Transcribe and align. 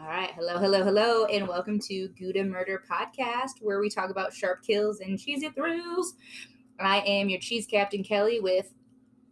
All 0.00 0.06
right. 0.06 0.30
Hello, 0.36 0.58
hello, 0.58 0.84
hello, 0.84 1.24
and 1.24 1.48
welcome 1.48 1.80
to 1.80 2.08
Gouda 2.10 2.44
Murder 2.44 2.84
Podcast, 2.88 3.60
where 3.60 3.80
we 3.80 3.90
talk 3.90 4.10
about 4.10 4.32
sharp 4.32 4.62
kills 4.62 5.00
and 5.00 5.18
cheesy 5.18 5.48
thrills. 5.48 6.14
I 6.78 6.98
am 7.00 7.28
your 7.28 7.40
cheese 7.40 7.66
captain, 7.66 8.04
Kelly, 8.04 8.38
with 8.38 8.72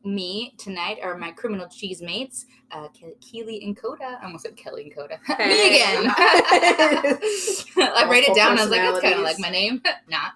me 0.04 0.54
tonight 0.58 0.98
are 1.04 1.16
my 1.16 1.30
criminal 1.30 1.68
cheese 1.68 2.02
mates, 2.02 2.46
uh, 2.72 2.88
Ke- 2.88 3.20
Keely 3.20 3.62
and 3.62 3.76
Coda. 3.76 4.18
I 4.20 4.24
almost 4.24 4.42
said 4.42 4.56
Kelly 4.56 4.84
and 4.84 4.94
Coda. 4.94 5.20
me 5.38 5.76
again. 5.76 6.06
I 6.16 8.06
write 8.10 8.24
it 8.24 8.34
down. 8.34 8.58
I 8.58 8.62
was 8.62 8.70
like, 8.70 8.80
that's 8.80 9.00
kind 9.00 9.14
of 9.14 9.22
like 9.22 9.38
my 9.38 9.50
name. 9.50 9.80
Not. 10.08 10.32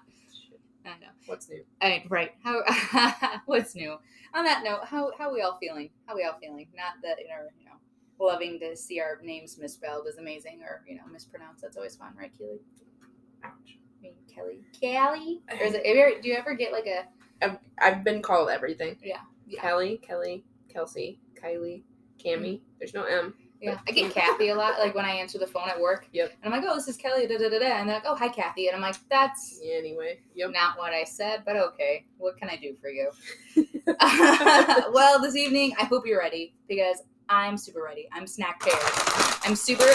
I 0.85 0.91
know. 0.91 1.11
What's 1.25 1.49
new? 1.49 1.65
I, 1.81 2.05
right. 2.07 2.31
How? 2.41 2.61
what's 3.47 3.75
new? 3.75 3.97
On 4.33 4.45
that 4.45 4.63
note, 4.63 4.85
how 4.85 5.11
how 5.17 5.33
we 5.33 5.41
all 5.41 5.57
feeling? 5.57 5.89
How 6.05 6.15
we 6.15 6.23
all 6.23 6.37
feeling? 6.39 6.67
Not 6.73 6.93
that 7.03 7.19
you 7.19 7.27
know, 7.27 7.47
you 7.59 7.65
know, 7.65 7.70
loving 8.25 8.59
to 8.59 8.75
see 8.75 8.99
our 8.99 9.19
names 9.23 9.57
misspelled 9.57 10.07
is 10.07 10.17
amazing, 10.17 10.61
or 10.63 10.83
you 10.87 10.95
know, 10.95 11.03
mispronounced. 11.11 11.61
That's 11.61 11.77
always 11.77 11.95
fun, 11.95 12.13
right, 12.17 12.31
Keely? 12.37 12.59
I 13.43 13.49
mean, 14.01 14.13
Kelly, 14.33 14.61
Kelly. 14.79 15.41
Or 15.51 15.65
is 15.65 15.73
it? 15.73 15.81
ever- 15.85 16.21
do 16.21 16.29
you 16.29 16.35
ever 16.35 16.53
get 16.53 16.71
like 16.71 16.87
a? 16.87 17.05
I've, 17.43 17.57
I've 17.79 18.03
been 18.03 18.21
called 18.21 18.49
everything. 18.49 18.97
Yeah. 19.01 19.17
yeah. 19.47 19.61
Kelly, 19.61 19.99
Kelly, 20.03 20.43
Kelsey, 20.71 21.19
Kylie, 21.41 21.83
Cammy. 22.23 22.55
Mm-hmm. 22.55 22.63
There's 22.79 22.93
no 22.93 23.03
M. 23.03 23.33
Yeah, 23.61 23.77
I 23.87 23.91
get 23.91 24.11
Kathy 24.11 24.49
a 24.49 24.55
lot. 24.55 24.79
Like 24.79 24.95
when 24.95 25.05
I 25.05 25.11
answer 25.11 25.37
the 25.37 25.45
phone 25.45 25.69
at 25.69 25.79
work. 25.79 26.07
Yep. 26.13 26.33
And 26.41 26.51
I'm 26.51 26.59
like, 26.59 26.67
oh, 26.69 26.73
this 26.75 26.87
is 26.87 26.97
Kelly. 26.97 27.27
Da 27.27 27.37
da 27.37 27.47
da 27.47 27.59
da. 27.59 27.65
And 27.65 27.87
they're 27.87 27.97
like, 27.97 28.05
oh, 28.07 28.15
hi, 28.15 28.27
Kathy. 28.27 28.67
And 28.67 28.75
I'm 28.75 28.81
like, 28.81 28.95
that's 29.07 29.59
Yeah, 29.63 29.75
anyway. 29.77 30.19
Yep. 30.33 30.49
not 30.51 30.79
what 30.79 30.93
I 30.93 31.03
said, 31.03 31.43
but 31.45 31.55
okay. 31.55 32.05
What 32.17 32.37
can 32.37 32.49
I 32.49 32.55
do 32.55 32.75
for 32.81 32.89
you? 32.89 33.11
well, 34.91 35.21
this 35.21 35.35
evening, 35.35 35.75
I 35.79 35.83
hope 35.85 36.07
you're 36.07 36.19
ready 36.19 36.55
because 36.67 37.03
I'm 37.33 37.57
super 37.57 37.81
ready. 37.81 38.09
I'm 38.11 38.27
snack 38.27 38.59
paired. 38.59 38.75
I'm 39.45 39.55
super 39.55 39.85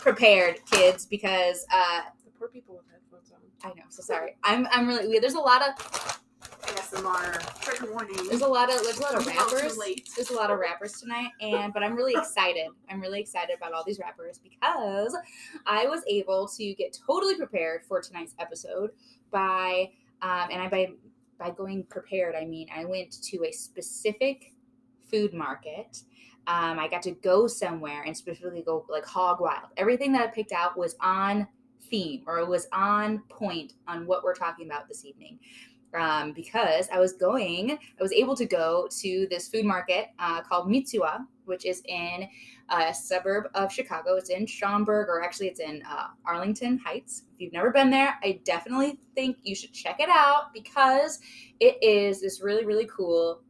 prepared, 0.00 0.60
kids, 0.70 1.06
because 1.06 1.64
uh, 1.72 2.02
The 2.24 2.30
poor 2.38 2.48
people 2.48 2.76
with 2.76 2.84
headphones 2.92 3.32
on. 3.32 3.70
I 3.70 3.74
know. 3.74 3.84
So 3.88 4.02
sorry. 4.02 4.36
I'm 4.44 4.68
I'm 4.70 4.86
really. 4.86 5.08
we- 5.08 5.18
There's 5.18 5.34
a 5.34 5.40
lot 5.40 5.62
of 5.62 5.74
ASMR. 6.62 7.60
Trigger 7.62 7.90
warning. 7.92 8.16
there's 8.28 8.42
a 8.42 8.46
lot 8.46 8.68
of 8.72 8.82
there's 8.82 8.98
a 8.98 9.02
lot 9.02 9.14
of 9.14 9.24
We're 9.24 9.32
out 9.32 9.48
too 9.48 9.56
wrappers. 9.56 9.78
There's 10.14 10.30
a 10.30 10.34
lot 10.34 10.50
of 10.50 10.58
wrappers 10.58 10.92
tonight, 11.00 11.30
and 11.40 11.72
but 11.72 11.82
I'm 11.82 11.94
really 11.96 12.12
excited. 12.14 12.66
I'm 12.90 13.00
really 13.00 13.20
excited 13.20 13.56
about 13.56 13.72
all 13.72 13.82
these 13.86 13.98
wrappers 13.98 14.38
because 14.38 15.16
I 15.66 15.86
was 15.86 16.02
able 16.06 16.48
to 16.48 16.74
get 16.74 16.96
totally 17.06 17.36
prepared 17.36 17.82
for 17.86 18.00
tonight's 18.02 18.34
episode 18.38 18.90
by 19.30 19.90
um, 20.20 20.48
and 20.52 20.60
I 20.60 20.68
by 20.68 20.90
by 21.38 21.50
going 21.50 21.84
prepared 21.84 22.34
I 22.34 22.44
mean 22.44 22.68
I 22.74 22.84
went 22.84 23.10
to 23.22 23.44
a 23.46 23.52
specific 23.52 24.52
food 25.10 25.32
market. 25.34 26.02
Um, 26.46 26.78
I 26.78 26.88
got 26.88 27.02
to 27.02 27.12
go 27.12 27.46
somewhere 27.46 28.02
and 28.02 28.16
specifically 28.16 28.62
go 28.62 28.84
like 28.88 29.04
hog 29.04 29.40
wild. 29.40 29.68
Everything 29.76 30.12
that 30.12 30.22
I 30.22 30.26
picked 30.28 30.52
out 30.52 30.76
was 30.76 30.96
on 31.00 31.46
theme 31.90 32.22
or 32.26 32.38
it 32.38 32.48
was 32.48 32.66
on 32.72 33.20
point 33.28 33.74
on 33.86 34.06
what 34.06 34.24
we're 34.24 34.34
talking 34.34 34.66
about 34.66 34.88
this 34.88 35.04
evening 35.04 35.38
um, 35.94 36.32
because 36.32 36.88
I 36.92 36.98
was 36.98 37.14
going, 37.14 37.72
I 37.72 38.02
was 38.02 38.12
able 38.12 38.36
to 38.36 38.46
go 38.46 38.88
to 39.00 39.26
this 39.30 39.48
food 39.48 39.64
market 39.64 40.08
uh, 40.18 40.42
called 40.42 40.68
Mitsuwa, 40.68 41.26
which 41.44 41.64
is 41.66 41.82
in 41.86 42.28
a 42.68 42.94
suburb 42.94 43.48
of 43.54 43.72
Chicago. 43.72 44.14
It's 44.14 44.30
in 44.30 44.46
Schaumburg, 44.46 45.08
or 45.08 45.22
actually, 45.22 45.48
it's 45.48 45.60
in 45.60 45.82
uh, 45.88 46.08
Arlington 46.24 46.78
Heights. 46.78 47.24
If 47.34 47.40
you've 47.40 47.52
never 47.52 47.70
been 47.70 47.90
there, 47.90 48.18
I 48.22 48.40
definitely 48.44 49.00
think 49.14 49.38
you 49.42 49.54
should 49.54 49.72
check 49.72 49.98
it 49.98 50.08
out 50.08 50.52
because 50.54 51.18
it 51.58 51.82
is 51.82 52.20
this 52.20 52.40
really, 52.40 52.64
really 52.64 52.86
cool 52.86 53.42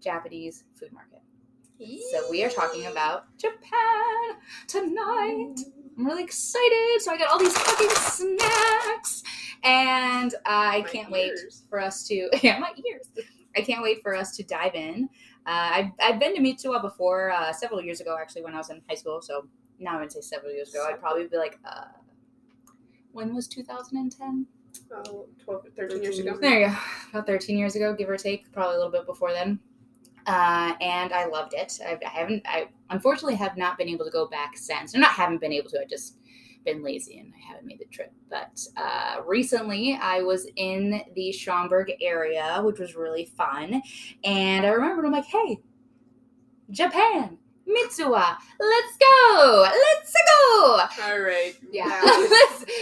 Japanese 0.00 0.64
food 0.74 0.92
market. 0.92 1.20
So 1.78 2.30
we 2.30 2.42
are 2.42 2.48
talking 2.48 2.86
about 2.86 3.24
Japan 3.36 4.40
tonight. 4.66 5.56
I'm 5.98 6.06
really 6.06 6.24
excited. 6.24 7.00
So 7.00 7.12
I 7.12 7.18
got 7.18 7.28
all 7.28 7.38
these 7.38 7.56
fucking 7.56 7.90
snacks, 7.90 9.22
and 9.62 10.34
I 10.46 10.80
My 10.80 10.88
can't 10.88 11.10
wait 11.10 11.32
for 11.68 11.78
us 11.80 12.06
to 12.08 12.30
yeah 12.42 12.58
my 12.58 12.72
ears. 12.90 13.10
I 13.54 13.60
can't 13.60 13.82
wait 13.82 14.02
for 14.02 14.14
us 14.14 14.34
to 14.36 14.42
dive 14.42 14.74
in. 14.74 15.08
Uh, 15.46 15.70
I've 15.72 15.90
I've 16.00 16.18
been 16.18 16.34
to 16.34 16.40
Mitsuwa 16.40 16.80
before 16.80 17.30
uh, 17.30 17.52
several 17.52 17.82
years 17.82 18.00
ago 18.00 18.16
actually 18.18 18.42
when 18.42 18.54
I 18.54 18.58
was 18.58 18.70
in 18.70 18.80
high 18.88 18.94
school. 18.94 19.20
So 19.20 19.46
now 19.78 19.98
I 19.98 20.00
would 20.00 20.12
say 20.12 20.22
several 20.22 20.52
years 20.52 20.70
ago. 20.70 20.86
I'd 20.88 20.98
probably 20.98 21.26
be 21.26 21.36
like, 21.36 21.58
uh, 21.64 21.88
when 23.12 23.34
was 23.34 23.48
2010? 23.48 24.46
About 24.90 25.28
12, 25.44 25.62
13 25.76 26.02
years 26.02 26.18
ago. 26.18 26.36
There 26.40 26.60
you 26.60 26.66
go. 26.68 26.76
About 27.10 27.26
13 27.26 27.58
years 27.58 27.76
ago, 27.76 27.94
give 27.94 28.10
or 28.10 28.16
take, 28.16 28.50
probably 28.52 28.74
a 28.74 28.78
little 28.78 28.92
bit 28.92 29.06
before 29.06 29.32
then. 29.32 29.58
Uh, 30.26 30.74
and 30.80 31.12
I 31.12 31.26
loved 31.26 31.54
it. 31.54 31.78
I, 31.86 31.98
I 32.04 32.08
haven't, 32.08 32.42
I 32.46 32.68
unfortunately 32.90 33.36
have 33.36 33.56
not 33.56 33.78
been 33.78 33.88
able 33.88 34.04
to 34.04 34.10
go 34.10 34.26
back 34.26 34.56
since. 34.56 34.94
Or 34.94 34.98
not 34.98 35.12
haven't 35.12 35.40
been 35.40 35.52
able 35.52 35.70
to, 35.70 35.80
I 35.80 35.84
just 35.84 36.18
been 36.64 36.82
lazy 36.82 37.18
and 37.18 37.32
I 37.32 37.46
haven't 37.46 37.66
made 37.66 37.78
the 37.78 37.86
trip. 37.86 38.12
But 38.28 38.60
uh, 38.76 39.22
recently 39.24 39.98
I 40.02 40.20
was 40.22 40.48
in 40.56 41.00
the 41.14 41.32
Schaumburg 41.32 41.92
area, 42.02 42.60
which 42.62 42.80
was 42.80 42.96
really 42.96 43.26
fun. 43.36 43.80
And 44.24 44.66
I 44.66 44.70
remembered, 44.70 45.06
I'm 45.06 45.12
like, 45.12 45.24
hey, 45.26 45.60
Japan, 46.70 47.38
Mitsuwa, 47.66 48.36
let's 48.60 48.96
go, 48.96 49.66
let's 49.66 50.12
go. 50.12 50.80
All 51.02 51.20
right. 51.20 51.54
Yeah. 51.70 52.00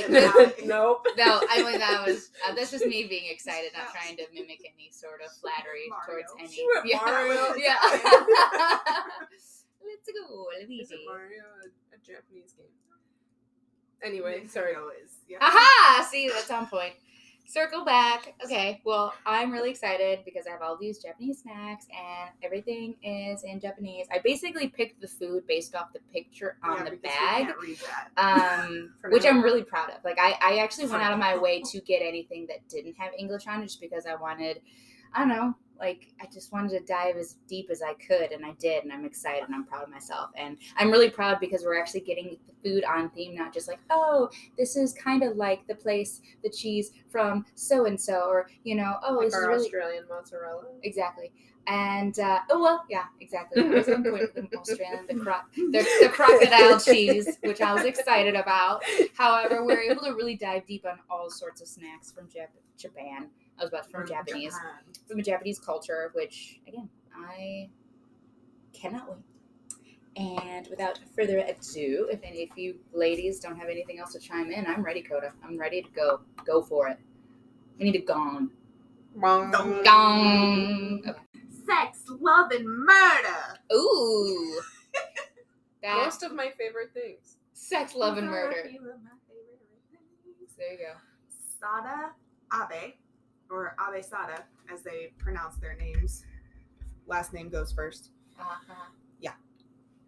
Yeah. 0.09 0.50
Nope. 0.65 1.06
no, 1.17 1.41
I 1.50 1.62
mean 1.62 1.78
that 1.78 2.05
was 2.06 2.31
uh, 2.47 2.55
that's 2.55 2.71
just 2.71 2.84
me 2.87 3.05
being 3.09 3.31
excited, 3.31 3.71
not 3.77 3.93
trying 3.93 4.17
to 4.19 4.25
mimic 4.33 4.61
any 4.65 4.91
sort 4.91 5.21
of 5.25 5.31
flattery 5.41 5.89
Mario. 5.89 6.25
towards 6.27 6.33
any. 6.39 6.49
She 6.55 6.67
yeah, 6.84 7.00
Mario. 7.05 7.55
yeah. 7.56 7.77
Let's 9.84 10.11
go, 10.12 10.47
Is 10.61 10.69
Luigi. 10.69 10.94
it 10.94 11.00
Mario 11.06 11.43
a, 11.62 11.94
a 11.94 11.99
Japanese 12.05 12.53
game? 12.53 12.67
Anyway, 14.03 14.47
sorry. 14.49 14.75
Nintendo 14.75 14.89
Is, 15.03 15.12
yeah. 15.28 15.39
Aha! 15.41 16.06
See, 16.11 16.28
that's 16.28 16.50
on 16.50 16.67
point. 16.67 16.93
Circle 17.47 17.84
back. 17.84 18.34
Okay, 18.44 18.81
well, 18.84 19.12
I'm 19.27 19.53
really 19.53 19.71
excited 19.71 20.21
because 20.25 20.47
I 20.47 20.50
have 20.53 20.62
all 20.62 20.77
these 20.77 20.99
Japanese 20.99 21.41
snacks 21.43 21.87
and 21.93 22.31
everything 22.43 22.97
is 23.03 23.44
in 23.44 23.60
Japanese. 23.60 24.06
I 24.10 24.19
basically 24.25 24.69
picked 24.69 25.00
the 25.00 25.06
food 25.06 25.47
based 25.47 25.75
off 25.77 25.93
the 25.93 26.00
picture 26.12 26.56
on 26.65 26.78
Yeah, 26.78 26.91
the 26.91 26.97
bag. 26.97 27.47
can't 27.47 27.59
read 27.60 27.78
that. 28.16 28.60
um, 28.66 28.94
which 29.10 29.25
now. 29.25 29.31
I'm 29.31 29.43
really 29.43 29.62
proud 29.62 29.91
of. 29.91 29.97
Like 30.05 30.19
I, 30.19 30.37
I 30.41 30.56
actually 30.59 30.87
went 30.88 31.03
out 31.03 31.12
of 31.12 31.19
my 31.19 31.37
way 31.37 31.60
to 31.62 31.81
get 31.82 32.00
anything 32.03 32.47
that 32.49 32.66
didn't 32.69 32.97
have 32.99 33.12
English 33.19 33.47
on 33.47 33.61
it, 33.61 33.66
just 33.66 33.81
because 33.81 34.06
I 34.06 34.15
wanted, 34.15 34.61
I 35.12 35.21
don't 35.21 35.28
know, 35.28 35.55
like 35.79 36.12
I 36.21 36.27
just 36.33 36.53
wanted 36.53 36.71
to 36.71 36.81
dive 36.81 37.17
as 37.17 37.37
deep 37.49 37.69
as 37.71 37.83
I 37.83 37.95
could, 37.95 38.33
and 38.33 38.45
I 38.45 38.53
did, 38.59 38.85
and 38.85 38.93
I'm 38.93 39.05
excited, 39.05 39.45
and 39.45 39.55
I'm 39.55 39.65
proud 39.65 39.83
of 39.85 39.91
myself, 39.91 40.31
and 40.37 40.57
I'm 40.77 40.91
really 40.91 41.11
proud 41.11 41.41
because 41.41 41.65
we're 41.65 41.79
actually 41.81 42.01
getting 42.01 42.37
the 42.47 42.69
food 42.69 42.85
on 42.85 43.11
theme, 43.11 43.35
not 43.35 43.53
just 43.53 43.69
like, 43.69 43.81
oh, 43.91 44.31
this 44.57 44.77
is 44.77 44.93
kind 44.95 45.23
of 45.23 45.37
like 45.37 45.67
the 45.67 45.75
place, 45.75 46.21
the 46.43 46.51
cheese 46.51 46.93
from 47.11 47.45
so 47.55 47.87
and 47.87 48.01
so, 48.01 48.27
or 48.29 48.49
you 48.65 48.75
know, 48.75 48.97
oh, 49.07 49.15
Like 49.15 49.27
this 49.27 49.35
is 49.35 49.41
really 49.41 49.65
Australian 49.65 50.05
mozzarella. 50.09 50.65
exactly. 50.83 51.33
And 51.67 52.19
uh, 52.19 52.41
oh 52.51 52.61
well, 52.61 52.85
yeah, 52.91 53.05
exactly. 53.21 53.62
I 53.62 53.69
was 53.69 53.89
on 53.89 54.05
point 54.05 54.35
with 54.35 54.51
the 54.51 54.59
Australian, 54.59 55.06
the, 55.09 55.15
cro- 55.15 55.41
the, 55.56 55.87
the 56.03 56.09
crocodile 56.11 56.79
cheese, 56.79 57.39
which 57.43 57.62
I 57.62 57.73
was 57.73 57.85
excited 57.85 58.35
about. 58.35 58.83
However, 59.15 59.65
we 59.65 59.75
were 59.75 59.81
able 59.81 60.03
to 60.03 60.11
really 60.11 60.37
dive 60.37 60.67
deep 60.67 60.85
on 60.85 60.99
all 61.09 61.31
sorts 61.31 61.62
of 61.62 61.69
snacks 61.69 62.12
from 62.12 62.27
Jap- 62.27 62.49
Japan. 62.77 63.29
I 63.59 63.62
was 63.62 63.69
about 63.70 63.84
to 63.84 63.91
from 63.91 64.09
Japanese, 64.09 64.54
Japan. 64.54 64.70
from 65.09 65.19
a 65.19 65.22
Japanese 65.22 65.59
culture, 65.59 66.10
which 66.15 66.60
again 66.66 66.88
I 67.15 67.69
cannot 68.72 69.09
wait. 69.09 69.19
And 70.16 70.66
without 70.69 70.98
further 71.16 71.38
ado, 71.38 72.09
if 72.12 72.20
any 72.22 72.43
if 72.43 72.56
you 72.56 72.76
ladies 72.93 73.41
don't 73.41 73.56
have 73.56 73.69
anything 73.69 73.98
else 73.98 74.12
to 74.12 74.19
chime 74.20 74.50
in, 74.53 74.66
I'm 74.66 74.82
ready, 74.82 75.03
Coda. 75.03 75.32
I'm 75.44 75.59
ready 75.59 75.82
to 75.82 75.88
go. 75.91 76.20
Go 76.44 76.62
for 76.62 76.88
it. 76.88 76.98
We 77.78 77.84
need 77.87 77.97
a 77.97 78.04
gong. 78.04 78.50
Bong. 79.16 79.50
Gong. 79.84 81.03
Okay. 81.06 81.19
Sex, 81.66 82.04
love, 82.20 82.50
and 82.50 82.66
murder. 82.69 83.59
Ooh. 83.72 84.60
That 85.82 85.98
Most 85.98 86.22
of 86.22 86.32
my 86.34 86.48
favorite 86.56 86.94
things. 86.94 87.37
sex, 87.52 87.94
love, 87.94 88.17
and 88.17 88.26
murder. 88.31 88.67
You 88.70 88.81
are 88.81 88.96
my 89.05 89.11
favorite 89.29 89.61
things. 89.90 90.55
There 90.56 90.73
you 90.73 90.79
go. 90.79 90.94
Sada 91.61 92.12
Abe, 92.55 92.94
or 93.50 93.76
Abe 93.81 94.02
Sada, 94.02 94.44
as 94.73 94.82
they 94.82 95.12
pronounce 95.19 95.56
their 95.56 95.76
names. 95.76 96.25
Last 97.06 97.32
name 97.32 97.49
goes 97.49 97.73
first. 97.73 98.11
Uh-huh. 98.38 98.75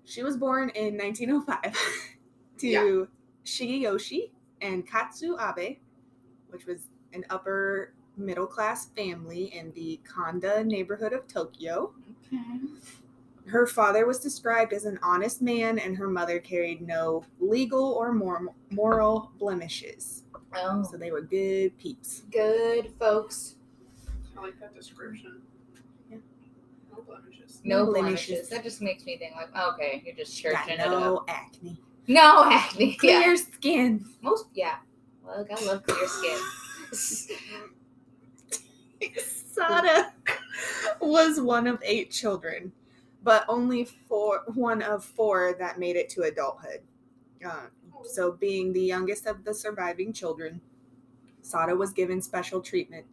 She 0.09 0.23
was 0.23 0.37
born 0.37 0.69
in 0.77 0.97
1905 0.97 1.77
to 2.59 2.67
Yeah. 2.69 3.05
Shigeyoshi 3.45 4.31
and 4.63 4.87
Katsu 4.87 5.37
Abe, 5.37 5.79
which 6.51 6.65
was 6.65 6.83
an 7.13 7.25
upper 7.29 7.93
middle 8.17 8.47
class 8.47 8.87
family 8.91 9.47
in 9.53 9.73
the 9.73 9.99
Kanda 10.05 10.63
neighborhood 10.63 11.13
of 11.13 11.27
Tokyo. 11.27 11.93
Okay. 12.33 12.61
Her 13.49 13.67
father 13.67 14.07
was 14.07 14.21
described 14.21 14.73
as 14.73 14.85
an 14.85 14.99
honest 15.03 15.43
man, 15.43 15.77
and 15.81 15.97
her 15.97 16.09
mother 16.09 16.39
carried 16.39 16.83
no 16.87 17.25
legal 17.41 17.85
or 17.95 18.13
mor- 18.13 18.55
moral 18.71 19.33
blemishes. 19.41 20.23
Oh, 20.59 20.83
So 20.83 20.97
they 20.97 21.11
were 21.11 21.23
good 21.23 21.77
peeps. 21.79 22.23
good 22.31 22.93
folks. 22.99 23.57
I 24.37 24.41
like 24.43 24.59
that 24.61 24.75
description. 24.75 25.43
Yeah. 26.11 26.19
No 26.95 27.03
blemishes. 27.03 27.61
No 27.65 27.85
No 27.85 27.93
blemishes. 27.93 28.27
blemishes. 28.27 28.49
That 28.51 28.63
just 28.65 28.81
makes 28.83 29.05
me 29.05 29.17
think 29.19 29.35
like, 29.35 29.55
okay, 29.75 30.03
you're 30.05 30.15
just 30.15 30.43
Got 30.43 30.67
churching 30.67 30.81
it 30.81 30.91
no 30.91 31.19
up. 31.19 31.25
acne. 31.29 31.81
No 32.09 32.45
acne. 32.51 32.95
Clear 33.01 33.31
Yeah. 33.35 33.37
skin. 33.37 34.05
Most 34.23 34.47
yeah. 34.55 34.77
Well, 35.25 35.47
I 35.51 35.65
love 35.65 35.83
clear 35.85 36.07
skin. 36.07 36.39
Sada 39.19 40.13
was 41.01 41.41
one 41.41 41.67
of 41.67 41.81
eight 41.85 42.11
children, 42.11 42.73
but 43.23 43.45
only 43.49 43.85
four 43.85 44.43
one 44.55 44.83
of 44.83 45.05
four 45.05 45.55
that 45.59 45.79
made 45.79 45.97
it 45.97 46.09
to 46.11 46.23
adulthood. 46.23 46.81
Uh, 47.45 47.67
so, 48.05 48.33
being 48.33 48.73
the 48.73 48.81
youngest 48.83 49.27
of 49.27 49.45
the 49.45 49.55
surviving 49.55 50.13
children, 50.13 50.61
Sada 51.43 51.75
was 51.75 51.93
given 51.93 52.21
special 52.21 52.61
treatment, 52.61 53.07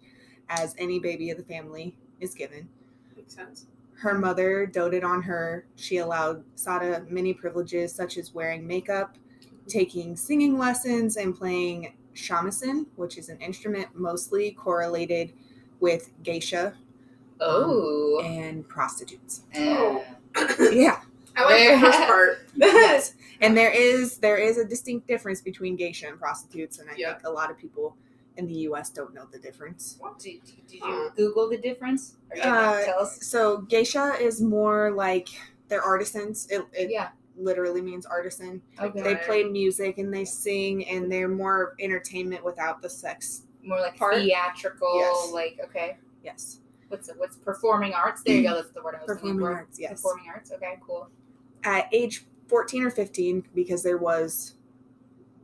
as 0.50 0.76
any 0.78 1.00
baby 1.00 1.30
of 1.30 1.38
the 1.38 1.44
family 1.44 1.96
is 2.20 2.34
given. 2.34 2.68
Makes 3.16 3.36
sense. 3.36 3.66
Her 3.96 4.14
mother 4.18 4.66
doted 4.66 5.04
on 5.04 5.22
her. 5.24 5.66
She 5.76 5.98
allowed 5.98 6.44
Sada 6.56 7.06
many 7.10 7.34
privileges, 7.34 7.94
such 7.94 8.18
as 8.18 8.34
wearing 8.34 8.66
makeup, 8.68 9.18
taking 9.68 10.16
singing 10.16 10.58
lessons, 10.58 11.16
and 11.18 11.36
playing 11.36 11.96
shamisen, 12.16 12.86
which 12.96 13.18
is 13.18 13.30
an 13.30 13.40
instrument 13.40 13.88
mostly 13.96 14.52
correlated 14.52 15.34
with 15.80 16.12
geisha 16.24 16.74
Oh. 17.42 18.22
and 18.24 18.68
prostitutes. 18.68 19.42
Eh. 19.54 20.04
Yeah. 20.72 21.02
I 21.36 21.44
like 21.46 21.82
the 21.82 21.86
first 21.88 22.00
part. 22.08 22.40
yes. 22.56 23.16
And 23.44 23.58
there 23.58 23.72
is 23.72 24.18
there 24.18 24.38
is 24.38 24.58
a 24.58 24.66
distinct 24.66 25.08
difference 25.08 25.42
between 25.42 25.76
geisha 25.76 26.08
and 26.08 26.20
prostitutes, 26.20 26.80
and 26.80 26.90
I 26.90 26.94
Yeah. 26.96 27.14
think 27.14 27.28
a 27.28 27.32
lot 27.32 27.52
of 27.52 27.58
people 27.58 27.96
in 28.38 28.48
the 28.48 28.54
U.S. 28.70 28.90
don't 28.90 29.14
know 29.14 29.26
the 29.32 29.38
difference. 29.38 30.00
Did, 30.20 30.42
did 30.68 30.80
you 30.82 31.12
Google 31.16 31.50
the 31.50 31.58
difference? 31.58 32.16
Are 32.32 32.38
you 32.38 32.44
gonna 32.44 32.58
Uh, 32.82 32.86
tell 32.86 33.00
us? 33.02 33.26
So 33.28 33.60
geisha 33.62 34.16
is 34.20 34.42
more 34.42 34.92
like 34.92 35.28
they're 35.68 35.84
artisans. 35.84 36.48
It, 36.50 36.66
it 36.74 36.90
Yeah. 36.90 37.10
literally 37.38 37.82
means 37.82 38.06
artisan. 38.06 38.62
Okay. 38.80 39.02
They 39.02 39.16
play 39.18 39.44
music 39.44 39.98
and 39.98 40.12
they 40.14 40.26
sing, 40.26 40.88
and 40.88 41.12
they're 41.12 41.28
more 41.28 41.76
entertainment 41.80 42.44
without 42.44 42.82
the 42.82 42.90
sex. 42.90 43.44
More 43.62 43.80
like 43.82 43.96
part? 43.98 44.16
theatrical, 44.16 44.96
Yes. 45.00 45.32
like 45.32 45.60
okay. 45.66 45.98
Yes, 46.24 46.60
What's 46.88 47.10
it? 47.10 47.16
What's 47.18 47.36
performing 47.38 47.94
arts? 47.94 48.22
There 48.24 48.36
you 48.36 48.44
go. 48.44 48.56
That's 48.56 48.70
the 48.72 48.82
word 48.84 48.96
I 48.96 49.00
was 49.00 49.10
looking 49.10 49.22
performing 49.36 49.40
for. 49.46 49.54
arts. 49.54 49.80
Yes. 49.80 49.92
Performing 49.94 50.26
arts. 50.30 50.52
Okay, 50.52 50.80
cool. 50.86 51.10
At 51.64 51.88
age 51.92 52.26
fourteen 52.54 52.84
or 52.84 52.92
fifteen, 52.92 53.44
because 53.56 53.82
there 53.82 53.98
was 53.98 54.54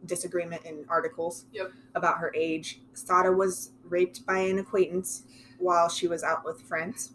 disagreement 0.05 0.63
in 0.63 0.85
articles 0.87 1.45
Yep. 1.51 1.71
about 1.95 2.19
her 2.19 2.31
age, 2.35 2.81
Sada 2.93 3.31
was 3.31 3.71
raped 3.83 4.23
by 4.27 4.37
an 4.37 4.59
acquaintance 4.59 5.23
while 5.57 5.89
she 5.89 6.07
was 6.07 6.23
out 6.23 6.45
with 6.45 6.61
friends. 6.61 7.13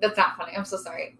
That's 0.00 0.16
not 0.16 0.36
funny. 0.38 0.56
I'm 0.56 0.64
so 0.64 0.76
sorry. 0.76 1.18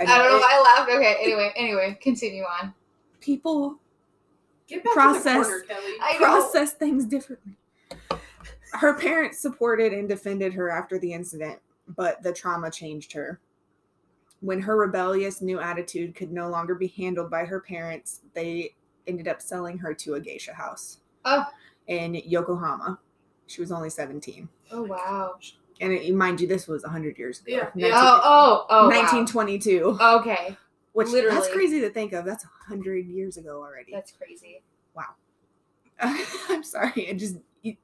And 0.00 0.08
I 0.08 0.18
don't 0.18 0.26
know 0.32 0.36
it- 0.38 0.40
why 0.40 0.50
I 0.52 0.60
laughed. 0.78 0.90
Okay. 0.90 1.16
Anyway. 1.22 1.52
Anyway. 1.56 1.98
Continue 2.02 2.42
on. 2.42 2.74
people 3.20 3.78
Get 4.66 4.82
back 4.84 4.92
Process. 4.92 5.46
corner. 5.46 5.62
I 6.02 6.16
process 6.18 6.72
things 6.74 7.06
differently. 7.06 7.56
Her 8.72 8.92
parents 8.92 9.38
supported 9.38 9.92
and 9.94 10.08
defended 10.08 10.52
her 10.54 10.68
after 10.68 10.98
the 10.98 11.12
incident, 11.12 11.60
but 11.96 12.22
the 12.22 12.32
trauma 12.34 12.70
changed 12.70 13.12
her. 13.14 13.40
When 14.40 14.60
her 14.62 14.76
rebellious 14.76 15.40
new 15.42 15.58
attitude 15.60 16.14
could 16.14 16.32
no 16.32 16.48
longer 16.48 16.74
be 16.74 16.88
handled 16.88 17.30
by 17.30 17.44
her 17.44 17.60
parents, 17.60 18.20
they 18.34 18.74
ended 19.06 19.26
up 19.26 19.40
selling 19.42 19.78
her 19.78 19.92
to 19.94 20.14
a 20.14 20.20
geisha 20.20 20.52
house 20.52 20.98
Oh. 21.24 21.44
in 21.88 22.14
Yokohama. 22.14 22.98
She 23.46 23.60
was 23.60 23.72
only 23.72 23.90
17. 23.90 24.48
Oh 24.70 24.82
wow. 24.82 25.36
And 25.80 25.92
it, 25.92 26.14
mind 26.14 26.40
you, 26.40 26.46
this 26.46 26.68
was 26.68 26.82
100 26.82 27.18
years 27.18 27.40
ago. 27.40 27.46
Yeah, 27.50 27.70
yeah. 27.74 27.88
19 27.90 27.92
Oh 27.94 28.20
oh 28.24 28.66
oh. 28.70 28.82
wow. 28.82 28.88
1922. 28.88 29.98
Okay. 30.00 30.56
Which 30.92 31.08
Literally. 31.08 31.36
that's 31.36 31.48
crazy 31.52 31.80
to 31.80 31.90
think 31.90 32.12
of. 32.12 32.24
That's 32.24 32.44
100 32.44 33.06
years 33.06 33.36
ago 33.36 33.62
already. 33.62 33.92
That's 33.92 34.12
crazy. 34.12 34.62
Wow. 34.94 35.04
I'm 36.00 36.62
sorry. 36.62 37.08
I 37.08 37.12
just, 37.14 37.36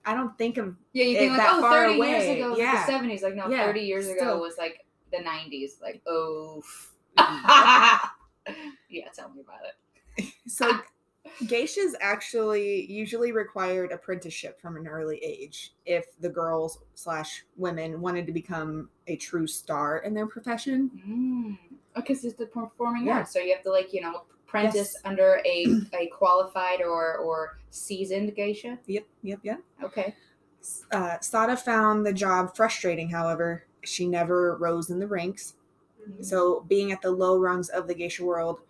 I 0.05 0.15
don't 0.15 0.37
think 0.39 0.56
of 0.59 0.75
Yeah, 0.93 1.05
you 1.05 1.17
it 1.17 1.19
think 1.21 1.31
like, 1.33 1.41
that 1.41 1.53
oh, 1.55 1.61
far 1.61 1.87
30 1.89 1.95
years 1.99 2.25
ago 2.37 2.56
Yeah. 2.56 2.87
the 2.87 2.93
70s. 2.93 3.23
Like, 3.23 3.35
no, 3.35 3.49
Yeah, 3.49 3.65
30 3.67 3.81
years 3.81 4.06
ago 4.06 4.17
still. 4.19 4.41
was 4.41 4.56
like 4.59 4.84
the 5.17 5.25
90s. 5.25 5.81
Like, 5.81 6.03
oh. 6.07 6.63
yeah, 8.89 9.09
tell 9.15 9.31
me 9.31 9.41
about 9.41 9.61
it. 9.65 10.33
So 10.47 10.79
geishas 11.45 11.93
actually 12.01 12.91
usually 12.91 13.33
required 13.33 13.93
apprenticeship 13.93 14.61
from 14.61 14.77
an 14.77 14.87
early 14.87 15.19
age 15.19 15.75
if 15.87 16.19
the 16.21 16.29
girls 16.29 16.79
slash 16.95 17.45
women 17.57 18.01
wanted 18.01 18.27
to 18.27 18.33
become 18.33 18.89
a 19.07 19.17
true 19.17 19.47
star 19.47 19.99
in 19.99 20.15
their 20.15 20.27
profession. 20.27 20.91
Mm. 21.09 21.59
Because 21.97 22.25
it's 22.25 22.35
the 22.35 22.47
performing 22.47 23.07
Yeah. 23.07 23.19
arts. 23.19 23.33
So 23.33 23.39
you 23.39 23.55
have 23.55 23.63
to, 23.63 23.71
like, 23.71 23.93
you 23.93 24.01
know, 24.01 24.25
apprentice 24.47 24.95
Yes. 24.95 24.97
under 25.05 25.41
a, 25.45 25.67
a 25.93 26.07
qualified 26.09 26.83
or, 26.83 27.19
or 27.19 27.59
seasoned 27.71 28.35
geisha. 28.35 28.79
Yep, 28.87 29.05
yep, 29.23 29.41
yep. 29.43 29.61
Okay. 29.83 30.15
Uh, 30.91 31.19
Sada 31.21 31.57
found 31.57 32.07
the 32.07 32.13
job 32.13 32.57
frustrating, 32.57 33.09
however. 33.11 33.65
She 33.85 34.07
never 34.07 34.57
rose 34.57 34.91
in 34.91 34.99
the 34.99 35.07
ranks. 35.07 35.55
Mm-hmm. 36.09 36.23
So, 36.23 36.65
being 36.69 36.93
at 36.93 37.01
the 37.03 37.11
low 37.11 37.39
rungs 37.39 37.69
of 37.69 37.87
the 37.89 37.95
geisha 37.95 38.25
world, 38.25 38.61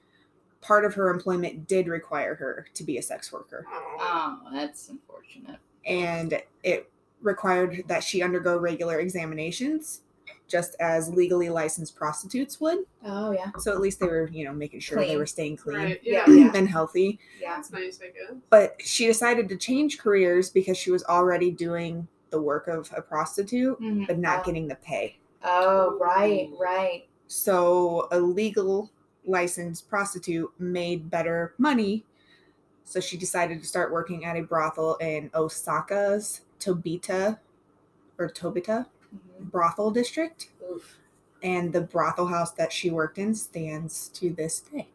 part 0.61 0.85
of 0.85 0.95
her 0.95 1.11
employment 1.11 1.67
did 1.69 1.89
require 1.89 2.35
her 2.37 2.67
to 2.75 2.85
be 2.85 2.99
a 2.99 3.03
sex 3.03 3.33
worker. 3.33 3.67
Oh. 3.71 4.39
That's 4.53 4.89
unfortunate. 4.89 5.59
and 5.87 6.41
it 6.63 6.91
required 7.21 7.85
that 7.89 8.03
she 8.05 8.23
undergo 8.23 8.57
regular 8.59 9.01
examinations 9.01 10.03
just 10.47 10.77
as 10.79 11.09
legally 11.11 11.49
licensed 11.49 11.97
prostitutes 11.97 12.61
would 12.61 12.81
Oh, 13.05 13.31
yeah. 13.33 13.51
so 13.59 13.73
at 13.73 13.81
least 13.81 13.99
they 14.01 14.07
were 14.07 14.29
you 14.29 14.45
know 14.45 14.53
making 14.53 14.81
sure 14.81 14.99
they 15.05 15.17
were 15.17 15.25
staying 15.27 15.57
clean 15.57 15.77
Right. 15.79 16.01
Yeah. 16.03 16.25
Yeah. 16.29 16.35
Yeah. 16.45 16.53
and 16.55 16.69
healthy 16.69 17.19
Yeah. 17.41 17.57
That's 17.57 17.73
nice, 17.73 17.99
I 18.03 18.07
guess. 18.09 18.37
but 18.51 18.77
she 18.79 19.07
decided 19.07 19.49
to 19.51 19.57
change 19.57 19.99
careers 19.99 20.51
because 20.51 20.77
she 20.77 20.91
was 20.91 21.03
already 21.05 21.51
doing 21.51 22.09
the 22.35 22.41
work 22.43 22.67
of 22.67 22.93
a 22.97 23.01
prostitute 23.01 23.81
Mhm. 23.81 24.09
but 24.09 24.19
not 24.19 24.41
Oh. 24.41 24.43
getting 24.47 24.67
the 24.67 24.75
pay 24.75 25.17
Oh, 25.45 25.97
right, 26.01 26.51
right. 26.59 27.07
so 27.29 28.09
a 28.11 28.19
legal 28.19 28.91
licensed 29.25 29.89
prostitute 29.89 30.51
made 30.59 31.09
better 31.09 31.55
money 31.59 32.05
so 32.85 32.99
she 32.99 33.17
decided 33.17 33.61
to 33.61 33.67
start 33.69 33.93
working 33.93 34.25
at 34.25 34.37
a 34.37 34.43
brothel 34.43 34.97
in 34.97 35.31
osaka's 35.33 36.41
tobita 36.59 37.39
or 38.19 38.29
tobita 38.29 38.87
Mhm. 39.15 39.51
brothel 39.53 39.93
district 39.93 40.49
Oof. 40.69 40.99
and 41.41 41.73
the 41.73 41.81
brothel 41.83 42.27
house 42.27 42.51
that 42.51 42.73
she 42.73 42.91
worked 42.91 43.17
in 43.19 43.35
stands 43.35 44.09
to 44.09 44.31
this 44.31 44.61
day. 44.61 44.89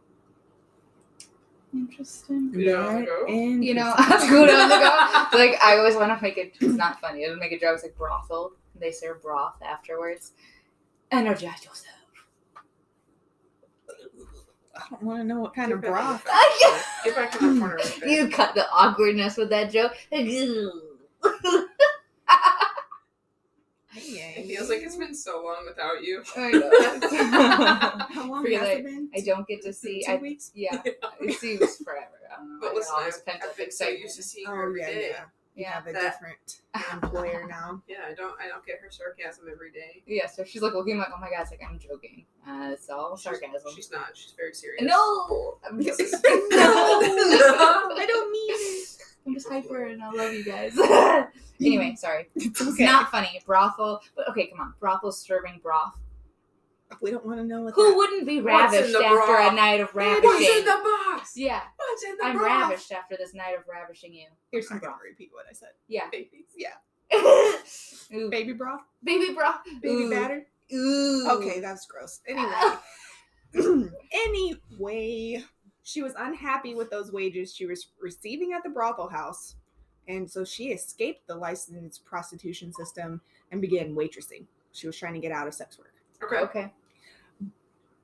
Interesting. 1.74 2.51
You 2.53 2.65
know, 2.67 2.84
That 3.00 3.05
go. 3.05 3.25
and 3.27 3.63
You 3.63 3.74
know, 3.75 3.93
good 4.27 4.50
on 4.50 4.70
the 4.70 4.75
go. 4.75 5.38
Like 5.38 5.60
I 5.63 5.77
always 5.77 5.96
want 5.96 6.17
to 6.17 6.22
make 6.24 6.38
it. 6.38 6.53
It's 6.60 6.74
not 6.75 7.00
funny. 7.00 7.25
I 7.25 7.29
would 7.29 7.39
make 7.39 7.51
a 7.51 7.60
joke. 7.60 7.75
It's 7.75 7.84
like 7.84 7.96
brothel. 7.98 8.53
They 8.79 8.91
serve 8.91 9.22
broth 9.22 9.55
afterwards. 9.62 10.32
Energize 11.12 11.63
yourself. 11.65 11.96
I 14.75 14.82
don't 14.91 15.03
want 15.03 15.20
to 15.20 15.24
know 15.25 15.39
what 15.41 15.53
kind 15.53 15.72
of 15.72 15.82
Get 15.82 15.91
back- 15.91 16.24
broth. 16.24 16.25
Get 17.03 17.15
back 17.15 17.41
in 17.41 17.53
the 17.55 17.60
corner. 17.60 17.75
with 17.75 18.01
you 18.05 18.29
cut 18.29 18.55
the 18.55 18.67
awkwardness 18.72 19.38
with 19.38 19.50
that 19.50 19.72
joke. 19.72 19.93
It 23.96 24.48
feels 24.48 24.69
like 24.69 24.81
it's 24.81 24.96
been 24.96 25.15
so 25.15 25.43
long 25.43 25.65
without 25.67 26.03
you. 26.03 26.24
I 26.38 26.51
know. 26.51 26.69
How 28.13 28.29
long 28.29 28.46
has 28.51 28.69
it. 28.69 28.79
it 28.79 28.84
been? 28.86 29.10
I 29.15 29.22
don't 29.22 29.48
get 29.48 29.62
to 29.63 29.74
see. 29.74 30.03
Two 30.05 30.12
I, 30.12 30.15
weeks. 30.17 30.51
yeah, 30.53 30.81
it 31.22 31.34
seems 31.39 31.77
forever. 31.77 32.05
I 32.31 32.36
don't 32.38 32.50
know. 32.50 32.58
But 32.62 32.72
I 32.72 32.74
listen, 32.75 32.93
always 32.98 33.15
I've, 33.17 33.25
pent 33.25 33.39
I've 33.43 33.50
up 33.50 33.58
been 33.58 33.72
so 33.72 33.88
used 33.88 34.15
to 34.17 34.24
seeing 34.24 34.48
her 34.48 34.63
Oh 34.63 34.67
every 34.67 34.81
yeah, 34.81 34.88
day. 34.88 35.10
yeah. 35.12 35.24
You 35.60 35.66
Yeah, 35.66 35.74
have 35.74 35.88
a 35.88 35.92
that- 35.92 36.01
different 36.01 36.62
employer 36.94 37.46
now. 37.50 37.82
Yeah, 37.88 37.98
I 38.10 38.13
don't 38.13 38.34
I 38.39 38.48
don't 38.48 38.66
get 38.66 38.80
her 38.82 38.89
sarcasm 38.89 39.46
every 39.51 39.72
day. 39.72 40.01
Yeah, 40.06 40.25
so 40.28 40.46
she's 40.46 40.62
like 40.62 40.74
looking 40.74 40.98
like, 40.98 41.10
oh 41.13 41.20
my 41.20 41.30
god, 41.30 41.42
it's 41.42 41.51
like 41.51 41.60
I'm 41.70 41.78
joking. 41.78 42.25
Uh, 42.48 42.70
it's 42.72 42.89
all 42.89 43.18
She's- 43.18 43.39
sarcasm. 43.42 43.72
She's 43.75 43.92
not. 43.92 44.16
She's 44.16 44.34
very 44.38 44.54
serious. 44.54 44.82
no, 44.84 45.58
I'm 45.70 45.82
just 45.84 46.00
no, 46.24 46.30
I 46.32 48.06
don't 48.08 48.32
mean 48.32 48.50
it. 48.51 48.88
I'm 49.28 49.34
just 49.34 49.50
hyper 49.50 49.88
and 49.88 50.01
I 50.01 50.12
love 50.12 50.34
you 50.34 50.46
guys. 50.46 50.78
anyway, 51.60 51.96
sorry. 51.98 52.28
It's 52.36 52.46
It's 52.46 52.62
okay. 52.62 52.86
not 52.86 53.12
funny. 53.12 53.42
Brothel, 53.46 54.00
but 54.16 54.30
okay, 54.30 54.48
come 54.48 54.62
on. 54.62 54.74
Brothel 54.80 55.12
serving 55.12 55.60
broth. 55.62 55.94
We 57.01 57.12
don't 57.12 57.25
want 57.25 57.39
to 57.39 57.43
know 57.46 57.62
what. 57.62 57.74
Who 57.75 57.89
that- 57.89 57.96
wouldn't 57.98 58.25
be 58.27 58.41
ravished 58.41 58.96
after 58.96 59.15
broth? 59.15 59.51
a 59.51 59.55
night 59.55 59.79
of 59.79 59.93
ravishing? 59.93 60.24
What's 60.24 60.41
in 60.41 60.48
ravishing? 60.48 60.65
the 60.65 60.89
box? 61.15 61.31
Yeah, 61.36 61.62
What's 61.77 62.03
in 62.03 62.17
the 62.17 62.25
I'm 62.25 62.38
broth? 62.38 62.48
ravished 62.72 62.91
after 62.91 63.15
this 63.17 63.34
night 63.34 63.55
of 63.58 63.63
ravishing 63.72 64.13
you. 64.13 64.27
Here's 64.51 64.65
I'm 64.65 64.69
some 64.69 64.75
not 64.77 64.81
broth. 64.84 64.93
gonna 64.98 65.10
repeat 65.10 65.29
what 65.31 65.46
I 65.50 65.53
said. 65.53 65.69
Yeah. 65.88 66.10
Babies. 66.12 66.46
Ooh, 68.13 68.29
Baby 68.29 68.53
broth, 68.53 68.81
baby 69.03 69.34
broth. 69.34 69.62
baby 69.81 70.03
Ooh. 70.03 70.10
batter. 70.10 70.46
Ooh. 70.74 71.27
Okay, 71.31 71.60
that's 71.60 71.86
gross. 71.88 72.19
Anyway, 72.27 72.51
anyway, 74.13 75.43
she 75.84 76.01
was 76.01 76.13
unhappy 76.17 76.75
with 76.75 76.89
those 76.89 77.12
wages 77.12 77.53
she 77.53 77.65
was 77.65 77.88
receiving 78.01 78.53
at 78.53 78.63
the 78.63 78.69
brothel 78.69 79.10
house, 79.10 79.55
and 80.08 80.29
so 80.29 80.43
she 80.46 80.65
escaped 80.72 81.27
the 81.27 81.36
licensed 81.36 82.05
prostitution 82.05 82.72
system 82.74 83.22
and 83.51 83.62
began 83.62 83.96
waitressing. 83.96 84.46
She 84.72 84.88
was 84.88 84.96
trying 84.98 85.13
to 85.13 85.19
get 85.19 85.31
out 85.31 85.48
of 85.48 85.53
sex 85.53 85.77
work. 85.79 85.93
Okay. 86.24 86.38
Okay. 86.38 86.74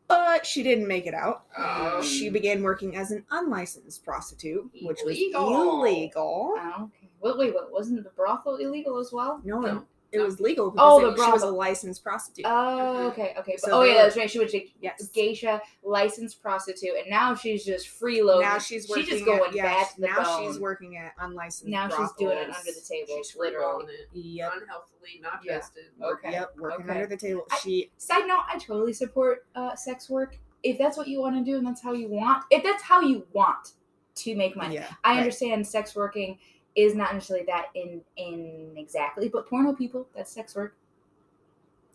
But 0.08 0.46
she 0.46 0.64
didn't 0.64 0.88
make 0.88 1.06
it 1.08 1.14
out. 1.14 1.44
Oh. 1.58 2.02
She 2.02 2.30
began 2.30 2.62
working 2.64 2.96
as 2.96 3.12
an 3.12 3.26
unlicensed 3.32 4.04
prostitute, 4.04 4.70
which 4.82 5.00
was 5.06 5.18
Illegal. 5.18 5.82
illegal. 5.82 6.54
Oh, 6.58 6.74
okay. 6.84 7.10
Wait, 7.22 7.38
wait, 7.38 7.54
wait. 7.56 7.72
Wasn't 7.72 8.04
the 8.04 8.10
brothel 8.12 8.58
illegal 8.58 8.98
as 9.00 9.12
well? 9.12 9.42
No, 9.44 9.60
No. 9.62 9.86
It 10.22 10.26
was 10.26 10.40
legal 10.40 10.74
Oh, 10.78 11.00
because 11.00 11.16
the 11.18 11.22
it- 11.22 11.26
she 11.26 11.32
was 11.32 11.44
a 11.44 11.50
licensed 11.50 12.04
prostitute. 12.04 12.46
Oh, 12.48 13.08
okay, 13.08 13.36
okay. 13.40 13.56
So 13.58 13.72
oh, 13.72 13.84
yeah, 13.84 14.04
that's 14.04 14.18
right. 14.18 14.30
She 14.30 14.40
was 14.40 14.54
a 14.54 14.72
yes. 14.82 15.08
geisha, 15.10 15.62
licensed 15.84 16.42
prostitute, 16.42 16.96
and 16.98 17.10
now 17.10 17.36
she's 17.36 17.64
just 17.66 17.88
freeloading. 18.00 18.42
Now 18.42 18.58
she's 18.60 18.88
working. 18.90 19.04
She's 19.04 19.14
just 19.14 19.26
going 19.26 19.50
at, 19.50 19.56
yeah, 19.56 19.64
bad 19.64 19.88
to 19.96 20.02
the 20.02 20.08
now 20.08 20.24
bone. 20.24 20.52
she's 20.52 20.60
working 20.60 20.98
at 20.98 21.14
unlicensed. 21.20 21.68
now 21.68 21.90
she's 21.90 22.12
doing 22.18 22.38
it 22.38 22.50
under 22.50 22.72
the 22.72 22.86
table, 22.88 23.18
She's 23.24 23.36
literally. 23.36 23.86
Yep. 24.14 24.52
Unhealthily, 24.62 25.20
not 25.22 25.40
Yeah. 25.44 25.56
tested. 25.56 25.86
Okay. 26.02 26.32
Yep, 26.32 26.56
working 26.58 26.86
okay. 26.86 26.94
under 26.96 27.08
the 27.08 27.18
table. 27.18 27.44
I- 27.52 27.58
She 27.58 27.92
Side 27.98 28.28
note: 28.28 28.44
I 28.52 28.58
totally 28.58 28.94
support 28.94 29.46
uh, 29.56 29.76
sex 29.76 30.10
work. 30.10 30.38
If 30.64 30.78
that's 30.80 30.98
what 30.98 31.08
you 31.08 31.20
want 31.20 31.36
to 31.38 31.44
do, 31.50 31.58
and 31.58 31.68
that's 31.68 31.82
how 31.82 31.94
you 31.94 32.08
want, 32.10 32.44
if 32.50 32.64
that's 32.64 32.82
how 32.82 33.02
you 33.02 33.28
want 33.34 33.74
to 34.16 34.36
make 34.36 34.56
money, 34.56 34.76
yeah. 34.76 34.88
I 35.04 35.12
right. 35.12 35.18
understand 35.20 35.68
sex 35.68 35.96
working 35.96 36.40
is 36.76 36.94
not 36.96 37.14
necessarily 37.14 37.46
that 37.46 37.68
in 37.76 38.02
in 38.18 38.74
exactly, 38.78 39.30
but 39.30 39.48
porno 39.48 39.74
people, 39.74 40.08
that's 40.16 40.32
sex 40.32 40.56
work. 40.56 40.76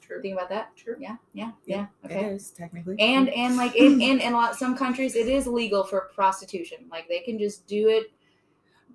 True. 0.01 0.21
Think 0.23 0.35
about 0.35 0.49
that. 0.49 0.75
True. 0.77 0.97
Yeah, 0.99 1.17
yeah, 1.35 1.53
Yeah, 1.67 1.77
yeah. 1.77 1.87
Okay. 2.11 2.25
It 2.27 2.33
is 2.33 2.51
technically. 2.51 2.97
and 2.99 3.29
and 3.29 3.57
like 3.57 3.77
in, 3.77 4.01
in 4.01 4.21
in 4.21 4.33
a 4.33 4.37
lot 4.37 4.57
some 4.57 4.77
countries 4.77 5.15
it 5.15 5.29
is 5.29 5.47
legal 5.47 5.85
for 5.85 6.09
prostitution 6.15 6.79
like 6.91 7.07
they 7.09 7.21
can 7.21 7.39
just 7.39 7.65
do 7.69 7.89
it 7.89 8.11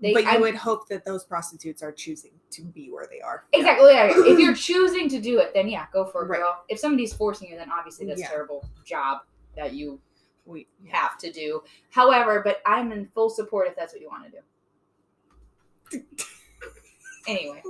they 0.01 0.12
but 0.12 0.24
you 0.24 0.30
I- 0.30 0.38
would 0.39 0.56
hope 0.56 0.89
that 0.89 1.06
those 1.06 1.24
prostitutes 1.24 1.82
are 1.82 1.94
choosing 1.94 2.32
to 2.51 2.63
be 2.63 2.92
where 2.92 3.08
they 3.10 3.22
are. 3.22 3.46
exactly 3.54 3.92
oh, 3.92 3.94
yeah, 3.94 4.12
if 4.34 4.39
you're 4.44 4.54
choosing 4.56 5.08
to 5.08 5.22
do 5.22 5.39
it 5.39 5.54
then 5.54 5.70
yeah 5.70 5.86
go 5.94 6.04
for 6.06 6.24
it 6.25 6.27
Right. 6.27 6.39
girl 6.42 6.63
if 6.68 6.80
somebody's 6.80 7.13
forcing 7.13 7.50
you 7.50 7.56
then 7.56 7.72
obviously 7.72 8.06
that's 8.06 8.20
Yeah. 8.20 8.27
a 8.27 8.30
terrible 8.32 8.65
job 8.84 9.20
that 9.56 9.74
you 9.74 10.01
We 10.46 10.68
have 10.88 11.18
to 11.20 11.32
do 11.32 11.63
however 11.92 12.42
but 12.44 12.58
i'm 12.65 12.92
in 12.92 13.06
full 13.15 13.30
support 13.30 13.68
if 13.70 13.75
that's 13.77 13.94
what 13.94 14.01
you 14.01 14.10
want 14.10 14.25
to 14.25 14.32
do 14.32 14.39
anyway 17.27 17.62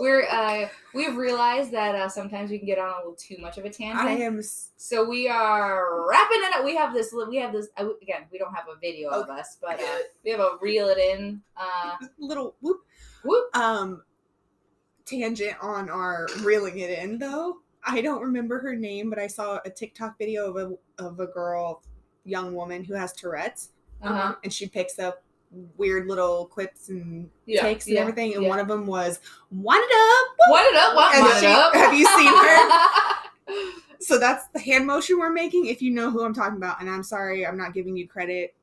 we're 0.00 0.26
uh 0.30 0.68
we've 0.94 1.16
realized 1.16 1.72
that 1.72 1.94
uh 1.96 2.08
sometimes 2.08 2.50
we 2.50 2.58
can 2.58 2.66
get 2.66 2.78
on 2.78 2.90
a 2.94 2.96
little 2.98 3.14
too 3.14 3.36
much 3.40 3.58
of 3.58 3.64
a 3.64 3.70
tangent 3.70 4.06
I 4.06 4.12
am 4.12 4.40
So 4.76 5.08
we 5.08 5.28
are 5.28 6.08
wrapping 6.08 6.38
it 6.42 6.54
up. 6.56 6.64
We 6.64 6.76
have 6.76 6.94
this. 6.94 7.12
We 7.28 7.36
have 7.38 7.52
this. 7.52 7.68
uh, 7.76 7.88
Again, 8.00 8.22
we 8.30 8.38
don't 8.38 8.54
have 8.54 8.66
a 8.74 8.78
video 8.78 9.10
of 9.10 9.28
us, 9.28 9.58
but 9.60 9.80
uh, 9.80 9.84
we 10.24 10.30
have 10.30 10.38
a 10.40 10.50
reel 10.60 10.88
it 10.88 10.98
in. 10.98 11.42
Uh, 11.56 11.96
little 12.18 12.54
whoop 12.60 12.80
whoop. 13.24 13.54
um 13.56 14.02
tangent 15.04 15.56
on 15.60 15.88
our 15.90 16.28
reeling 16.42 16.78
it 16.78 16.90
in 16.98 17.18
though. 17.18 17.58
I 17.84 18.00
don't 18.00 18.20
remember 18.22 18.60
her 18.60 18.76
name, 18.76 19.10
but 19.10 19.18
I 19.18 19.26
saw 19.26 19.58
a 19.64 19.70
TikTok 19.70 20.16
video 20.18 20.52
of 20.52 20.56
a 20.56 21.02
of 21.04 21.18
a 21.20 21.26
girl, 21.26 21.82
young 22.24 22.54
woman 22.54 22.84
who 22.84 22.94
has 22.94 23.12
Tourette's, 23.12 23.70
Uh-huh. 24.02 24.36
and 24.44 24.52
she 24.52 24.68
picks 24.68 24.98
up 25.00 25.22
weird 25.76 26.06
little 26.06 26.46
quips 26.46 26.88
and 26.90 27.28
Yeah, 27.46 27.62
takes 27.62 27.86
and 27.86 27.94
yeah, 27.94 28.00
everything. 28.02 28.34
And 28.34 28.42
yeah. 28.42 28.48
one 28.48 28.58
of 28.58 28.68
them 28.68 28.86
was 28.86 29.20
"Wind 29.50 29.82
it 29.86 29.94
up." 29.94 30.36
Wind 30.50 30.66
it 30.70 30.76
up. 30.76 30.96
Wind, 30.96 31.26
And 31.26 31.40
she- 31.40 31.46
it 31.46 31.52
up. 31.52 31.74
have 31.74 31.94
you 31.94 32.06
seen 32.06 32.26
her? 32.26 33.72
So 34.00 34.16
that's 34.18 34.46
the 34.48 34.60
hand 34.60 34.86
motion 34.86 35.18
we're 35.18 35.32
making. 35.32 35.66
If 35.66 35.82
you 35.82 35.90
know 35.90 36.08
who 36.10 36.22
I'm 36.24 36.32
talking 36.32 36.56
about, 36.56 36.80
and 36.80 36.88
I'm 36.88 37.02
sorry, 37.02 37.44
I'm 37.44 37.56
not 37.58 37.74
giving 37.74 37.96
you 37.96 38.06
credit, 38.06 38.54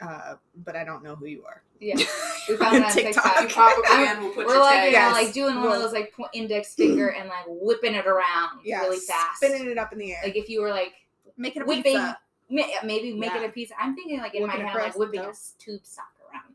uh, 0.00 0.36
but 0.64 0.74
I 0.74 0.84
don't 0.84 1.04
know 1.04 1.14
who 1.16 1.26
you 1.26 1.44
are. 1.44 1.62
yeah, 1.80 1.96
we 2.48 2.56
found 2.56 2.76
that 2.76 2.86
on 2.86 2.92
TikTok. 2.92 3.42
You 3.42 3.48
probably 3.48 3.84
I'm- 3.90 4.22
We'll 4.22 4.32
put 4.32 4.46
We're 4.46 4.58
like, 4.58 4.76
tag. 4.78 4.92
you 4.92 4.98
know, 4.98 5.10
like 5.12 5.32
doing 5.34 5.56
one 5.56 5.72
of 5.72 5.82
those 5.82 5.92
like 5.92 6.14
index 6.32 6.74
finger 6.74 7.08
and 7.10 7.28
like 7.28 7.44
whipping 7.46 7.94
it 7.94 8.06
around 8.06 8.60
Yeah, 8.64 8.80
really 8.80 8.98
fast. 8.98 9.36
spinning 9.36 9.68
it 9.70 9.76
up 9.78 9.92
in 9.92 9.98
the 9.98 10.12
air, 10.12 10.20
Like 10.24 10.36
if 10.36 10.48
you 10.48 10.62
were 10.62 10.70
like 10.70 10.94
making 11.36 11.62
a 11.62 11.66
whipping, 11.66 11.82
pizza. 11.96 12.18
Ma- 12.50 12.62
maybe 12.84 13.14
make 13.14 13.32
Yeah. 13.32 13.44
a 13.44 13.48
piece. 13.50 13.70
I'm 13.78 13.94
thinking 13.94 14.18
like 14.18 14.34
in 14.34 14.46
my 14.46 14.54
Whipping 14.54 14.66
a 14.66 14.68
head, 14.70 14.82
like 14.82 14.96
whipping 14.96 15.20
a 15.20 15.32
tube 15.58 15.80
sock 15.84 16.04
around. 16.30 16.54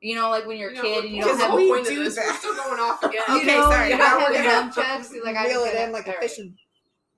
You 0.00 0.14
know, 0.14 0.28
like 0.30 0.46
when 0.46 0.58
you're 0.58 0.70
a 0.70 0.74
You 0.74 0.82
know, 0.82 0.88
kid 0.88 1.04
and 1.06 1.14
you 1.14 1.22
don't 1.22 1.38
have 1.40 1.54
we 1.54 1.68
point 1.68 1.82
of 1.82 1.86
do 1.88 2.04
this? 2.04 2.16
We're 2.16 2.32
still 2.34 2.54
going 2.54 2.80
off 2.80 3.02
again. 3.02 3.22
You 3.28 3.36
Okay, 3.38 3.46
know, 3.56 3.70
sorry. 3.70 3.90
you 3.90 3.96
Now 3.98 4.18
don't 4.18 4.32
we're 4.32 4.42
have 4.42 4.74
gonna 4.74 4.98
nunchucks. 4.98 5.24
Like 5.24 5.36
I 5.36 5.46
reel 5.48 5.64
it 5.64 5.74
in 5.74 5.92
like 5.92 6.06
a 6.08 6.12
fishing, 6.14 6.56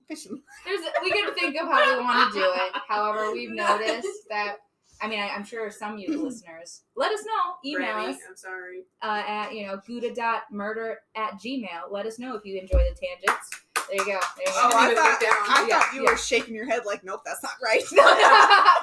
fishing. 0.07 0.41
There's 0.65 0.81
we 1.03 1.11
can 1.11 1.33
think 1.33 1.55
of 1.57 1.67
how 1.67 1.97
we 1.97 2.03
want 2.03 2.33
to 2.33 2.39
do 2.39 2.45
it. 2.45 2.71
However, 2.87 3.31
we've 3.31 3.51
noticed 3.53 4.07
that. 4.29 4.57
I 5.01 5.07
mean, 5.07 5.19
I, 5.21 5.29
I'm 5.29 5.45
sure 5.45 5.69
some 5.71 5.93
of 5.93 5.99
you 5.99 6.21
listeners 6.25 6.81
let 6.95 7.11
us 7.13 7.23
know. 7.25 7.55
Email 7.69 7.95
us 7.97 8.17
I'm 8.27 8.35
sorry. 8.35 8.83
uh, 9.01 9.23
at 9.25 9.53
you 9.53 9.65
know 9.67 9.79
gouda.murder 9.87 10.97
at 11.15 11.33
gmail. 11.33 11.89
Let 11.91 12.05
us 12.05 12.19
know 12.19 12.35
if 12.35 12.43
you 12.45 12.59
enjoy 12.59 12.79
the 12.79 12.95
tangents. 12.99 13.49
There 13.89 14.05
you 14.05 14.05
go. 14.13 14.19
There 14.37 14.45
you 14.47 14.53
Oh, 14.55 14.69
go. 14.71 14.77
I 14.77 14.87
I 14.91 14.95
thought, 14.95 15.19
down. 15.21 15.31
I 15.31 15.65
Yeah, 15.67 15.79
thought 15.79 15.93
you 15.93 16.03
yeah. 16.03 16.11
were 16.11 16.17
shaking 16.17 16.53
your 16.55 16.65
head 16.65 16.83
like, 16.85 17.03
nope, 17.03 17.21
that's 17.25 17.43
not 17.43 17.53
right. 17.63 17.81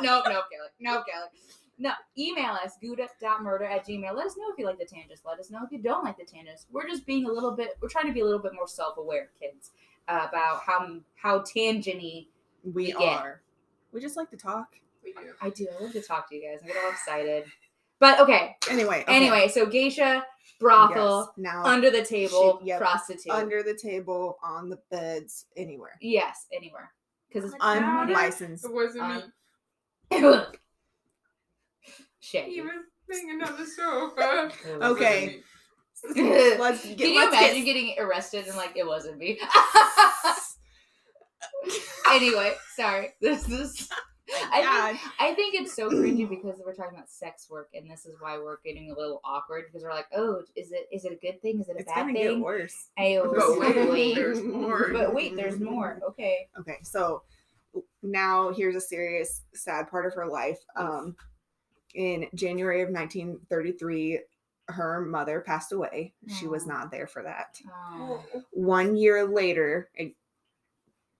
no, 0.02 0.22
no, 0.24 0.42
Kelly. 0.50 0.68
No, 0.80 1.02
Kelly. 1.02 1.28
No, 1.78 1.90
email 2.18 2.52
us, 2.64 2.72
gouda.murder 2.80 3.64
at 3.66 3.86
gmail. 3.86 4.14
Let 4.14 4.26
us 4.26 4.36
know 4.38 4.44
if 4.50 4.58
you 4.58 4.64
like 4.64 4.78
the 4.78 4.86
tangents. 4.86 5.22
Let 5.26 5.38
us 5.38 5.50
know 5.50 5.60
if 5.62 5.70
you 5.70 5.78
don't 5.78 6.04
like 6.04 6.16
the 6.16 6.24
tangents. 6.24 6.66
We're 6.72 6.88
just 6.88 7.04
being 7.04 7.26
a 7.26 7.30
little 7.30 7.50
bit, 7.54 7.76
we're 7.82 7.88
trying 7.90 8.06
to 8.06 8.12
be 8.14 8.20
a 8.20 8.24
little 8.24 8.40
bit 8.40 8.54
more 8.54 8.66
self 8.66 8.96
aware, 8.96 9.28
kids, 9.38 9.72
uh, 10.08 10.26
about 10.28 10.62
how 10.62 11.00
how 11.16 11.40
tangenty 11.40 12.28
we 12.64 12.88
Yeah. 12.98 13.16
are. 13.18 13.42
We 13.92 14.00
just 14.00 14.16
like 14.16 14.30
to 14.30 14.36
talk. 14.38 14.76
We 15.04 15.12
do. 15.12 15.34
I 15.42 15.50
do. 15.50 15.68
I 15.78 15.82
love 15.82 15.92
to 15.92 16.00
talk 16.02 16.28
to 16.30 16.34
you 16.34 16.48
guys. 16.50 16.60
I 16.64 16.66
get 16.68 16.76
all 16.82 16.90
excited. 16.90 17.44
But 17.98 18.20
okay. 18.20 18.56
Anyway. 18.70 19.02
okay. 19.02 19.14
Anyway, 19.14 19.48
so 19.48 19.66
geisha, 19.66 20.24
brothel, 20.60 21.32
Yes, 21.36 21.52
now 21.52 21.64
under 21.64 21.90
the 21.90 22.02
table, 22.04 22.58
She- 22.62 22.68
yep, 22.68 22.78
prostitute. 22.80 23.32
under 23.32 23.62
the 23.62 23.74
table, 23.74 24.38
on 24.42 24.68
the 24.68 24.78
beds, 24.90 25.46
anywhere. 25.56 25.96
yes, 26.00 26.46
anywhere. 26.52 26.92
Because 27.28 27.52
it's 27.52 27.54
Unlicensed. 27.60 28.64
It 28.64 28.72
wasn't 28.72 29.02
Um, 29.04 29.32
me. 30.10 30.20
Shit. 32.20 32.48
Even 32.48 32.84
banging 33.08 33.42
on 33.42 33.56
the 33.56 33.66
sofa. 33.66 34.50
It 34.66 34.78
wasn't 34.78 34.82
Okay. 34.82 35.26
me. 35.26 35.42
let's 36.58 36.84
get, 36.84 36.98
Can 36.98 37.08
you 37.12 37.16
let's 37.20 37.32
imagine 37.32 37.56
get, 37.56 37.64
getting 37.64 37.94
arrested 37.98 38.46
and 38.46 38.56
like 38.56 38.76
it 38.76 38.86
wasn't 38.86 39.18
me? 39.18 39.38
anyway, 42.10 42.54
sorry. 42.76 43.14
This 43.20 43.48
is. 43.48 43.88
I 44.52 44.90
think, 44.92 45.00
I 45.20 45.34
think 45.34 45.54
it's 45.54 45.74
so 45.74 45.88
cringy 45.90 46.28
because 46.28 46.60
we're 46.64 46.74
talking 46.74 46.94
about 46.96 47.08
sex 47.10 47.46
work, 47.50 47.68
and 47.74 47.90
this 47.90 48.06
is 48.06 48.16
why 48.20 48.38
we're 48.38 48.58
getting 48.64 48.90
a 48.90 48.98
little 48.98 49.20
awkward 49.24 49.64
because 49.66 49.82
we're 49.84 49.92
like, 49.94 50.06
oh, 50.16 50.42
is 50.56 50.72
it 50.72 50.88
is 50.92 51.04
it 51.04 51.12
a 51.12 51.16
good 51.16 51.40
thing? 51.42 51.60
Is 51.60 51.68
it 51.68 51.76
a 51.76 51.80
It's 51.80 51.86
bad 51.92 52.00
gonna 52.06 52.12
get 52.14 52.28
thing? 52.30 52.40
worse. 52.42 52.88
Ayo, 52.98 53.32
But 53.34 53.58
wait, 53.60 53.90
wait. 53.90 54.14
there's 54.16 54.40
more. 54.42 54.88
But 54.92 55.14
wait, 55.14 55.36
there's 55.36 55.60
more. 55.60 56.00
Okay. 56.10 56.48
Okay, 56.58 56.78
so 56.82 57.22
now 58.02 58.52
here's 58.52 58.74
a 58.76 58.80
serious, 58.80 59.42
sad 59.54 59.88
part 59.88 60.06
of 60.06 60.14
her 60.14 60.26
life. 60.26 60.58
Um, 60.76 61.14
in 61.94 62.26
January 62.34 62.82
of 62.82 62.88
1933, 62.90 64.20
her 64.68 65.00
mother 65.02 65.40
passed 65.40 65.72
away. 65.72 66.12
She 66.28 66.46
was 66.48 66.66
not 66.66 66.90
there 66.90 67.06
for 67.06 67.22
that. 67.22 67.56
Oh. 67.70 68.22
One 68.50 68.96
year 68.96 69.24
later, 69.24 69.88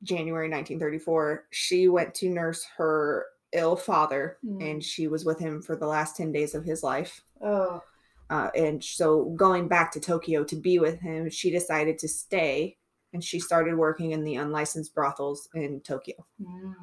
January 0.06 0.48
1934, 0.48 1.46
she 1.50 1.88
went 1.88 2.14
to 2.14 2.30
nurse 2.30 2.64
her 2.76 3.26
ill 3.52 3.76
father, 3.76 4.38
Hmm. 4.42 4.60
and 4.60 4.84
she 4.84 5.06
was 5.08 5.24
with 5.24 5.38
him 5.38 5.60
for 5.62 5.76
the 5.76 5.86
last 5.86 6.16
10 6.16 6.32
days 6.32 6.54
of 6.54 6.64
his 6.64 6.82
life. 6.82 7.22
Oh. 7.40 7.82
Uh, 8.28 8.50
and 8.56 8.82
so 8.82 9.26
going 9.36 9.68
back 9.68 9.92
to 9.92 10.00
Tokyo 10.00 10.42
to 10.44 10.56
be 10.56 10.78
with 10.78 10.98
him, 11.00 11.30
she 11.30 11.50
decided 11.50 11.98
to 12.00 12.08
stay 12.08 12.76
and 13.12 13.22
she 13.22 13.38
started 13.38 13.76
working 13.76 14.10
in 14.10 14.24
the 14.24 14.34
unlicensed 14.36 14.94
brothels 14.94 15.48
in 15.54 15.80
Tokyo. 15.80 16.16
Mm. 16.42 16.74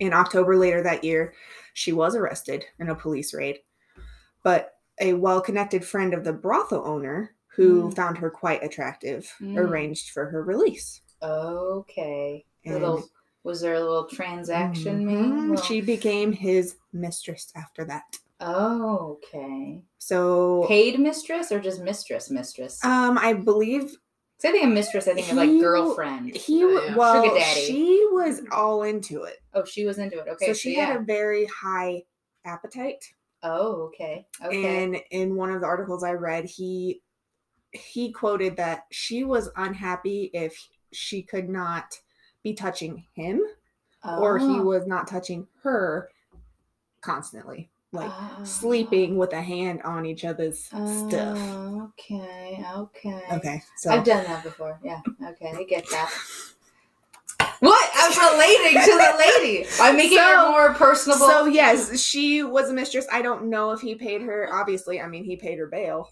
In 0.00 0.12
October 0.12 0.56
later 0.56 0.82
that 0.82 1.02
year, 1.02 1.32
she 1.72 1.92
was 1.92 2.14
arrested 2.14 2.64
in 2.78 2.90
a 2.90 2.94
police 2.94 3.32
raid. 3.32 3.60
But 4.42 4.74
a 5.00 5.14
well 5.14 5.40
connected 5.40 5.84
friend 5.84 6.12
of 6.14 6.24
the 6.24 6.32
brothel 6.32 6.86
owner, 6.86 7.34
who 7.48 7.88
Mm. 7.88 7.96
found 7.96 8.18
her 8.18 8.28
quite 8.30 8.62
attractive, 8.62 9.32
Mm. 9.40 9.56
arranged 9.58 10.10
for 10.10 10.26
her 10.26 10.42
release. 10.42 11.00
Okay. 11.22 12.44
And 12.64 12.74
Little 12.74 13.04
was 13.44 13.60
there 13.60 13.74
a 13.74 13.80
little 13.80 14.06
transaction 14.08 15.06
made? 15.06 15.16
Mhm, 15.16 15.50
Little- 15.50 15.64
she 15.64 15.80
became 15.80 16.32
his 16.32 16.76
mistress 16.92 17.52
after 17.54 17.84
that. 17.84 18.02
Oh, 18.40 19.18
okay. 19.24 19.80
So, 19.98 20.66
Paid 20.68 20.98
mistress 21.00 21.50
or 21.52 21.60
just 21.60 21.80
mistress 21.80 22.28
mistress? 22.30 22.84
um, 22.84 23.16
I 23.18 23.32
believe 23.32 23.96
'Cause 24.38 24.50
I 24.50 24.52
think 24.52 24.64
a 24.64 24.66
mistress, 24.66 25.08
I 25.08 25.14
think 25.14 25.30
of 25.30 25.36
like 25.36 25.48
girlfriend. 25.48 26.36
he 26.36 26.62
Oh, 26.62 26.68
yeah. 26.68 26.94
well, 26.96 27.22
Sugar 27.24 27.34
daddy. 27.38 27.60
she 27.66 28.06
was 28.12 28.42
all 28.52 28.82
into 28.82 29.22
it. 29.22 29.38
Oh, 29.54 29.64
she 29.64 29.86
was 29.86 29.96
into 29.98 30.18
it. 30.18 30.28
Okay. 30.28 30.46
so 30.48 30.52
she 30.52 30.76
yeah. 30.76 30.86
had 30.86 30.96
a 31.00 31.04
very 31.04 31.46
high 31.46 32.02
appetite. 32.44 33.02
Oh, 33.42 33.84
okay. 33.84 34.26
Okay. 34.44 34.82
And 34.84 34.96
in 35.10 35.36
one 35.36 35.50
of 35.52 35.60
the 35.62 35.66
articles 35.66 36.02
I 36.04 36.12
read, 36.12 36.44
he 36.44 37.00
he 37.72 38.10
quoted 38.12 38.56
that 38.56 38.84
she 38.90 39.24
was 39.24 39.48
unhappy 39.56 40.30
if 40.34 40.68
she 40.96 41.22
could 41.22 41.48
not 41.48 42.00
be 42.42 42.54
touching 42.54 43.04
him 43.14 43.42
or 44.04 44.38
he 44.38 44.46
Oh. 44.46 44.62
was 44.62 44.86
not 44.86 45.08
touching 45.08 45.46
her 45.62 46.08
constantly, 47.00 47.68
like 47.92 48.10
Oh. 48.12 48.44
sleeping 48.44 49.16
with 49.16 49.32
a 49.32 49.42
hand 49.42 49.82
on 49.82 50.06
each 50.06 50.24
other's 50.24 50.60
stuff. 50.64 51.38
Oh, 51.40 51.92
Okay. 51.98 52.64
Okay. 52.76 53.22
Okay, 53.32 53.62
so 53.76 53.90
I've 53.90 54.04
done 54.04 54.24
that 54.24 54.42
before. 54.44 54.78
Yeah. 54.84 55.00
Okay. 55.24 55.52
I 55.56 55.64
get 55.64 55.88
that. 55.90 56.10
What? 57.60 57.90
I'm 57.94 58.34
relating 58.34 58.80
to 58.82 58.90
the 58.90 59.16
lady. 59.18 59.66
I'm 59.80 59.96
making 59.96 60.18
her 60.18 60.50
more 60.50 60.74
personable. 60.74 61.26
So 61.26 61.46
yes, 61.46 61.98
she 62.00 62.42
was 62.42 62.68
a 62.70 62.74
mistress. 62.74 63.06
I 63.10 63.22
don't 63.22 63.46
know 63.46 63.70
if 63.72 63.80
he 63.80 63.94
paid 63.94 64.20
her. 64.22 64.48
Obviously, 64.52 65.00
I 65.00 65.08
mean 65.08 65.24
he 65.24 65.36
paid 65.36 65.58
her 65.58 65.66
bail. 65.66 66.10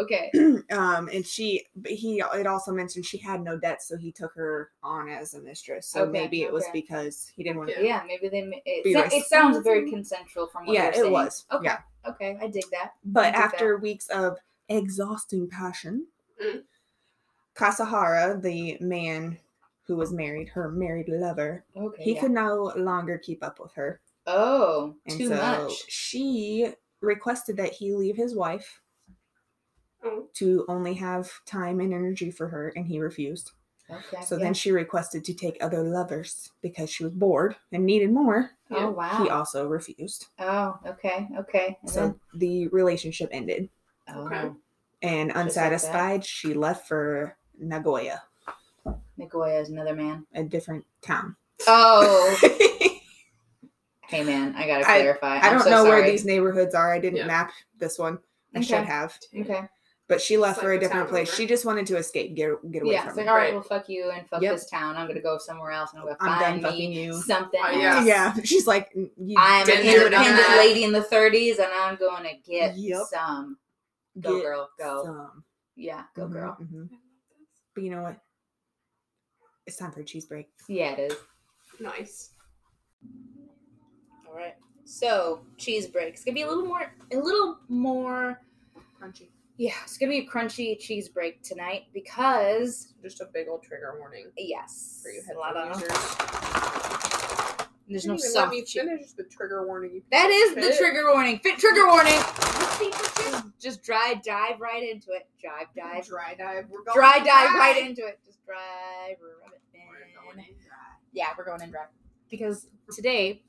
Okay. 0.00 0.30
Um, 0.72 1.08
and 1.12 1.24
she, 1.24 1.64
but 1.76 1.92
he, 1.92 2.18
it 2.20 2.46
also 2.46 2.72
mentioned 2.72 3.06
she 3.06 3.18
had 3.18 3.40
no 3.42 3.56
debts, 3.58 3.86
so 3.88 3.96
he 3.96 4.10
took 4.10 4.34
her 4.34 4.70
on 4.82 5.08
as 5.08 5.34
a 5.34 5.40
mistress. 5.40 5.86
So 5.86 6.02
Okay, 6.02 6.10
maybe 6.12 6.42
it 6.42 6.52
was 6.52 6.64
because 6.72 7.30
he 7.36 7.42
didn't 7.44 7.58
want 7.58 7.70
to. 7.70 7.76
Yeah. 7.76 7.86
Yeah, 7.86 8.02
maybe 8.06 8.28
they. 8.28 8.42
ma- 8.42 8.56
It, 8.64 8.84
Be 8.84 8.92
so- 8.94 9.04
it 9.16 9.24
sounds 9.26 9.58
very 9.58 9.88
consensual 9.88 10.48
from 10.48 10.66
what 10.66 10.74
Yeah, 10.74 10.94
you're 10.96 11.06
it 11.06 11.10
was. 11.12 11.44
Okay. 11.52 11.64
Yeah. 11.66 11.78
Okay, 12.08 12.36
I 12.40 12.48
dig 12.48 12.64
that. 12.72 12.92
But 13.04 13.24
dig 13.26 13.34
that. 13.34 13.44
after 13.44 13.76
weeks 13.78 14.08
of 14.08 14.38
exhausting 14.68 15.48
passion, 15.48 16.06
Mm. 16.44 16.62
Kasahara, 17.54 18.40
the 18.42 18.76
man 18.80 19.38
who 19.86 19.96
was 19.96 20.12
married, 20.12 20.48
her 20.50 20.70
married 20.70 21.08
lover, 21.08 21.64
Okay. 21.76 22.02
he 22.02 22.14
yeah. 22.14 22.20
could 22.20 22.30
no 22.32 22.72
longer 22.76 23.18
keep 23.18 23.42
up 23.42 23.60
with 23.60 23.72
her. 23.74 24.00
Oh, 24.26 24.94
And 25.06 25.18
too 25.18 25.28
so 25.28 25.36
much. 25.36 25.72
she 25.88 26.68
requested 27.00 27.56
that 27.58 27.72
he 27.72 27.94
leave 27.94 28.16
his 28.16 28.34
wife 28.34 28.80
To 30.34 30.64
only 30.68 30.94
have 30.94 31.30
time 31.46 31.80
and 31.80 31.92
energy 31.94 32.30
for 32.30 32.48
her, 32.48 32.68
and 32.76 32.86
he 32.86 32.98
refused. 33.00 33.52
Okay. 33.90 34.22
So 34.24 34.36
yeah. 34.36 34.44
then 34.44 34.54
she 34.54 34.72
requested 34.72 35.24
to 35.24 35.34
take 35.34 35.56
other 35.62 35.82
lovers 35.82 36.50
because 36.60 36.90
she 36.90 37.04
was 37.04 37.12
bored 37.12 37.54
and 37.72 37.86
needed 37.86 38.10
more. 38.12 38.50
Oh 38.70 38.90
wow. 38.90 39.22
He 39.22 39.30
also 39.30 39.68
refused. 39.68 40.26
oh, 40.40 40.78
okay, 40.86 41.28
okay. 41.38 41.78
And 41.82 41.90
So 41.90 42.00
then, 42.00 42.20
the 42.34 42.68
relationship 42.68 43.28
ended. 43.32 43.68
oh, 44.08 44.26
Okay. 44.26 44.50
And 45.02 45.28
Just 45.30 45.36
like 45.36 45.44
unsatisfied, 45.46 46.24
she 46.24 46.52
left 46.54 46.88
for 46.88 47.36
Nagoya, 47.58 48.22
Nagoya 49.16 49.60
is 49.60 49.68
another 49.68 49.94
man. 49.94 50.26
a 50.34 50.42
different 50.42 50.84
town. 51.02 51.36
Oh, 51.68 52.36
I 52.42 53.00
hey 54.08 54.24
man, 54.24 54.54
I 54.56 54.66
gotta 54.66 54.84
clarify. 54.84 55.36
I- 55.36 55.40
clarify. 55.40 55.48
don't 55.50 55.58
I'm 55.58 55.62
so 55.64 55.70
know 55.70 55.84
where 55.84 56.04
these 56.04 56.24
neighborhoods 56.24 56.74
are. 56.74 56.92
I 56.92 56.98
didn't 56.98 57.18
Yeah. 57.18 57.26
map 57.26 57.52
this 57.78 57.98
one. 57.98 58.18
I 58.54 58.58
Okay. 58.58 58.66
should 58.66 58.84
have. 58.84 59.16
Okay. 59.38 59.62
But 60.08 60.20
she 60.20 60.36
left 60.36 60.60
for 60.60 60.72
a 60.72 60.78
different 60.78 61.08
place. 61.08 61.28
over. 61.28 61.36
She 61.36 61.46
just 61.46 61.64
wanted 61.64 61.84
to 61.86 61.96
escape, 61.96 62.36
get 62.36 62.50
get 62.70 62.82
away 62.82 62.92
Yeah, 62.92 63.00
from 63.00 63.08
it's 63.08 63.16
like 63.16 63.26
it. 63.26 63.28
all 63.28 63.34
right, 63.34 63.42
Right. 63.46 63.54
well, 63.54 63.62
fuck 63.62 63.88
you 63.88 64.10
and 64.10 64.24
fuck 64.28 64.40
Yep. 64.40 64.54
this 64.54 64.70
town. 64.70 64.94
I'm 64.96 65.08
gonna 65.08 65.20
go 65.20 65.36
somewhere 65.36 65.72
else 65.72 65.90
and 65.92 66.00
I'm 66.00 66.06
gonna 66.06 66.16
I'm 66.20 66.38
find 66.38 66.62
done 66.62 66.72
me 66.78 67.04
you. 67.04 67.12
something 67.22 67.60
Oh, 67.60 67.66
else. 67.66 68.06
yeah. 68.06 68.32
Yeah, 68.36 68.42
she's 68.44 68.68
like, 68.68 68.92
you 68.94 69.10
I'm 69.36 69.62
an 69.62 69.66
Didn't 69.66 69.82
didn't 69.82 69.98
do 70.00 70.06
independent 70.16 70.48
lady 70.58 70.84
in 70.84 70.92
the 70.92 71.00
30s, 71.00 71.58
and 71.58 71.66
I'm 71.74 71.96
going 71.96 72.22
to 72.22 72.34
get 72.48 72.76
Yep. 72.76 73.02
some. 73.10 73.58
Go 74.20 74.36
Get 74.36 74.42
girl, 74.44 74.70
go. 74.78 75.02
some. 75.04 75.44
Yeah, 75.74 76.04
go 76.14 76.26
Mhm, 76.28 76.32
girl. 76.32 76.56
mhm. 76.62 76.88
But 77.74 77.82
you 77.84 77.90
know 77.90 78.02
what? 78.02 78.16
It's 79.66 79.76
time 79.76 79.90
for 79.90 80.00
a 80.00 80.04
cheese 80.04 80.26
break. 80.26 80.48
Yeah, 80.68 80.92
it 80.92 81.10
is. 81.12 81.18
Nice. 81.80 82.30
All 84.28 84.34
right. 84.34 84.54
So 84.84 85.44
cheese 85.58 85.88
break. 85.88 86.14
It's 86.14 86.24
gonna 86.24 86.34
be 86.36 86.42
a 86.42 86.48
little 86.48 86.64
more, 86.64 86.92
a 87.12 87.16
little 87.16 87.58
more. 87.68 88.40
Crunchy. 89.02 89.28
Yeah, 89.58 89.72
it's 89.84 89.96
gonna 89.96 90.10
be 90.10 90.18
a 90.18 90.26
crunchy 90.26 90.78
cheese 90.78 91.08
break 91.08 91.42
tonight 91.42 91.84
because 91.94 92.92
Just 93.02 93.20
a 93.22 93.28
big 93.32 93.48
old 93.48 93.62
trigger 93.62 93.96
warning 93.98 94.26
yes, 94.36 95.00
for 95.02 95.10
you 95.10 95.22
a 95.34 95.38
lot 95.38 95.56
headphone 95.56 95.72
of 95.72 95.80
users. 95.80 97.76
there's 97.88 98.06
no 98.06 98.14
even 98.14 98.30
soft. 98.30 98.48
let 98.48 98.50
me 98.50 98.64
cheese. 98.64 98.82
finish 98.82 99.12
the 99.12 99.24
trigger 99.24 99.66
warning. 99.66 100.02
That 100.12 100.28
piece 100.28 100.54
the 100.54 100.76
trigger 100.76 101.10
warning. 101.12 101.38
Fit 101.38 101.58
trigger 101.58 101.86
warning. 101.86 102.20
Just, 102.78 103.44
just 103.58 103.82
dry 103.82 104.20
dive 104.22 104.60
right 104.60 104.82
into 104.82 105.12
it. 105.12 105.26
Dive 105.42 105.68
dive. 105.74 106.06
Dry 106.06 106.34
dive. 106.34 106.66
We're 106.68 106.84
going 106.84 106.94
Dry 106.94 107.18
dive 107.18 107.50
dry. 107.50 107.58
right 107.58 107.86
into 107.86 108.06
it. 108.06 108.20
Just 108.26 108.44
drive 108.44 109.16
rub 109.42 109.52
it 109.54 109.60
We're 109.72 110.22
going 110.22 110.38
in. 110.46 110.54
Yeah, 111.12 111.28
we're 111.38 111.46
going 111.46 111.62
in 111.62 111.70
dry. 111.70 111.86
Because 112.28 112.68
today, 112.94 113.42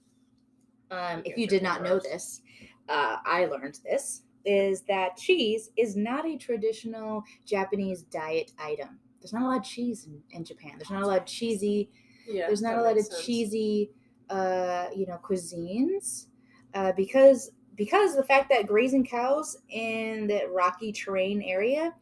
um, 0.90 1.22
if 1.26 1.38
you 1.38 1.48
did 1.48 1.64
not 1.64 1.84
know 1.84 2.00
this, 2.00 2.42
uh, 2.88 3.18
I 3.26 3.46
learned 3.46 3.80
this 3.84 4.22
is 4.48 4.82
that 4.84 5.18
cheese 5.18 5.72
is 5.76 5.98
not 5.98 6.26
a 6.26 6.38
traditional 6.38 7.22
Japanese 7.46 8.04
diet 8.04 8.54
item. 8.58 8.98
There's 9.20 9.34
not 9.34 9.44
a 9.44 9.46
lot 9.46 9.58
of 9.58 9.64
cheese 9.64 10.08
in, 10.08 10.22
in 10.32 10.46
Japan. 10.46 10.72
There's 10.78 10.90
not 10.90 11.04
a 11.04 11.06
lot 11.06 11.18
of 11.20 11.26
cheesy. 11.26 11.90
Yeah, 12.26 12.48
There's 12.48 12.62
not 12.62 12.78
a 12.78 12.82
lot 12.82 12.98
of 12.98 13.06
sense. 13.06 13.26
cheesy, 13.26 13.92
uh, 14.30 14.88
you 14.96 15.06
know, 15.06 15.20
cuisines, 15.24 16.28
uh, 16.74 16.94
because 16.96 17.52
because 17.76 18.16
the 18.16 18.24
fact 18.24 18.50
that 18.50 18.68
grazing 18.68 19.06
cows 19.06 19.58
in 19.70 20.28
that 20.28 20.52
rocky 20.52 20.92
terrain 20.92 21.42
area 21.42 21.94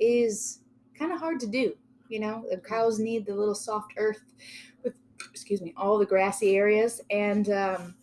is 0.00 0.60
kind 0.98 1.12
of 1.12 1.18
hard 1.18 1.38
to 1.40 1.46
do. 1.46 1.74
You 2.08 2.20
know, 2.20 2.44
the 2.50 2.58
cows 2.58 2.98
need 2.98 3.26
the 3.26 3.34
little 3.34 3.54
soft 3.54 3.92
earth 3.98 4.22
with, 4.82 4.94
excuse 5.30 5.60
me, 5.60 5.74
all 5.76 5.98
the 5.98 6.06
grassy 6.06 6.56
areas, 6.56 7.00
and 7.10 7.50
um, 7.50 7.94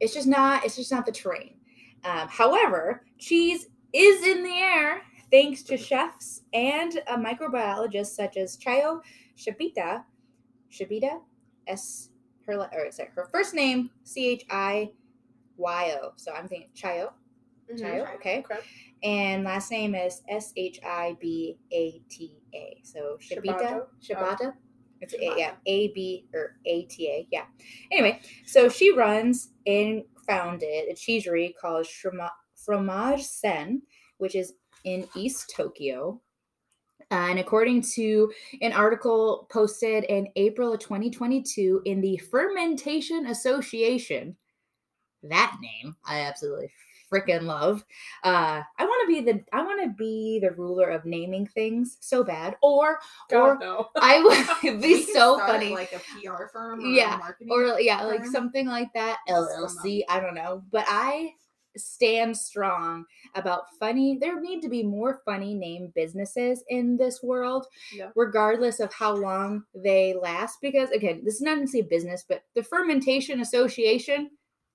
it's 0.00 0.12
just 0.12 0.26
not 0.26 0.64
it's 0.64 0.76
just 0.76 0.90
not 0.90 1.06
the 1.06 1.12
terrain. 1.12 1.54
Um, 2.04 2.28
however, 2.28 3.04
cheese 3.18 3.66
is 3.92 4.26
in 4.26 4.42
the 4.42 4.50
air 4.54 5.02
thanks 5.30 5.62
to 5.64 5.76
chefs 5.76 6.42
and 6.52 7.00
uh, 7.06 7.16
microbiologists 7.16 8.14
such 8.14 8.36
as 8.36 8.56
Chayo 8.56 9.00
Shibita 9.36 10.04
Shibita, 10.70 11.20
S 11.66 12.10
her 12.46 12.54
or 12.54 12.90
sorry, 12.90 13.10
her 13.14 13.28
first 13.32 13.54
name 13.54 13.90
C 14.04 14.26
H 14.28 14.44
I 14.50 14.90
Y 15.56 15.98
O. 16.02 16.12
So 16.16 16.32
I'm 16.32 16.48
thinking 16.48 16.70
Chayo, 16.74 17.10
Mhm. 17.72 17.80
Chayo, 17.80 18.14
okay, 18.16 18.38
Okay. 18.50 18.60
and 19.02 19.44
last 19.44 19.70
name 19.70 19.94
is 19.94 20.22
S 20.28 20.52
H 20.56 20.80
I 20.84 21.16
B 21.20 21.58
A 21.72 22.00
T 22.08 22.38
A. 22.54 22.80
So 22.82 23.18
Shibita, 23.20 23.42
Shibato? 23.58 23.86
Shibata. 24.02 24.54
It's 25.00 25.14
a, 25.14 25.34
yeah, 25.38 25.52
A 25.66 25.88
B 25.88 26.26
or 26.34 26.56
A 26.64 26.82
T 26.84 27.06
A. 27.08 27.28
Yeah. 27.30 27.44
Anyway, 27.92 28.20
so 28.46 28.68
she 28.68 28.92
runs 28.92 29.50
and 29.66 30.02
founded 30.28 30.88
a 30.88 30.94
cheesery 30.94 31.54
called 31.60 31.86
Shroma- 31.86 32.30
Fromage 32.54 33.22
Sen, 33.22 33.82
which 34.18 34.34
is 34.34 34.52
in 34.84 35.08
East 35.16 35.52
Tokyo. 35.56 36.20
And 37.10 37.38
according 37.38 37.82
to 37.94 38.30
an 38.60 38.72
article 38.72 39.48
posted 39.50 40.04
in 40.04 40.28
April 40.36 40.74
of 40.74 40.80
2022 40.80 41.82
in 41.86 42.00
the 42.00 42.18
Fermentation 42.18 43.26
Association, 43.26 44.36
that 45.22 45.56
name 45.60 45.96
I 46.04 46.20
absolutely 46.20 46.70
freaking 47.12 47.42
love. 47.42 47.84
Uh, 48.22 48.62
I 48.78 48.84
want 48.84 49.08
to 49.08 49.14
be 49.14 49.20
the 49.32 49.44
I 49.52 49.62
want 49.62 49.82
to 49.82 49.90
be 49.96 50.38
the 50.42 50.50
ruler 50.52 50.88
of 50.90 51.04
naming 51.04 51.46
things 51.46 51.96
so 52.00 52.22
bad, 52.24 52.56
or 52.62 52.98
or 53.32 53.58
no. 53.58 53.88
I 53.96 54.22
would 54.62 54.80
be 54.82 55.02
so 55.02 55.38
funny, 55.38 55.70
Like 55.70 55.92
a 55.92 55.98
PR 56.00 56.46
firm. 56.52 56.80
Or 56.80 56.86
Yeah, 56.86 57.14
A 57.16 57.18
marketing 57.18 57.48
or 57.52 57.80
yeah, 57.80 58.02
like 58.04 58.24
something 58.26 58.66
like 58.66 58.92
that. 58.94 59.18
LLC. 59.28 60.02
I 60.08 60.20
don't 60.20 60.34
know, 60.34 60.62
but 60.70 60.84
I 60.88 61.32
stand 61.76 62.36
strong 62.36 63.04
about 63.36 63.64
funny. 63.78 64.18
There 64.20 64.40
need 64.40 64.62
to 64.62 64.68
be 64.68 64.82
more 64.82 65.20
funny 65.24 65.54
name 65.54 65.92
businesses 65.94 66.64
in 66.68 66.96
this 66.96 67.22
world, 67.22 67.66
Yeah. 67.94 68.10
regardless 68.16 68.80
of 68.80 68.92
how 68.92 69.14
long 69.14 69.62
they 69.74 70.14
last. 70.20 70.58
Because 70.60 70.90
again, 70.90 71.22
this 71.24 71.34
is 71.36 71.40
not 71.42 71.56
to 71.56 71.66
say 71.68 71.82
business, 71.82 72.24
but 72.28 72.42
the 72.54 72.62
Fermentation 72.64 73.40
Association. 73.40 74.30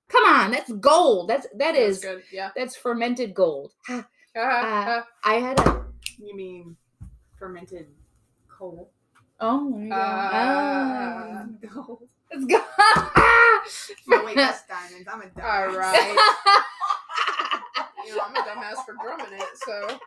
Come 0.10 0.26
on, 0.26 0.52
that's 0.52 0.72
gold. 0.74 1.30
That's 1.30 1.48
that 1.58 1.74
That's 1.74 1.78
is 1.80 2.00
good. 2.00 2.24
Yeah. 2.32 2.52
that's 2.56 2.76
fermented 2.76 3.34
gold. 3.34 3.72
Uh, 4.36 5.02
I 5.24 5.36
had 5.36 5.60
a 5.60 5.86
You 6.18 6.36
mean 6.36 6.76
fermented 7.38 7.86
coal? 8.50 8.90
oh 9.40 9.60
my 9.70 9.90
god. 9.90 11.60
Uh, 11.64 11.96
let's 12.32 12.46
go. 12.46 12.64
No, 14.08 14.26
wait, 14.26 14.36
that's 14.36 14.66
diamonds. 14.66 15.08
I'm 15.08 15.22
a 15.22 15.28
diamond. 15.28 15.44
All 15.44 15.78
right. 15.78 16.18
you 18.08 18.16
know, 18.16 18.24
I'm 18.26 18.36
a 18.36 18.40
dumbass 18.40 18.84
for 18.86 18.96
drumming 19.02 19.34
it, 19.40 19.48
so 19.66 20.00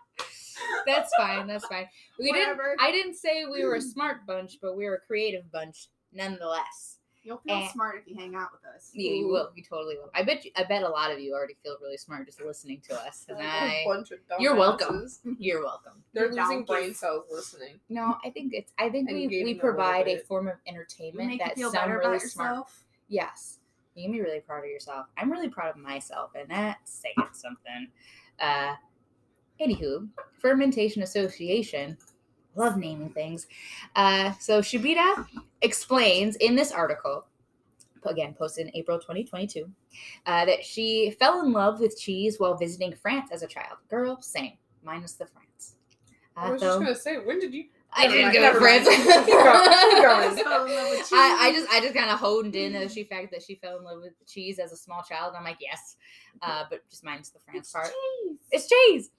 That's 0.87 1.11
fine. 1.17 1.47
That's 1.47 1.65
fine. 1.67 1.87
We 2.19 2.31
Whatever. 2.31 2.75
didn't. 2.77 2.81
I 2.81 2.91
didn't 2.91 3.15
say 3.15 3.45
we 3.47 3.65
were 3.65 3.77
a 3.77 3.81
smart 3.81 4.27
bunch, 4.27 4.59
but 4.61 4.77
we 4.77 4.87
were 4.87 4.97
a 4.97 5.01
creative 5.07 5.51
bunch 5.53 5.89
nonetheless. 6.13 6.96
You'll 7.27 7.39
feel 7.39 7.57
And- 7.57 7.71
smart 7.71 7.97
if 7.97 8.07
you 8.07 8.15
hang 8.15 8.37
out 8.37 8.51
with 8.53 8.65
us. 8.73 8.91
Yeah, 8.95 9.11
you 9.13 9.27
will. 9.27 9.51
You 9.57 9.65
totally 9.65 9.97
will. 9.97 10.11
I 10.15 10.23
bet. 10.23 10.45
You, 10.45 10.53
I 10.57 10.63
bet 10.63 10.85
a 10.85 10.89
lot 10.89 11.11
of 11.11 11.19
you 11.19 11.35
already 11.35 11.57
feel 11.63 11.77
really 11.83 11.97
smart 11.97 12.25
just 12.27 12.41
listening 12.41 12.81
to 12.89 12.95
us, 12.95 13.27
and 13.29 13.39
a 13.41 13.43
I. 13.45 13.83
bunch 13.85 14.13
of. 14.13 14.21
You're 14.39 14.55
welcome. 14.55 15.09
You're 15.41 15.63
welcome. 15.65 16.05
They're 16.15 16.33
You're 16.33 16.45
losing 16.45 16.65
brain 16.65 16.95
cells 16.95 17.25
listening. 17.31 17.81
No, 17.89 18.17
I 18.25 18.31
think 18.31 18.55
it's. 18.55 18.73
I 18.79 18.89
think 18.89 19.11
we, 19.11 19.27
we 19.27 19.55
provide 19.55 20.03
a 20.07 20.15
bit. 20.17 20.27
form 20.29 20.47
of 20.47 20.55
You 20.65 20.73
entertainment 20.73 21.29
make 21.29 21.41
you 21.41 21.47
that 21.47 21.57
feel 21.57 21.73
some 21.73 21.83
better 21.83 21.99
really 21.99 22.17
about 22.17 22.23
smart. 22.23 22.51
yourself. 22.51 22.85
Yes, 23.09 23.59
you 23.97 24.05
can 24.05 24.13
be 24.13 24.21
really 24.21 24.41
proud 24.41 24.61
of 24.65 24.71
yourself. 24.71 25.07
I'm 25.17 25.31
really 25.33 25.49
proud 25.49 25.71
of 25.71 25.77
myself, 25.79 26.31
and 26.39 26.49
that's 26.49 26.93
saying 26.93 27.29
something. 27.33 27.89
Uh, 28.39 28.75
anywho, 29.61 30.09
Fermentation 30.39 31.03
Association, 31.03 31.97
love 32.57 32.77
naming 32.77 33.11
things. 33.11 33.47
Uh, 33.95 34.33
so 34.41 34.61
Shibita 34.61 35.27
explains 35.63 36.37
in 36.37 36.57
this 36.57 36.73
article, 36.73 37.27
again 38.05 38.35
posted 38.35 38.67
in 38.67 38.73
April 38.77 38.99
2022, 38.99 39.71
uh, 40.27 40.45
that 40.45 40.65
she 40.65 41.11
fell 41.19 41.41
in 41.45 41.53
love 41.53 41.81
with 41.81 41.99
cheese 41.99 42.39
while 42.39 42.57
visiting 42.57 42.95
France 42.95 43.31
as 43.33 43.43
a 43.43 43.47
child. 43.47 43.79
Girl, 43.91 44.21
same, 44.21 44.53
minus 44.85 45.13
the 45.15 45.27
France. 45.27 45.75
I 46.37 46.49
Uh, 46.49 46.53
was 46.53 46.61
so- 46.61 46.67
just 46.69 46.79
gonna 46.81 46.95
say, 46.95 47.25
when 47.25 47.39
did 47.39 47.53
you 47.55 47.65
I 47.99 48.09
didn't 48.09 48.23
mind, 48.27 48.35
go 48.35 48.53
to 48.53 48.59
France. 48.59 48.87
mind. 48.87 49.03
Keep 49.05 49.27
going, 49.27 49.71
keep 49.91 50.03
going. 50.03 50.37
Fell 50.45 50.67
in 50.67 50.75
love 50.75 50.91
with 50.91 51.09
I, 51.15 51.37
I 51.49 51.53
just 51.53 51.73
I 51.73 51.81
just 51.81 51.95
kind 51.95 52.11
of 52.11 52.19
honed 52.19 52.55
in 52.55 52.77
on 52.77 52.87
the 52.89 53.05
fact 53.05 53.31
that 53.33 53.43
she 53.43 53.55
fell 53.55 53.79
in 53.79 53.85
love 53.85 54.03
with 54.03 54.13
cheese 54.27 54.59
as 54.59 54.71
a 54.73 54.77
small 54.77 55.03
child. 55.03 55.33
I'm 55.37 55.45
like, 55.45 55.57
yes, 55.61 55.97
uh, 56.43 56.65
but 56.69 56.87
just 56.91 57.05
minus 57.05 57.31
the 57.31 57.39
France 57.39 57.59
It's 57.61 57.73
part. 57.73 57.87
cheese. 57.87 58.39
It's 58.51 58.69
cheese. 58.69 59.11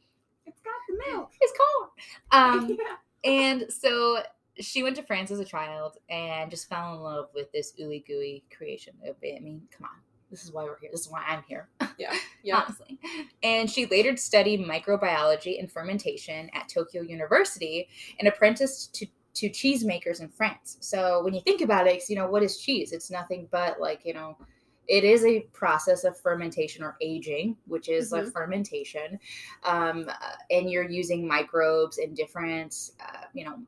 It's 0.45 0.61
got 0.61 0.73
the 0.89 1.11
milk. 1.11 1.31
It's 1.41 1.53
corn. 1.57 1.89
Um, 2.31 2.69
Yeah. 2.79 2.95
And 3.23 3.65
so 3.69 4.19
she 4.59 4.83
went 4.83 4.95
to 4.95 5.03
France 5.03 5.29
as 5.31 5.39
a 5.39 5.45
child 5.45 5.97
and 6.09 6.49
just 6.49 6.67
fell 6.67 6.95
in 6.95 7.01
love 7.01 7.29
with 7.35 7.51
this 7.51 7.73
ooey 7.79 8.05
gooey 8.05 8.43
creation. 8.55 8.93
I 9.05 9.13
mean, 9.39 9.61
come 9.71 9.85
on. 9.85 9.97
This 10.31 10.43
is 10.43 10.51
why 10.51 10.63
we're 10.63 10.77
here. 10.79 10.89
This 10.91 11.01
is 11.01 11.09
why 11.11 11.23
I'm 11.27 11.43
here, 11.47 11.69
Yeah. 11.97 12.13
Yeah. 12.43 12.63
honestly. 12.63 12.99
And 13.43 13.69
she 13.69 13.85
later 13.85 14.15
studied 14.17 14.59
microbiology 14.59 15.59
and 15.59 15.71
fermentation 15.71 16.49
at 16.53 16.67
Tokyo 16.69 17.01
University 17.01 17.87
and 18.19 18.27
apprenticed 18.27 18.93
to 18.95 19.07
to 19.35 19.49
cheesemakers 19.51 20.19
in 20.19 20.29
France. 20.29 20.77
So 20.79 21.23
when 21.23 21.33
you 21.35 21.41
think 21.41 21.61
about 21.61 21.85
it, 21.85 22.01
you 22.09 22.15
know, 22.15 22.27
what 22.27 22.41
is 22.41 22.57
cheese? 22.57 22.91
It's 22.91 23.11
nothing 23.11 23.47
but 23.51 23.79
like, 23.79 24.03
you 24.03 24.15
know, 24.15 24.35
it 24.87 25.03
is 25.03 25.25
a 25.25 25.41
process 25.53 26.03
of 26.03 26.17
fermentation 26.19 26.83
or 26.83 26.95
aging, 27.01 27.57
which 27.67 27.89
is 27.89 28.11
like 28.11 28.27
fermentation. 28.27 29.19
Um, 29.63 30.09
uh, 30.09 30.35
and 30.49 30.71
you're 30.71 30.89
using 30.89 31.27
microbes 31.27 31.97
and 31.97 32.15
different, 32.15 32.91
uh, 33.01 33.25
you 33.33 33.45
know, 33.45 33.59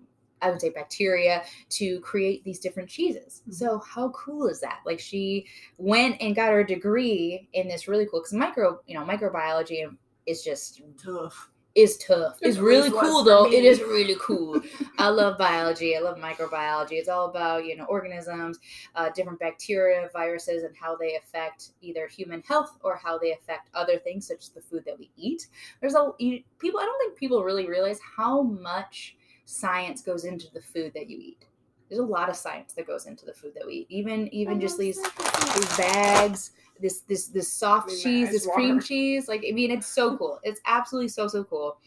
I 0.41 0.49
would 0.49 0.61
say 0.61 0.69
bacteria 0.69 1.43
to 1.69 1.99
create 1.99 2.43
these 2.43 2.59
different 2.59 2.89
cheeses. 2.89 3.41
Mhm. 3.47 3.53
So 3.53 3.79
how 3.79 4.09
cool 4.09 4.47
is 4.47 4.61
that? 4.61 4.79
Like 4.85 4.99
she 4.99 5.45
went 5.77 6.21
and 6.21 6.35
got 6.35 6.51
her 6.51 6.63
degree 6.63 7.49
in 7.53 7.67
this 7.67 7.87
really 7.87 8.05
cool 8.05 8.21
because 8.21 8.33
micro, 8.33 8.79
you 8.87 8.95
know, 8.95 9.05
microbiology 9.05 9.85
is 10.25 10.43
just 10.43 10.81
Tough. 10.97 11.51
Is 11.75 11.97
tough. 11.97 12.37
It 12.41 12.49
It's 12.49 12.57
really 12.57 12.89
cool 12.89 13.23
though. 13.23 13.51
It 13.51 13.63
is 13.63 13.79
really 13.81 14.15
cool. 14.19 14.61
I 14.97 15.09
love 15.09 15.37
biology. 15.37 15.95
I 15.95 15.99
love 15.99 16.17
microbiology. 16.17 16.93
It's 16.93 17.09
all 17.09 17.29
about 17.29 17.65
you 17.65 17.75
know 17.75 17.85
organisms, 17.85 18.59
uh, 18.95 19.09
different 19.15 19.39
bacteria, 19.39 20.09
viruses, 20.11 20.63
and 20.63 20.75
how 20.75 20.95
they 20.95 21.15
affect 21.15 21.71
either 21.81 22.07
human 22.07 22.41
health 22.41 22.77
or 22.83 22.97
how 22.97 23.17
they 23.17 23.33
affect 23.33 23.69
other 23.73 23.97
things, 23.97 24.27
such 24.27 24.39
as 24.39 24.49
the 24.49 24.61
food 24.61 24.83
that 24.85 24.97
we 24.97 25.11
eat. 25.15 25.47
There's 25.79 25.95
a 25.95 26.11
you, 26.17 26.41
people. 26.59 26.79
I 26.79 26.85
don't 26.85 26.99
think 26.99 27.17
people 27.17 27.43
really 27.43 27.67
realize 27.67 27.99
how 28.17 28.41
much 28.41 29.15
science 29.45 30.01
goes 30.01 30.25
into 30.25 30.51
the 30.53 30.61
food 30.61 30.93
that 30.95 31.09
you 31.09 31.17
eat. 31.19 31.45
There's 31.89 31.99
a 31.99 32.05
lot 32.05 32.29
of 32.29 32.35
science 32.35 32.73
that 32.73 32.85
goes 32.85 33.07
into 33.07 33.25
the 33.25 33.33
food 33.33 33.53
that 33.55 33.65
we 33.65 33.73
eat. 33.73 33.87
Even 33.89 34.27
even 34.33 34.59
just 34.59 34.77
these 34.77 35.01
these 35.01 35.77
bags, 35.77 36.51
this 36.81 37.01
this 37.01 37.27
this 37.27 37.51
soft 37.51 37.89
cheese, 37.89 38.31
this 38.31 38.43
is 38.43 38.49
cream 38.53 38.79
cheese. 38.79 39.27
Like 39.27 39.43
I 39.47 39.51
mean, 39.51 39.71
it's 39.71 39.87
so 39.87 40.17
cool. 40.19 40.39
It's 40.43 40.61
absolutely 40.65 41.09
so 41.09 41.27
so 41.27 41.43
cool. 41.43 41.77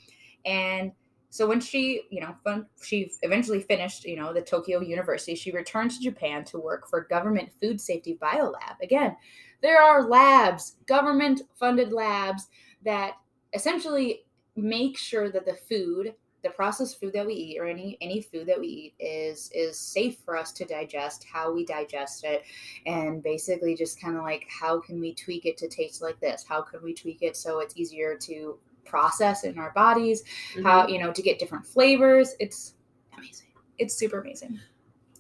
And 0.44 0.92
so 1.32 1.46
when 1.46 1.60
she, 1.60 2.02
you 2.10 2.20
know, 2.20 2.34
fun, 2.44 2.66
she 2.82 3.10
eventually 3.22 3.60
finished, 3.60 4.04
you 4.04 4.16
know, 4.16 4.34
the 4.34 4.42
Tokyo 4.42 4.80
University, 4.80 5.34
she 5.34 5.50
returned 5.50 5.90
to 5.92 6.00
Japan 6.00 6.44
to 6.44 6.58
work 6.58 6.86
for 6.86 7.06
Government 7.08 7.48
Food 7.58 7.80
Safety 7.80 8.18
Biolab. 8.20 8.78
Again, 8.82 9.16
there 9.62 9.80
are 9.80 10.06
labs, 10.06 10.76
government 10.86 11.40
funded 11.58 11.90
labs 11.90 12.48
that 12.84 13.14
essentially 13.54 14.26
make 14.56 14.98
sure 14.98 15.30
that 15.30 15.46
the 15.46 15.54
food 15.54 16.14
the 16.42 16.50
processed 16.50 16.98
food 17.00 17.12
that 17.12 17.26
we 17.26 17.34
eat 17.34 17.58
or 17.58 17.66
any 17.66 17.96
any 18.00 18.20
food 18.20 18.46
that 18.46 18.58
we 18.58 18.66
eat 18.66 18.94
is 18.98 19.50
is 19.54 19.78
safe 19.78 20.18
for 20.24 20.36
us 20.36 20.52
to 20.52 20.64
digest 20.64 21.24
how 21.32 21.52
we 21.52 21.64
digest 21.64 22.24
it 22.24 22.42
and 22.86 23.22
basically 23.22 23.74
just 23.74 24.00
kind 24.00 24.16
of 24.16 24.22
like 24.22 24.46
how 24.48 24.80
can 24.80 25.00
we 25.00 25.14
tweak 25.14 25.46
it 25.46 25.56
to 25.56 25.68
taste 25.68 26.02
like 26.02 26.18
this 26.20 26.44
how 26.48 26.60
can 26.60 26.82
we 26.82 26.92
tweak 26.92 27.22
it 27.22 27.36
so 27.36 27.60
it's 27.60 27.76
easier 27.76 28.16
to 28.16 28.58
process 28.84 29.44
in 29.44 29.58
our 29.58 29.70
bodies 29.72 30.22
Mm-hmm. 30.22 30.66
how 30.66 30.86
you 30.88 30.98
know 30.98 31.12
to 31.12 31.22
get 31.22 31.38
different 31.38 31.64
flavors 31.66 32.34
it's 32.40 32.74
amazing 33.16 33.46
it's 33.78 33.94
super 33.94 34.20
amazing 34.20 34.58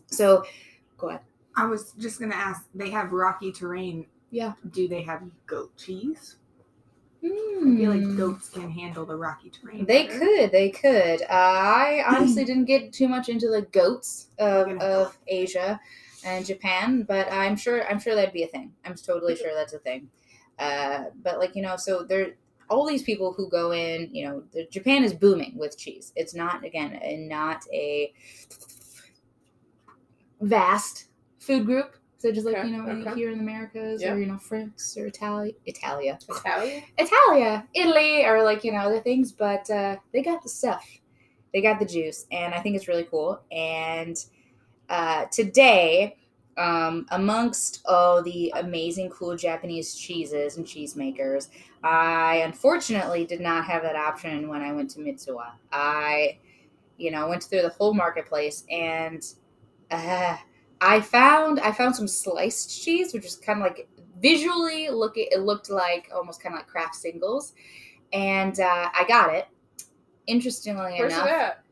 so 0.06 0.44
go 0.98 1.08
ahead 1.08 1.20
I 1.54 1.66
was 1.66 1.92
just 1.98 2.18
gonna 2.18 2.34
ask. 2.34 2.64
They 2.74 2.88
have 2.90 3.12
rocky 3.12 3.52
terrain. 3.52 4.06
Yeah. 4.30 4.54
Do 4.70 4.88
they 4.88 5.02
have 5.02 5.22
goat 5.46 5.76
cheese? 5.76 6.36
I 7.24 7.28
feel 7.28 7.92
Mm. 7.92 8.08
like 8.08 8.16
goats 8.16 8.48
can 8.48 8.70
handle 8.70 9.06
the 9.06 9.16
rocky 9.16 9.50
terrain. 9.50 9.84
They 9.86 10.06
better. 10.06 10.18
could, 10.18 10.50
they 10.52 10.70
could. 10.70 11.22
I 11.30 12.02
honestly 12.06 12.44
didn't 12.50 12.64
get 12.64 12.92
too 12.92 13.06
much 13.08 13.28
into 13.28 13.48
the 13.48 13.62
goats 13.62 14.28
of, 14.38 14.68
of 14.80 15.16
Asia 15.28 15.80
and 16.24 16.44
Japan, 16.44 17.02
but 17.04 17.30
I'm 17.30 17.56
sure 17.56 17.86
I'm 17.88 18.00
sure 18.00 18.14
that'd 18.14 18.32
be 18.34 18.42
a 18.42 18.48
thing. 18.48 18.72
I'm 18.84 18.94
totally 18.96 19.36
sure 19.36 19.54
that's 19.54 19.72
a 19.72 19.78
thing. 19.78 20.10
Uh, 20.58 21.04
but 21.22 21.38
like 21.38 21.54
you 21.54 21.62
know, 21.62 21.76
so 21.76 22.02
there 22.02 22.34
all 22.70 22.86
these 22.86 23.02
people 23.02 23.32
who 23.32 23.48
go 23.50 23.72
in, 23.72 24.08
you 24.14 24.24
know, 24.26 24.42
the, 24.52 24.66
Japan 24.66 25.04
is 25.04 25.12
booming 25.12 25.56
with 25.58 25.76
cheese. 25.78 26.12
It's 26.16 26.34
not 26.34 26.64
again, 26.64 26.98
not 27.28 27.64
a 27.72 28.12
vast 30.40 31.06
food 31.38 31.66
group. 31.66 31.96
So 32.22 32.30
just 32.30 32.46
like 32.46 32.54
Okay, 32.56 32.68
you 32.68 32.76
know, 32.76 32.88
okay. 32.88 33.14
here 33.16 33.32
in 33.32 33.38
the 33.38 33.42
Americas 33.42 34.00
Yeah. 34.00 34.12
or 34.12 34.18
you 34.20 34.26
know, 34.26 34.38
France 34.38 34.96
or 34.96 35.06
Italy, 35.08 35.56
Italia. 35.66 36.20
Italian? 36.28 36.84
Italia, 36.96 37.66
Italy, 37.74 38.24
or 38.24 38.44
like 38.44 38.62
you 38.62 38.70
know 38.70 38.78
other 38.78 39.00
things, 39.00 39.32
but 39.32 39.68
uh, 39.68 39.96
they 40.12 40.22
got 40.22 40.40
the 40.40 40.48
stuff, 40.48 40.88
they 41.52 41.60
got 41.60 41.80
the 41.80 41.84
juice, 41.84 42.26
and 42.30 42.54
I 42.54 42.60
think 42.60 42.76
it's 42.76 42.86
really 42.86 43.08
cool. 43.10 43.40
And 43.50 44.16
uh, 44.88 45.24
today, 45.32 46.16
um, 46.56 47.06
amongst 47.10 47.80
all 47.86 48.22
the 48.22 48.52
amazing, 48.54 49.10
cool 49.10 49.36
Japanese 49.36 49.96
cheeses 49.96 50.58
and 50.58 50.64
cheesemakers, 50.64 51.48
I 51.82 52.36
unfortunately 52.44 53.26
did 53.26 53.40
not 53.40 53.64
have 53.64 53.82
that 53.82 53.96
option 53.96 54.48
when 54.48 54.62
I 54.62 54.70
went 54.72 54.90
to 54.90 55.00
Mitsuwa. 55.00 55.54
I, 55.72 56.38
you 56.98 57.10
know, 57.10 57.28
went 57.28 57.42
through 57.42 57.62
the 57.62 57.70
whole 57.70 57.94
marketplace 57.94 58.62
and. 58.70 59.24
Uh, 59.90 60.36
I 60.84 61.00
found 61.00 61.60
I 61.60 61.70
found 61.70 61.94
some 61.94 62.08
sliced 62.08 62.82
cheese, 62.82 63.14
which 63.14 63.24
is 63.24 63.36
kind 63.36 63.60
of 63.60 63.62
like 63.62 63.88
visually 64.20 64.88
look 64.88 65.12
it, 65.16 65.40
looked 65.40 65.70
like 65.70 66.10
almost 66.12 66.42
kind 66.42 66.54
of 66.54 66.58
like 66.58 66.66
Kraft 66.66 66.96
Singles, 66.96 67.54
and 68.12 68.58
uh, 68.58 68.88
I 68.92 69.04
got 69.06 69.32
it. 69.32 69.46
Interestingly 70.26 70.96
Where's 70.98 71.12
enough, 71.12 71.26
it 71.26 71.30
at? 71.30 71.64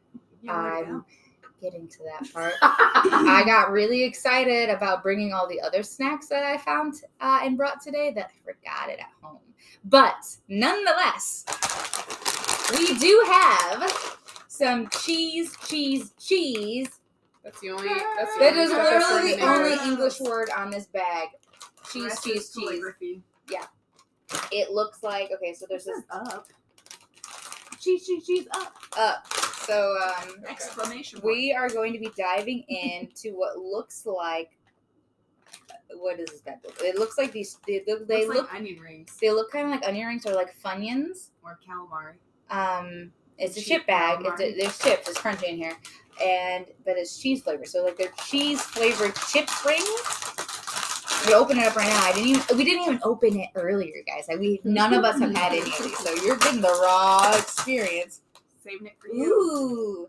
Yeah, 0.43 0.63
where'd 0.63 0.89
it 0.89 0.93
I'm 0.93 1.05
getting 1.61 1.89
to 1.89 1.99
that 2.05 2.33
part. 2.33 2.55
I 2.63 3.43
got 3.45 3.73
really 3.73 4.05
excited 4.05 4.71
about 4.71 5.03
bringing 5.03 5.33
all 5.33 5.49
the 5.49 5.61
other 5.61 5.83
snacks 5.83 6.29
that 6.29 6.45
I 6.45 6.57
found 6.59 7.03
uh, 7.21 7.41
and 7.43 7.57
brought 7.57 7.83
today 7.83 8.13
that 8.15 8.27
I 8.27 8.45
forgot 8.45 8.91
it 8.91 9.01
at 9.01 9.11
home. 9.21 9.41
But 9.85 10.25
nonetheless, 10.47 11.45
we 12.79 12.97
do 12.99 13.25
have 13.27 14.19
some 14.47 14.89
cheese, 14.89 15.57
cheese, 15.67 16.13
cheese 16.17 17.00
That's 17.45 17.59
the 17.61 17.71
only. 17.71 17.89
That's 17.89 18.35
the 18.35 18.41
that 18.41 18.53
only 18.53 18.63
is 18.63 18.71
literally 18.71 19.31
the 19.33 19.37
there. 19.39 19.51
only 19.51 19.71
Yes. 19.71 19.87
English 19.87 20.21
word 20.21 20.51
on 20.57 20.71
this 20.71 20.87
bag. 20.87 21.29
Cheese, 21.91 22.05
Rest 22.05 22.25
cheese, 22.25 22.51
cheese. 23.01 23.21
Yeah. 23.51 23.65
It 24.53 24.71
looks 24.73 25.03
like 25.03 25.31
okay, 25.35 25.55
so 25.55 25.67
there's 25.69 25.85
This 25.85 25.97
this 25.97 26.05
up. 26.11 26.47
Cheese, 27.81 28.07
cheese, 28.07 28.27
cheese 28.27 28.47
up. 28.53 28.75
up. 28.99 29.27
So 29.67 29.97
um, 30.05 30.45
Exclamation 30.49 31.19
mark. 31.19 31.25
we 31.35 31.53
are 31.53 31.69
going 31.69 31.93
to 31.95 31.99
be 31.99 32.11
diving 32.17 32.63
into 32.69 33.37
what 33.37 33.57
looks 33.59 34.05
like. 34.07 34.51
What 35.95 36.21
is 36.21 36.31
this 36.31 36.41
bag? 36.43 36.59
It 36.83 36.97
looks 36.99 37.19
like 37.19 37.33
these. 37.33 37.59
They 37.67 37.83
look. 37.87 38.07
They 38.07 38.27
Looks 38.27 38.37
look. 38.41 38.53
like 38.53 38.61
onion 38.61 38.81
rings 38.81 39.17
they 39.21 39.31
look 39.31 39.51
kind 39.51 39.65
of 39.67 39.71
like 39.73 39.87
onion 39.89 40.07
rings 40.07 40.27
or 40.27 40.35
like 40.35 40.55
funyuns. 40.63 41.31
or 41.43 41.59
calamari. 41.67 42.15
Um, 42.51 43.13
it's 43.39 43.57
a 43.57 43.61
chip 43.61 43.87
bag. 43.87 44.21
It's 44.25 44.41
a, 44.41 44.55
there's 44.61 44.79
chips. 44.79 45.09
It's 45.09 45.19
crunchy 45.19 45.45
in 45.49 45.57
here, 45.57 45.73
and 46.23 46.67
but 46.85 46.97
it's 46.97 47.19
cheese 47.19 47.43
flavor. 47.43 47.65
So 47.65 47.85
like 47.85 47.97
they're 47.97 48.13
cheese 48.25 48.61
flavored 48.63 49.15
chip 49.29 49.49
rings. 49.65 49.87
We 51.27 51.35
open 51.35 51.59
it 51.59 51.67
up 51.67 51.77
right 51.77 51.87
now. 51.87 52.03
I 52.03 52.13
didn't 52.13 52.29
even. 52.29 52.57
We 52.57 52.65
didn't 52.65 52.83
even 52.85 53.01
open 53.03 53.39
it 53.39 53.51
earlier, 53.55 54.03
guys. 54.07 54.27
Like 54.29 54.39
we 54.39 54.61
none 54.65 54.95
of 54.95 55.05
us 55.05 55.21
have 55.21 55.35
had 55.35 55.53
any 55.53 55.61
of 55.61 55.83
these, 55.83 55.99
so 55.99 56.15
you're 56.25 56.39
getting 56.39 56.61
the 56.61 56.79
raw 56.83 57.35
experience. 57.37 58.23
Saving 58.63 58.87
it 58.87 58.95
for 58.99 59.09
you. 59.09 59.25
Ooh. 59.25 60.09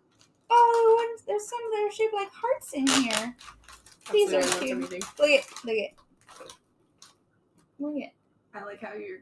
Oh, 0.50 1.10
and 1.10 1.28
there's 1.28 1.48
some 1.48 1.60
that 1.72 1.88
are 1.88 1.92
shaped 1.92 2.14
like 2.14 2.30
hearts 2.34 2.74
in 2.74 2.88
here. 2.88 3.36
That's 4.06 4.12
These 4.12 4.32
the 4.32 4.40
are 4.40 4.60
cute. 4.60 4.82
Look 4.82 4.94
at, 4.94 5.46
look 5.64 5.78
at, 5.78 5.94
look 7.80 7.96
at. 7.98 8.14
I 8.54 8.66
like 8.66 8.82
how 8.82 8.94
you're. 8.94 9.20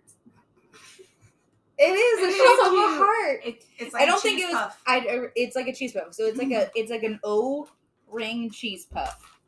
It 1.82 1.92
is 1.94 2.20
It 2.20 2.26
a 2.26 2.28
is 2.28 2.36
shape 2.36 2.68
of 2.68 2.74
a 2.74 2.98
heart. 2.98 3.39
It, 3.46 3.63
it's 3.78 3.94
like 3.94 4.02
I 4.02 4.06
a 4.06 4.08
don't 4.08 4.22
think 4.22 4.39
it 4.42 4.46
was. 4.48 4.54
puff. 4.56 4.82
I. 4.86 5.30
It's 5.36 5.56
like 5.56 5.68
a 5.68 5.74
cheese 5.74 5.94
puff. 5.94 6.13
So 6.13 6.26
it's 6.26 6.38
like 6.38 6.52
a. 6.52 6.70
It's 6.76 6.92
like 6.92 7.04
an 7.04 7.20
O 7.24 7.68
ring 8.08 8.50
cheese 8.50 8.86
puff. 8.86 9.39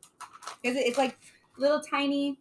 Because 0.62 0.76
it's 0.78 0.96
like 0.98 1.18
little 1.58 1.80
tiny. 1.80 2.40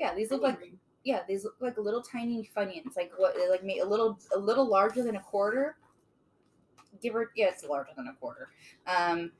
Yeah, 0.00 0.14
these 0.14 0.30
look 0.32 0.42
like 0.42 0.58
ring. 0.60 0.78
yeah, 1.04 1.20
these 1.28 1.44
look 1.44 1.54
like 1.60 1.78
little 1.78 2.02
tiny 2.02 2.50
funyuns. 2.56 2.96
Like 2.96 3.12
what? 3.16 3.36
Like 3.50 3.64
ma- 3.64 3.82
a 3.82 3.86
little 3.88 4.18
a 4.34 4.38
little 4.38 4.68
larger 4.68 5.02
than 5.04 5.14
a 5.16 5.20
quarter. 5.20 5.76
Give 7.00 7.14
or 7.14 7.30
yeah, 7.36 7.46
it's 7.46 7.62
larger 7.64 7.90
than 7.96 8.08
a 8.08 8.14
quarter. 8.14 8.48
Um, 8.88 9.30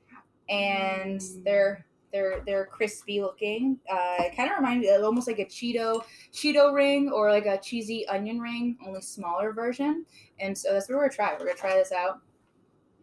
and 0.47 1.19
Mm. 1.19 1.43
they're 1.43 1.85
they're 2.11 2.41
they're 2.45 2.65
crispy 2.65 3.21
looking. 3.21 3.77
Uh, 3.91 4.15
it 4.19 4.35
kind 4.35 4.49
of 4.49 4.57
reminds 4.57 4.83
me 4.83 4.89
of 4.89 5.03
almost 5.03 5.27
like 5.27 5.39
a 5.39 5.45
Cheeto 5.45 6.03
Cheeto 6.33 6.73
ring 6.73 7.11
or 7.11 7.31
like 7.31 7.45
a 7.45 7.59
cheesy 7.59 8.07
onion 8.07 8.39
ring, 8.39 8.77
only 8.85 9.01
smaller 9.01 9.53
version. 9.53 10.05
And 10.39 10.57
so 10.57 10.73
that's 10.73 10.89
what 10.89 10.95
we're 10.95 11.09
gonna 11.09 11.13
try. 11.13 11.33
We're 11.33 11.45
gonna 11.45 11.57
try 11.57 11.75
this 11.75 11.91
out. 11.91 12.21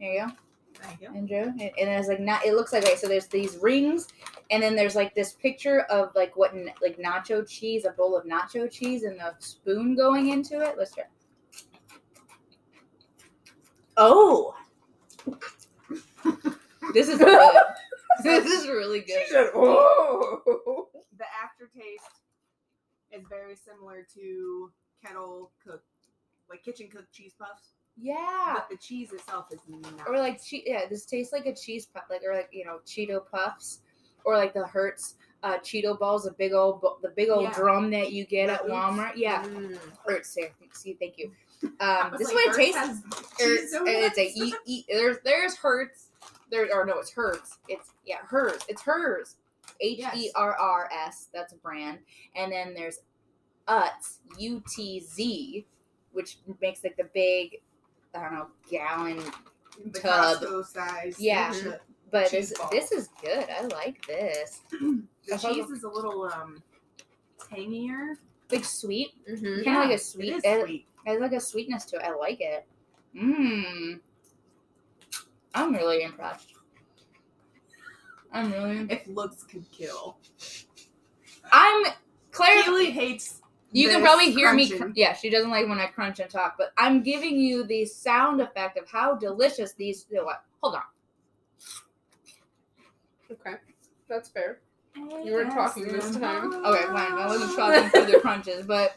There 0.01 0.13
you 0.13 0.27
go. 0.27 0.33
Thank 0.81 1.01
you. 1.01 1.09
Andrew, 1.15 1.53
and 1.53 1.61
and 1.61 1.89
it's 1.89 2.09
like 2.09 2.21
not. 2.21 2.45
It 2.45 2.55
looks 2.55 2.73
like 2.73 2.85
okay. 2.85 2.97
So 2.97 3.09
there's 3.09 3.27
these 3.27 3.57
rings, 3.63 4.09
and 4.51 4.63
then 4.63 4.77
there's 4.77 4.95
like 4.95 5.15
this 5.15 5.33
picture 5.33 5.83
of 5.83 6.11
like 6.15 6.37
what 6.37 6.55
like 6.83 6.99
nacho 6.99 7.49
cheese, 7.49 7.85
a 7.85 7.91
bowl 7.91 8.17
of 8.17 8.25
nacho 8.27 8.71
cheese, 8.71 9.05
and 9.05 9.19
the 9.19 9.35
spoon 9.39 9.97
going 9.97 10.29
into 10.29 10.61
it. 10.61 10.77
Let's 10.79 10.95
try. 10.95 11.05
Oh, 13.97 14.55
this 16.93 17.09
is 17.09 17.19
good. 17.19 17.57
this 18.23 18.47
is 18.47 18.69
really 18.69 19.01
good. 19.01 19.51
"Oh." 19.55 20.89
The 21.19 21.25
aftertaste 21.43 22.05
is 23.13 23.25
very 23.29 23.57
similar 23.57 24.07
to 24.15 24.71
kettle 25.05 25.53
cooked, 25.65 25.85
like 26.51 26.63
kitchen 26.63 26.89
cooked 26.91 27.13
cheese 27.13 27.33
puffs, 27.39 27.73
Yeah. 27.97 28.55
but 28.55 28.69
the 28.71 28.77
cheese 28.77 29.13
itself 29.13 29.47
is 29.53 29.61
not. 29.69 30.07
Or 30.07 30.19
like 30.19 30.43
che- 30.43 30.65
yeah, 30.67 30.87
this 30.89 31.07
tastes 31.07 31.33
like 31.33 31.47
a 31.47 31.55
cheese 31.55 31.87
puff, 31.87 32.05
like 32.11 32.23
or 32.27 32.35
like 32.35 32.49
you 32.53 32.65
know 32.67 32.81
Cheeto 32.87 33.21
puffs, 33.31 33.81
or 34.25 34.37
like 34.37 34.53
the 34.53 34.67
Hertz 34.67 35.15
uh, 35.43 35.59
Cheeto 35.59 35.99
balls, 35.99 36.25
the 36.25 36.33
big 36.33 36.53
old 36.53 36.85
the 37.03 37.11
big 37.17 37.31
old 37.31 37.45
Yeah. 37.45 37.53
drum 37.55 37.91
that 37.93 38.13
you 38.13 38.27
get 38.27 38.49
The 38.49 38.55
at. 38.55 38.67
Walmart. 38.67 39.13
Yeah, 39.17 39.43
Mm. 39.45 39.79
Hertz. 40.05 40.31
See, 40.31 40.49
see, 40.73 40.95
thank 41.01 41.17
you. 41.19 41.33
Um, 41.81 42.13
this 42.19 42.29
is 42.29 42.35
like, 42.35 42.47
what 42.47 42.55
it 42.55 42.57
tastes. 42.57 42.77
has 42.77 43.03
It's, 43.39 43.75
a 43.75 44.45
e, 44.45 44.55
e, 44.67 44.85
there's 44.91 45.17
there's 45.25 45.57
Hertz. 45.57 46.06
There 46.51 46.69
or 46.73 46.85
no, 46.87 46.99
it's 46.99 47.11
hers. 47.13 47.59
It's 47.69 47.93
yeah, 48.05 48.19
hers. 48.29 48.61
It's 48.69 48.83
hers. 48.83 49.37
H 49.81 50.05
E 50.15 50.31
R 50.37 50.55
R 50.57 50.89
S. 51.07 51.29
That's 51.35 51.53
a 51.53 51.57
brand. 51.57 51.99
And 52.37 52.51
then 52.53 52.73
there's 52.75 53.01
Utz. 53.69 54.19
U 54.39 54.63
T 54.75 55.01
Z, 55.01 55.67
which 56.13 56.39
makes 56.61 56.85
like 56.85 56.97
the 56.97 57.09
big, 57.15 57.57
I 58.15 58.21
don't 58.23 58.33
know, 58.35 58.47
gallon 58.71 59.23
the 59.93 59.99
tub. 60.01 60.39
Costco 60.41 60.65
size. 60.67 61.17
Yeah. 61.19 61.51
The, 61.53 61.81
But 62.13 62.31
this 62.31 62.55
this 62.71 62.93
is 62.93 63.09
good. 63.23 63.47
I 63.51 63.63
like 63.67 64.07
this. 64.07 64.61
the 64.71 65.35
I 65.35 65.37
cheese 65.37 65.69
is 65.71 65.83
a 65.83 65.89
little 65.89 66.25
um 66.33 66.63
tangier. 67.51 68.17
Like 68.51 68.65
sweet, 68.65 69.09
Mhm. 69.29 69.65
kind 69.65 69.77
of 69.79 69.85
like 69.91 69.97
a 69.97 69.99
sweet. 69.99 70.29
It 70.33 70.37
is 70.37 70.45
It, 70.45 70.63
sweet. 70.65 70.87
it 71.05 71.11
has 71.11 71.21
like 71.21 71.33
a 71.33 71.41
sweetness 71.41 71.85
to 71.87 71.97
it. 71.97 72.03
I 72.03 72.15
like 72.15 72.41
it. 72.41 72.65
Mmm. 73.17 73.99
I'm 75.57 75.73
really 75.73 76.03
impressed. 76.03 76.53
I'm 78.33 78.53
really. 78.53 78.79
Impressed. 78.79 79.09
If 79.09 79.15
looks 79.15 79.43
could 79.43 79.65
kill. 79.73 80.19
I'm 81.51 81.87
Claire. 82.31 82.63
Keely 82.63 82.91
hates. 82.91 83.41
You 83.73 83.89
can 83.89 84.03
probably 84.03 84.31
hear 84.31 84.53
me. 84.53 84.71
Cr- 84.71 84.89
yeah, 84.95 85.13
she 85.15 85.31
doesn't 85.31 85.51
like 85.51 85.67
when 85.67 85.79
I 85.79 85.87
crunch 85.87 86.21
and 86.21 86.31
talk, 86.31 86.57
but 86.59 86.73
I'm 86.79 87.03
giving 87.03 87.39
you 87.39 87.65
the 87.65 87.85
sound 87.87 88.41
effect 88.41 88.79
of 88.79 88.87
how 88.89 89.17
delicious 89.17 89.73
these. 89.73 90.07
You 90.11 90.19
know 90.19 90.25
what? 90.25 90.45
Hold 90.63 90.77
on. 90.77 90.83
Okay, 93.31 93.57
that's 94.09 94.29
fair. 94.29 94.61
You 94.95 95.33
weren't 95.33 95.53
talking 95.53 95.89
this 95.89 96.17
time. 96.17 96.53
Okay, 96.53 96.85
fine. 96.85 97.13
I 97.13 97.27
wasn't 97.27 97.57
talking 97.57 97.91
through 97.91 98.13
the 98.13 98.21
crunches, 98.21 98.67
but 98.67 98.97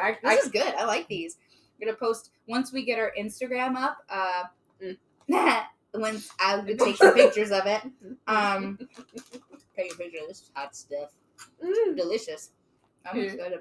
I, 0.00 0.16
This 0.22 0.44
is 0.46 0.50
good. 0.50 0.74
I 0.74 0.84
like 0.84 1.06
these. 1.08 1.38
I'm 1.80 1.86
gonna 1.86 1.96
post 1.96 2.30
once 2.48 2.72
we 2.72 2.84
get 2.84 2.98
our 2.98 3.12
Instagram 3.18 3.76
up. 3.76 3.98
Uh, 4.08 4.44
Mm. 4.82 4.96
once 5.94 6.28
I'll 6.40 6.62
go 6.62 6.74
take 6.76 6.96
some 6.96 7.14
pictures 7.14 7.50
of 7.50 7.66
it. 7.66 7.82
Um, 8.26 8.78
take 9.76 9.92
a 9.92 9.96
picture 9.96 10.18
of 10.22 10.28
this 10.28 10.50
hot 10.54 10.74
stuff. 10.76 11.10
Mm. 11.62 11.96
Delicious. 11.96 12.50
I'm 13.10 13.20
just 13.20 13.36
gonna 13.38 13.56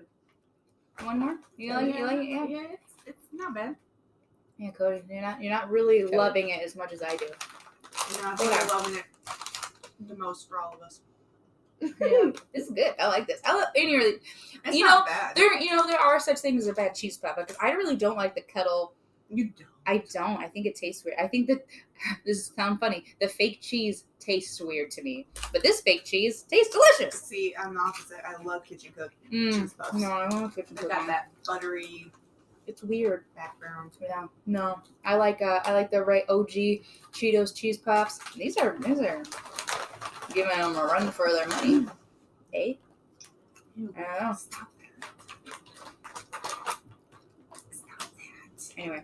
One 1.04 1.20
more? 1.20 1.36
You 1.58 1.74
like 1.74 1.88
it? 1.88 1.96
You 1.98 2.06
like 2.06 2.18
it? 2.20 2.24
Yeah. 2.30 2.46
Yeah, 2.48 2.68
it's, 2.72 2.94
it's 3.06 3.28
not 3.34 3.54
bad. 3.54 3.76
Yeah, 4.58 4.72
Cody. 4.72 5.02
You're 5.10 5.22
not. 5.22 5.42
You're 5.42 5.54
not 5.54 5.70
really 5.70 6.04
Cody. 6.04 6.18
loving 6.18 6.50
it 6.50 6.62
as 6.64 6.76
much 6.76 6.94
as 6.94 7.02
I 7.04 7.16
do. 7.16 7.26
You 7.26 8.22
know, 8.22 8.32
I 8.32 8.36
think 8.36 8.52
Okay. 8.52 8.60
I'm 8.62 8.68
loving 8.68 8.96
it 8.98 9.04
the 10.08 10.16
most 10.16 10.48
for 10.50 10.60
all 10.60 10.74
of 10.76 10.82
us. 10.82 11.02
Yeah, 11.82 11.88
this 12.54 12.66
is 12.68 12.72
good. 12.72 12.94
I 13.00 13.08
like 13.08 13.28
this. 13.28 13.42
I 13.46 13.54
love 13.56 13.68
any 13.76 13.96
really. 13.96 14.18
It's 14.66 14.78
You 14.78 14.86
not 14.86 15.06
bad. 15.08 15.36
There, 15.36 15.60
you 15.60 15.76
know, 15.76 15.86
there 15.88 16.00
are 16.00 16.20
such 16.20 16.40
things 16.40 16.64
as 16.64 16.70
a 16.70 16.74
bad 16.74 16.96
cheese 16.96 17.18
puff 17.18 17.36
because 17.38 17.58
I 17.62 17.72
really 17.72 17.96
don't 17.96 18.16
like 18.16 18.36
the 18.36 18.42
kettle 18.42 18.94
You 19.30 19.46
don't. 19.46 19.68
I 19.86 20.04
don't. 20.14 20.38
I 20.38 20.48
think 20.48 20.66
it 20.66 20.76
tastes 20.76 21.04
weird. 21.04 21.18
I 21.20 21.28
think 21.28 21.48
that 21.48 21.66
this 22.26 22.52
sounds 22.56 22.80
funny. 22.80 23.04
The 23.20 23.28
fake 23.28 23.60
cheese 23.62 24.06
tastes 24.20 24.62
weird 24.62 24.92
to 24.92 25.04
me, 25.04 25.28
but 25.52 25.62
this 25.62 25.82
fake 25.82 26.06
cheese 26.06 26.44
tastes 26.44 26.74
delicious. 26.74 27.22
See, 27.22 27.54
I'm 27.60 27.74
the 27.76 27.82
opposite. 27.82 28.22
I 28.26 28.42
love 28.44 28.64
kitchen 28.64 28.94
cooking. 28.96 29.18
Mm, 29.32 29.62
cheese 29.62 29.74
puffs. 29.74 29.94
no, 29.94 30.12
I 30.12 30.30
don't 30.30 30.42
want 30.44 30.56
kitchen 30.56 30.76
They 30.76 30.88
got 30.88 31.06
that 31.08 31.30
buttery 31.46 32.12
It's 32.66 32.82
weird. 32.84 33.26
background. 33.36 33.92
Yeah, 34.02 34.28
no. 34.46 34.80
I 35.04 35.16
like 35.16 35.42
uh, 35.42 35.60
I 35.66 35.74
like 35.74 35.92
the 35.92 36.02
right 36.02 36.24
OG 36.30 36.52
Cheetos 37.12 37.54
cheese 37.56 37.78
puffs. 37.78 38.20
These 38.36 38.56
are 38.58 38.78
these 38.80 39.00
are 39.00 39.22
giving 40.34 40.58
them 40.58 40.76
a 40.78 40.86
run 40.86 41.12
for 41.12 41.30
their 41.32 41.48
money. 41.48 41.86
Hey, 42.54 42.80
Ew, 43.76 43.94
I 43.98 44.02
don't 44.02 44.24
know. 44.30 44.34
Stop 44.34 44.70
that. 44.80 45.10
Stop 47.72 48.00
that. 48.00 48.78
Anyway, 48.78 49.04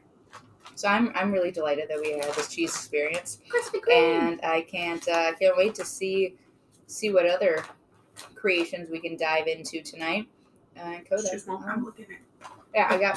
so 0.80 0.88
I'm 0.88 1.12
I'm 1.14 1.30
really 1.34 1.52
delighted 1.52 1.90
that 1.90 2.00
we 2.00 2.14
had 2.14 2.34
this 2.36 2.48
cheese 2.48 2.74
experience. 2.74 3.40
Krispy 3.54 3.82
Kreme. 3.82 3.92
and 4.32 4.42
I 4.46 4.62
can't 4.62 5.06
uh, 5.10 5.34
can't 5.34 5.58
wait 5.58 5.76
to 5.76 5.84
see 5.84 6.36
see 6.88 7.12
what 7.12 7.26
other 7.26 7.66
creations 8.34 8.90
we 8.90 9.00
can 9.00 9.18
dive 9.18 9.48
into 9.48 9.82
tonight. 9.82 10.30
Uh, 10.80 11.00
Coda. 11.10 11.24
Just 11.32 11.50
won't 11.50 11.66
looking 11.84 12.06
at. 12.06 12.50
Yeah, 12.74 12.88
I 12.90 12.98
got 12.98 13.16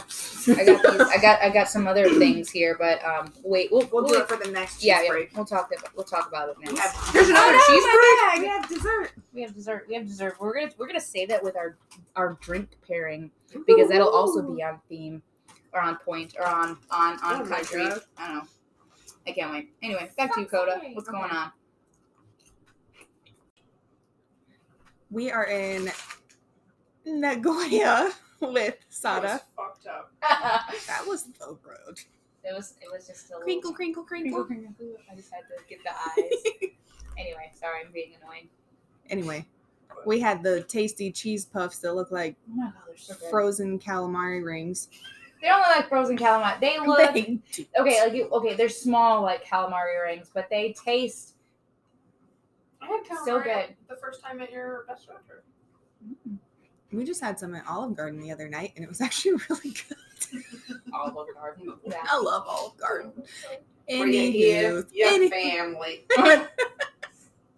I 0.58 0.64
got 0.64 0.82
these, 0.92 1.00
I 1.02 1.18
got 1.22 1.40
I 1.42 1.50
got 1.50 1.68
some 1.68 1.86
other 1.86 2.08
things 2.18 2.50
here, 2.50 2.74
but 2.76 3.04
um, 3.04 3.32
wait, 3.44 3.70
we'll 3.70 3.82
We'll 3.92 4.02
we'll, 4.02 4.12
do 4.12 4.18
it 4.20 4.28
for 4.28 4.42
the 4.42 4.50
next 4.50 4.76
cheese 4.80 4.86
yeah, 4.86 5.02
yeah, 5.02 5.24
we'll 5.36 5.44
talk 5.44 5.70
about 5.72 5.94
we'll 5.94 6.04
talk 6.04 6.26
about 6.26 6.48
it 6.48 6.56
We 6.58 6.64
next. 6.64 6.80
have, 6.80 7.12
There's 7.12 7.28
another 7.28 7.52
Oh, 7.54 7.66
no, 7.68 7.74
cheese 7.74 7.84
my 7.84 8.38
break? 8.38 8.42
we 8.42 8.48
have 8.48 8.68
dessert. 8.68 9.12
We 9.32 9.42
have 9.42 9.54
dessert. 9.54 9.84
We 9.88 9.94
have 9.94 10.06
dessert. 10.08 10.36
We're 10.40 10.54
gonna 10.54 10.72
we're 10.78 10.86
gonna 10.88 11.00
say 11.00 11.26
that 11.26 11.44
with 11.44 11.54
our 11.56 11.76
our 12.16 12.36
drink 12.40 12.70
pairing 12.88 13.30
because 13.68 13.88
that'll 13.90 14.08
also 14.08 14.42
be 14.42 14.62
on 14.64 14.80
theme 14.88 15.22
or 15.72 15.80
on 15.80 15.96
point 15.98 16.34
or 16.38 16.46
on 16.46 16.76
on 16.90 17.18
on 17.22 17.42
Oh 17.42 17.46
country. 17.46 17.82
I 17.82 17.88
don't 17.88 18.34
know. 18.36 18.42
I 19.26 19.32
can't 19.32 19.52
wait. 19.52 19.70
Anyway, 19.82 20.10
back 20.16 20.34
to 20.34 20.40
you, 20.40 20.46
Coda. 20.46 20.80
What's 20.94 21.08
going 21.08 21.30
on? 21.30 21.52
We 25.10 25.30
are 25.30 25.44
in 25.44 25.90
Nagoya 27.06 28.10
with 28.40 28.76
Sada. 28.88 29.20
That 29.22 29.32
was 29.32 29.42
fucked 29.56 29.86
up. 29.86 30.12
That 30.86 31.06
was 31.06 31.26
so 31.38 31.58
rude. 31.62 32.00
It 32.44 32.54
was 32.54 32.74
it 32.80 32.88
was 32.90 33.06
just 33.06 33.28
a 33.30 33.34
little 33.34 33.44
Crinkle, 33.44 33.72
crinkle, 33.72 34.02
crinkle, 34.04 34.44
crinkle. 34.44 34.74
crinkle. 34.74 34.96
I 35.10 35.14
just 35.14 35.30
had 35.32 35.42
to 35.42 35.62
get 35.68 35.78
the 35.84 35.90
eyes. 35.90 36.70
anyway, 37.18 37.52
sorry, 37.54 37.80
I'm 37.86 37.92
being 37.92 38.12
annoying. 38.20 38.48
Anyway, 39.10 39.46
we 40.06 40.18
had 40.18 40.42
the 40.42 40.62
tasty 40.62 41.12
cheese 41.12 41.44
puffs 41.44 41.78
that 41.78 41.94
look 41.94 42.10
like 42.10 42.34
Oh 42.50 42.54
my 42.56 42.64
god, 42.64 42.72
so 42.96 43.14
frozen 43.30 43.78
calamari 43.78 44.44
rings. 44.44 44.88
They 45.42 45.48
don't 45.48 45.58
look 45.58 45.76
like 45.76 45.88
frozen 45.88 46.16
calamari. 46.16 46.58
They 46.60 46.78
look 46.86 47.12
They 47.12 47.40
okay. 47.78 48.00
Like 48.04 48.14
you- 48.14 48.28
okay, 48.30 48.54
they're 48.54 48.68
small 48.68 49.20
like 49.22 49.44
calamari 49.44 50.00
rings, 50.02 50.30
but 50.32 50.48
they 50.48 50.72
taste. 50.84 51.34
I 52.80 52.86
had 52.86 53.04
calamari 53.04 53.24
So 53.26 53.40
good. 53.40 53.66
the 53.88 53.96
first 53.96 54.22
time 54.22 54.40
at 54.40 54.50
your 54.50 54.84
restaurant. 54.88 55.20
Mm. 56.28 56.36
We 56.92 57.04
just 57.04 57.20
had 57.20 57.38
some 57.38 57.54
at 57.54 57.64
Olive 57.68 57.96
Garden 57.96 58.20
the 58.20 58.30
other 58.30 58.48
night, 58.48 58.72
and 58.76 58.84
it 58.84 58.88
was 58.88 59.00
actually 59.02 59.32
really 59.50 59.70
good. 59.74 60.42
Olive 60.92 61.26
Garden. 61.34 61.72
Yeah. 61.86 61.96
I 62.08 62.18
love 62.18 62.44
Olive 62.46 62.76
Garden. 62.76 63.12
Bring 63.88 64.14
it 64.14 64.34
Anywho, 64.34 64.86
your 64.92 65.08
any, 65.08 65.28
family. 65.28 66.06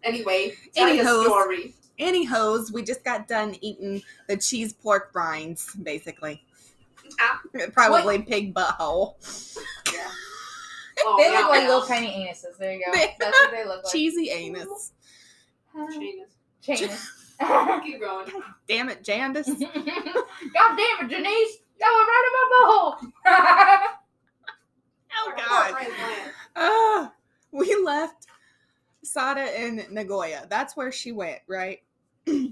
Anyway, 0.03 0.53
tell 0.75 0.87
Any 0.87 0.97
your 0.99 1.07
hoes. 1.07 1.25
story. 1.27 1.75
anyhows, 1.99 2.71
we 2.71 2.83
just 2.83 3.03
got 3.05 3.27
done 3.27 3.57
eating 3.63 4.03
the 4.29 4.37
cheese 4.37 4.73
pork 4.75 5.11
rinds, 5.15 5.75
basically. 5.77 6.45
Ah. 7.21 7.41
Probably 7.73 8.23
pig 8.23 8.55
butthole. 8.55 9.15
Yeah. 9.93 10.09
Oh, 11.07 11.17
They 11.19 11.33
yeah, 11.33 11.41
look 11.41 11.51
like 11.51 11.63
yeah. 11.63 11.69
little 11.69 11.83
tiny 11.87 12.07
anuses. 12.09 12.57
There 12.57 12.73
you 12.73 12.85
go. 12.87 12.93
They- 12.93 13.17
That's 13.19 13.39
what 13.41 13.51
they 13.51 13.65
look 13.65 13.83
like. 13.85 13.93
Cheesy 13.93 14.31
anus. 14.31 14.93
Janus. 15.93 16.31
Janus. 16.63 17.11
Keep 17.83 18.01
going. 18.01 18.27
Damn 18.69 18.89
it, 18.89 19.03
Jandis. 19.03 19.47
God 19.49 19.67
damn 20.77 21.01
it, 21.05 21.09
Janice! 21.11 21.59
That 21.81 21.91
was 21.91 22.07
right 22.09 22.25
in 22.29 22.33
my 22.39 22.45
butthole. 22.55 22.95
Oh 25.17 25.33
God. 25.37 25.43
heart 25.43 25.71
transplant. 25.73 26.33
Ah, 26.55 27.13
we 27.51 27.75
left 27.85 28.29
Sada 29.03 29.61
in 29.63 29.85
Nagoya. 29.91 30.47
That's 30.49 30.77
where 30.77 30.93
she 30.93 31.11
went, 31.11 31.41
right? 31.49 31.81
Stop 32.25 32.47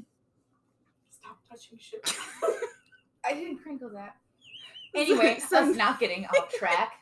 touching 1.48 1.78
shit. 1.78 2.12
I 3.24 3.34
didn't 3.34 3.58
crinkle 3.62 3.90
that. 3.94 4.16
Anyway, 4.96 5.38
So- 5.40 5.70
us 5.70 5.76
not 5.84 5.98
getting 6.00 6.26
off 6.26 6.52
track. 6.52 6.92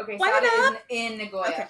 Okay, 0.00 0.16
What 0.16 0.32
Sada 0.44 0.68
up? 0.68 0.74
is 0.74 0.80
in 1.12 1.18
Nagoya. 1.18 1.48
Okay. 1.48 1.66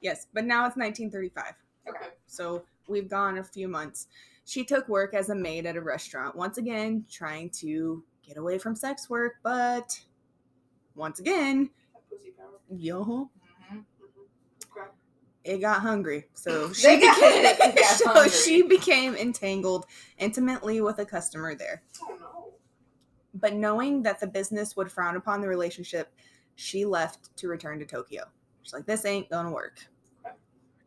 Yes, 0.00 0.26
but 0.32 0.44
now 0.44 0.66
it's 0.66 0.76
1935. 0.76 1.54
Okay. 1.88 2.12
So 2.26 2.64
we've 2.88 3.08
gone 3.08 3.38
a 3.38 3.44
few 3.44 3.66
months. 3.68 4.06
She 4.44 4.64
took 4.64 4.88
work 4.88 5.14
as 5.14 5.30
a 5.30 5.34
maid 5.34 5.66
at 5.66 5.76
a 5.76 5.80
restaurant, 5.80 6.36
once 6.36 6.58
again, 6.58 7.04
trying 7.10 7.50
to 7.60 8.04
get 8.26 8.36
away 8.36 8.58
from 8.58 8.76
sex 8.76 9.08
work, 9.10 9.34
but 9.42 9.98
once 10.94 11.18
again, 11.18 11.70
That 11.92 12.08
pussy 12.10 12.30
power. 12.30 12.60
yo, 12.70 13.30
Mhm. 13.72 13.84
Mhm. 14.76 14.86
it 15.44 15.58
got 15.58 15.80
hungry. 15.80 16.28
So 16.34 16.72
she 16.74 17.00
got- 17.00 17.16
became, 17.16 17.74
got 17.74 17.84
so 17.96 18.08
hungry. 18.12 18.30
she 18.30 18.62
became 18.62 19.14
entangled 19.16 19.86
intimately 20.18 20.80
with 20.80 20.98
a 21.00 21.06
customer 21.06 21.54
there. 21.54 21.82
Oh 22.02 22.08
no. 22.10 22.13
But 23.34 23.54
knowing 23.54 24.02
that 24.02 24.20
the 24.20 24.26
business 24.26 24.76
would 24.76 24.90
frown 24.90 25.16
upon 25.16 25.40
the 25.40 25.48
relationship, 25.48 26.12
she 26.54 26.84
left 26.84 27.36
to 27.36 27.48
return 27.48 27.78
to 27.80 27.86
Tokyo. 27.86 28.24
She's 28.62 28.72
like, 28.72 28.86
this 28.86 29.04
ain't 29.04 29.28
gonna 29.28 29.50
work. 29.50 29.78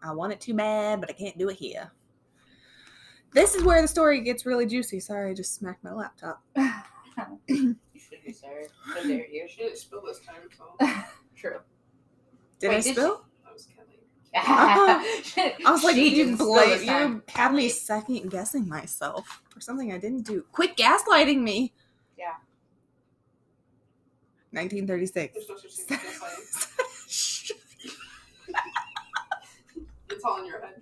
I 0.01 0.12
want 0.12 0.33
it 0.33 0.39
too 0.39 0.53
bad, 0.53 1.01
but 1.01 1.10
I 1.10 1.13
can't 1.13 1.38
do 1.38 1.49
it 1.49 1.57
here. 1.57 1.91
This 3.33 3.55
is 3.55 3.63
where 3.63 3.81
the 3.81 3.88
story 3.88 4.21
gets 4.21 4.45
really 4.45 4.65
juicy. 4.65 4.99
Sorry, 4.99 5.31
I 5.31 5.33
just 5.33 5.55
smacked 5.55 5.83
my 5.83 5.91
laptop. 5.91 6.41
you 7.47 7.75
should 7.95 8.23
be 8.25 8.31
sorry. 8.31 8.65
How 8.86 9.03
dare 9.03 9.27
you? 9.27 9.47
She 9.49 9.63
didn't 9.63 9.77
spill 9.77 10.01
this 10.05 10.19
time, 10.19 10.47
so 10.57 10.88
True. 11.36 11.60
Did 12.60 12.69
Wait, 12.69 12.77
I 12.77 12.81
did 12.81 12.95
spill? 12.95 13.25
I 13.47 13.53
was 13.53 13.67
kidding. 13.67 15.53
I 15.65 15.71
was 15.71 15.83
like, 15.83 15.95
She 15.95 16.10
you, 16.10 16.23
didn't 16.23 16.36
spill 16.36 16.53
bla- 16.53 16.77
you 16.77 17.21
had 17.27 17.53
me 17.53 17.69
second 17.69 18.29
guessing 18.29 18.67
myself 18.67 19.41
for 19.49 19.62
something 19.62 19.91
I 19.91 19.97
didn't 19.97 20.25
do. 20.25 20.43
Quit 20.51 20.77
gaslighting 20.77 21.41
me. 21.41 21.73
Yeah. 22.17 22.34
1936. 24.51 25.34
There's 25.34 25.49
no 25.49 25.56
such 25.58 25.71
thing 25.75 25.97
as 25.97 26.15
gaslighting. 26.15 26.77
It's 30.10 30.23
all 30.23 30.39
in 30.39 30.47
your 30.47 30.62
head. 30.62 30.82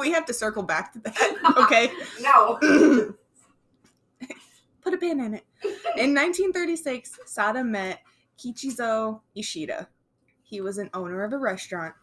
we 0.00 0.10
have 0.12 0.24
to 0.26 0.34
circle 0.34 0.62
back 0.62 0.92
to 0.94 0.98
that. 1.00 1.16
Okay. 1.58 1.92
No. 2.20 2.58
Put 4.82 4.94
a 4.94 4.98
pin 4.98 5.20
in 5.20 5.34
it. 5.34 5.44
In 5.96 6.14
1936, 6.14 7.20
Sada 7.26 7.62
met 7.62 8.00
Kichizo 8.38 9.20
Ishida. 9.36 9.86
He 10.42 10.60
was 10.60 10.78
an 10.78 10.90
owner 10.94 11.22
of 11.22 11.32
a 11.32 11.38
restaurant 11.38 11.94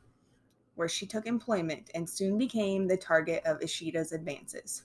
where 0.75 0.87
she 0.87 1.05
took 1.05 1.27
employment 1.27 1.89
and 1.93 2.09
soon 2.09 2.37
became 2.37 2.87
the 2.87 2.95
target 2.95 3.43
of 3.45 3.59
Ishida's 3.59 4.13
advances. 4.13 4.83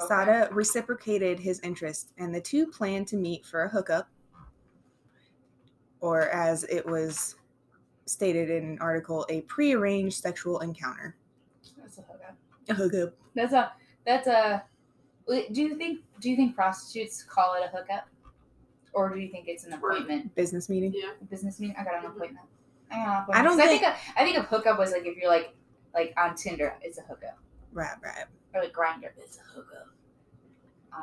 Okay. 0.00 0.08
Sada 0.08 0.48
reciprocated 0.52 1.38
his 1.38 1.60
interest, 1.60 2.12
and 2.18 2.34
the 2.34 2.40
two 2.40 2.66
planned 2.66 3.06
to 3.08 3.16
meet 3.16 3.44
for 3.44 3.64
a 3.64 3.68
hookup, 3.68 4.08
or 6.00 6.28
as 6.30 6.64
it 6.64 6.86
was 6.86 7.36
stated 8.06 8.50
in 8.50 8.64
an 8.64 8.78
article, 8.80 9.26
a 9.28 9.42
prearranged 9.42 10.20
sexual 10.20 10.60
encounter. 10.60 11.16
That's 11.78 11.98
a 11.98 12.02
hookup. 12.02 12.36
A 12.68 12.74
hookup. 12.74 13.14
That's 13.34 13.52
a. 13.52 13.72
That's 14.06 14.26
a. 14.26 14.64
Do 15.28 15.62
you 15.62 15.76
think? 15.76 16.00
Do 16.20 16.30
you 16.30 16.36
think 16.36 16.54
prostitutes 16.56 17.22
call 17.22 17.54
it 17.54 17.62
a 17.64 17.76
hookup, 17.76 18.08
or 18.92 19.14
do 19.14 19.20
you 19.20 19.28
think 19.28 19.46
it's 19.48 19.64
an 19.64 19.72
appointment? 19.74 20.34
Business 20.34 20.68
meeting. 20.68 20.92
Yeah. 20.94 21.10
A 21.20 21.24
business 21.24 21.60
meeting? 21.60 21.76
I 21.78 21.84
got 21.84 21.94
an 21.94 22.00
mm-hmm. 22.00 22.16
appointment. 22.16 22.46
I 22.90 22.96
got 22.96 23.02
an 23.02 23.12
appointment. 23.22 23.38
I 23.38 23.42
don't 23.42 23.58
'Cause 23.58 23.68
think- 23.68 23.82
I 23.84 23.92
think. 23.92 24.16
A, 24.16 24.20
I 24.20 24.24
think 24.24 24.38
a 24.38 24.42
hookup 24.42 24.78
was 24.78 24.92
like 24.92 25.04
if 25.04 25.16
you're 25.16 25.30
like 25.30 25.54
like 25.94 26.12
on 26.16 26.34
Tinder, 26.34 26.74
it's 26.82 26.98
a 26.98 27.02
hookup, 27.02 27.38
Right, 27.72 27.96
right. 28.02 28.24
or 28.54 28.62
like 28.62 28.72
Grindr, 28.72 29.10
is 29.24 29.38
a 29.38 29.42
hookup. 29.54 29.88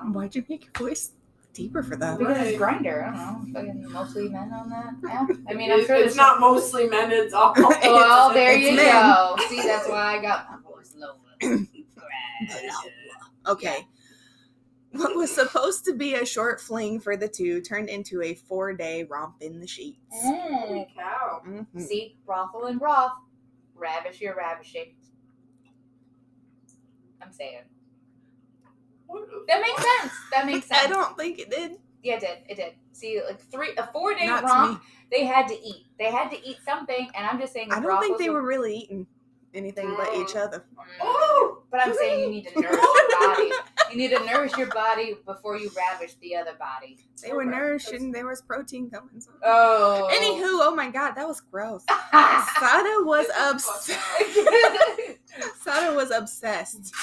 Um, 0.01 0.13
Why'd 0.13 0.35
you 0.35 0.43
make 0.49 0.65
your 0.65 0.89
voice 0.89 1.11
deeper 1.53 1.81
for 1.81 1.95
that? 1.95 2.19
Because 2.19 2.37
it's 2.47 2.59
Right. 2.59 2.79
Grindr. 2.81 3.07
I 3.07 3.15
don't 3.15 3.53
know. 3.53 3.59
Fucking 3.59 3.91
mostly 3.91 4.29
men 4.29 4.51
on 4.53 4.69
that. 4.69 4.93
Yeah. 5.03 5.25
I 5.49 5.53
mean, 5.53 5.71
I'm 5.71 5.79
It- 5.79 5.87
sure 5.87 5.95
it's 5.95 6.03
there's 6.05 6.15
not 6.15 6.39
mostly 6.39 6.87
men. 6.87 7.11
It's 7.11 7.33
all. 7.33 7.53
Well, 7.57 8.33
there 8.33 8.53
you 8.57 8.75
men. 8.75 8.85
go. 8.85 9.35
See, 9.49 9.61
that's 9.61 9.87
why 9.87 10.17
I 10.17 10.21
got 10.21 10.47
my 10.51 10.57
voice 10.69 10.93
lower. 10.95 11.15
Okay. 13.47 13.87
What 14.91 15.15
was 15.15 15.33
supposed 15.33 15.85
to 15.85 15.93
be 15.93 16.15
a 16.15 16.25
short 16.25 16.59
fling 16.59 16.99
for 16.99 17.15
the 17.15 17.27
two 17.27 17.61
turned 17.61 17.87
into 17.89 18.21
a 18.21 18.33
four 18.35 18.73
day 18.73 19.03
romp 19.03 19.35
in 19.41 19.59
the 19.59 19.67
sheets. 19.67 19.99
Holy 20.11 20.87
cow. 20.95 21.41
Mhm. 21.47 21.65
See, 21.81 22.17
brothel 22.25 22.65
and 22.65 22.79
broth, 22.79 23.11
ravish 23.75 24.19
your 24.21 24.35
ravishing. 24.35 24.95
I'm 27.21 27.31
saying 27.31 27.59
that 29.47 29.61
makes 29.61 29.81
sense. 29.81 30.13
That 30.31 30.45
makes 30.45 30.67
sense. 30.67 30.83
I 30.83 30.87
don't 30.87 31.17
think 31.17 31.39
it 31.39 31.49
did. 31.49 31.73
Yeah, 32.03 32.15
it 32.15 32.19
did. 32.21 32.37
It 32.49 32.55
did. 32.55 32.73
See, 32.93 33.21
like 33.27 33.39
three, 33.39 33.69
a 33.77 33.87
four 33.87 34.13
day 34.13 34.25
Not 34.25 34.43
romp, 34.43 34.81
they 35.11 35.25
had 35.25 35.47
to 35.47 35.53
eat. 35.55 35.87
They 35.97 36.11
had 36.11 36.29
to 36.31 36.47
eat 36.47 36.57
something, 36.65 37.09
and 37.15 37.25
I'm 37.25 37.39
just 37.39 37.53
saying. 37.53 37.71
I 37.71 37.79
don't 37.79 37.99
think 38.01 38.17
they 38.17 38.29
were 38.29 38.43
really 38.45 38.77
eating 38.77 39.07
anything 39.53 39.93
but 39.97 40.13
each 40.15 40.29
Mm. 40.35 40.43
other. 40.45 40.65
Mm. 40.77 40.83
Oh! 41.01 41.63
But 41.71 41.81
I'm 41.85 41.93
saying 41.93 42.19
you 42.21 42.29
need 42.29 42.47
to 42.47 42.59
nourish 42.61 42.81
your 42.83 43.19
body. 43.19 43.51
You 43.91 43.97
need 43.97 44.09
to 44.09 44.23
nourish 44.25 44.55
your 44.57 44.67
body 44.67 45.15
before 45.25 45.57
you 45.57 45.71
ravish 45.75 46.15
the 46.21 46.35
other 46.35 46.53
body. 46.59 46.97
They 47.21 47.31
were 47.31 47.43
Okay. 47.43 47.51
nourishing. 47.51 48.11
There 48.11 48.25
was 48.25 48.41
protein 48.41 48.89
coming. 48.89 49.19
So. 49.19 49.31
Oh. 49.43 50.09
Anywho, 50.11 50.67
oh 50.67 50.75
my 50.75 50.89
god, 50.89 51.11
that 51.13 51.27
was 51.27 51.41
gross. 51.41 51.83
Sada 52.11 53.03
was 53.03 53.27
obsessed. 53.37 53.91
Sada 55.63 55.95
was 55.95 56.11
obsessed. 56.11 56.93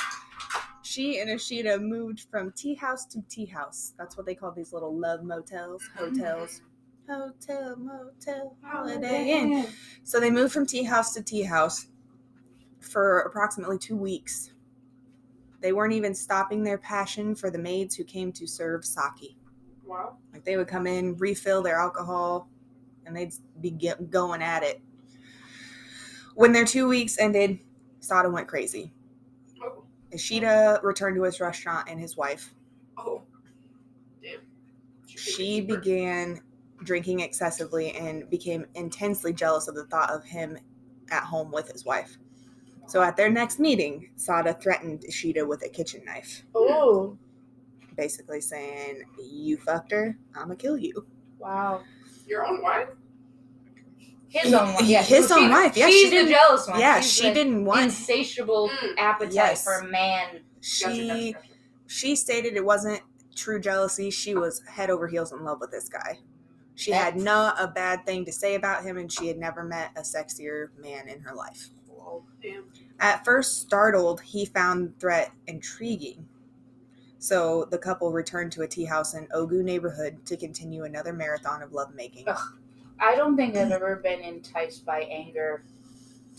She 0.83 1.19
and 1.19 1.31
Ashita 1.31 1.81
moved 1.81 2.27
from 2.31 2.53
tea 2.53 2.75
house 2.75 3.07
to 3.07 3.23
tea 3.29 3.47
house. 3.47 3.95
That's 3.99 4.17
what 4.17 4.27
they 4.27 4.35
call 4.35 4.53
these 4.53 4.73
little 4.73 4.95
love 4.97 5.25
motels, 5.25 5.83
mm-hmm. 5.97 6.19
hotels. 6.19 6.61
Hotel, 7.09 7.77
motel, 7.77 8.57
holiday 8.63 9.31
inn. 9.31 9.67
So 10.05 10.21
they 10.21 10.31
moved 10.31 10.55
from 10.55 10.67
tea 10.67 10.85
house 10.85 11.13
to 11.15 11.23
tea 11.23 11.43
house 11.43 11.89
for 12.81 13.21
approximately 13.21 13.79
two 13.79 13.97
weeks. 13.97 14.53
They 15.65 15.73
weren't 15.73 15.95
even 15.95 16.15
stopping 16.15 16.63
their 16.63 16.77
passion 16.77 17.35
for 17.35 17.49
the 17.49 17.57
maids 17.57 17.95
who 17.95 18.05
came 18.05 18.31
to 18.33 18.47
serve 18.47 18.85
sake. 18.85 19.39
Wow. 19.83 20.19
Like 20.31 20.45
they 20.45 20.59
would 20.59 20.69
come 20.69 20.87
in, 20.87 21.17
refill 21.17 21.63
their 21.63 21.77
alcohol, 21.77 22.51
and 23.07 23.17
they'd 23.17 23.33
be 23.63 23.71
get 23.71 24.11
going 24.11 24.43
at 24.43 24.63
it. 24.63 24.83
When 26.35 26.53
their 26.53 26.67
two 26.67 26.87
weeks 26.87 27.17
ended, 27.19 27.61
Sada 28.01 28.29
went 28.29 28.47
crazy. 28.47 28.93
Oh. 29.63 29.85
Ishida 30.13 30.81
returned 30.83 31.17
to 31.17 31.23
his 31.23 31.41
restaurant 31.41 31.89
and 31.89 31.99
his 31.99 32.15
wife. 32.15 32.55
Oh. 32.99 33.23
Damn. 34.23 34.41
She 35.07 35.63
began 35.63 36.43
drinking 36.83 37.21
excessively 37.21 37.93
and 37.93 38.29
became 38.29 38.67
intensely 38.75 39.33
jealous 39.33 39.67
of 39.67 39.75
the 39.75 39.87
thought 39.87 40.11
of 40.11 40.27
him 40.27 40.59
at 41.11 41.23
home 41.23 41.51
with 41.51 41.73
his 41.73 41.87
wife. 41.87 42.19
So 42.87 43.03
at 43.03 43.17
their 43.17 43.31
next 43.31 43.59
meeting, 43.59 44.11
Sada 44.17 44.55
threatened 44.55 45.05
Ishida 45.05 45.45
with 45.47 45.65
a 45.65 45.69
kitchen 45.69 46.05
knife, 46.05 46.45
Oh. 46.55 47.17
basically 47.97 48.41
saying, 48.41 49.03
You 49.23 49.57
fucked 49.57 49.91
her, 49.93 50.17
I'm 50.35 50.43
gonna 50.45 50.57
kill 50.57 50.77
you. 50.77 51.07
Wow. 51.39 51.83
Your 52.27 52.47
own 52.47 52.63
wife? 52.63 52.89
His 54.29 54.53
own 54.53 54.75
wife. 54.75 54.83
Yeah, 54.85 55.03
His 55.03 55.31
own 55.31 55.51
wife, 55.51 55.77
yeah, 55.77 55.87
she 55.87 55.93
she's 55.93 56.11
the 56.11 56.17
didn't- 56.17 56.31
jealous 56.33 56.67
one. 56.67 56.81
Yeah, 56.81 57.01
She's 57.01 57.13
she 57.13 57.33
didn't 57.33 57.65
want 57.65 57.83
insatiable 57.85 58.69
Mm. 58.69 58.95
appetite 58.99 59.33
Yes. 59.35 59.65
for 59.65 59.75
a 59.79 59.85
man. 59.87 60.41
She 60.61 60.85
gotcha, 61.09 61.33
gotcha. 61.35 61.49
she 61.87 62.17
stated 62.17 62.57
it 62.57 62.65
wasn't 62.65 63.01
true 63.37 63.61
jealousy. 63.61 64.11
She 64.11 64.35
was 64.35 64.61
head 64.67 64.91
over 64.91 65.07
heels 65.07 65.33
in 65.33 65.45
love 65.45 65.61
with 65.61 65.71
this 65.71 65.89
guy. 65.89 66.19
She 66.75 66.91
had 66.91 67.15
That's- 67.15 67.23
not 67.23 67.61
a 67.61 67.69
bad 67.69 68.05
thing 68.07 68.25
to 68.25 68.33
say 68.33 68.57
about 68.57 68.83
him, 68.83 68.97
and 68.99 69.11
she 69.13 69.29
had 69.29 69.39
never 69.39 69.63
met 69.63 69.91
a 69.97 70.01
sexier 70.01 70.77
man 70.79 71.09
in 71.09 71.21
her 71.21 71.35
life. 71.35 71.69
At 73.01 73.25
first 73.25 73.61
startled, 73.61 74.21
he 74.21 74.45
found 74.47 74.89
the 74.89 74.93
threat 75.01 75.33
intriguing. 75.47 76.27
So 77.19 77.65
the 77.71 77.79
couple 77.79 78.13
returned 78.13 78.53
to 78.53 78.63
a 78.63 78.69
tea 78.69 78.85
house 78.85 79.15
in 79.15 79.27
Ogu 79.29 79.63
neighborhood 79.65 80.25
to 80.27 80.37
continue 80.37 80.85
another 80.85 81.13
marathon 81.13 81.63
of 81.63 81.73
lovemaking. 81.73 82.25
Ugh. 82.29 82.59
I 83.01 83.17
don't 83.17 83.37
think 83.37 83.57
I've 83.57 83.73
ever 83.73 83.97
been 83.97 84.21
enticed 84.21 84.85
by 84.85 85.01
anger. 85.03 85.65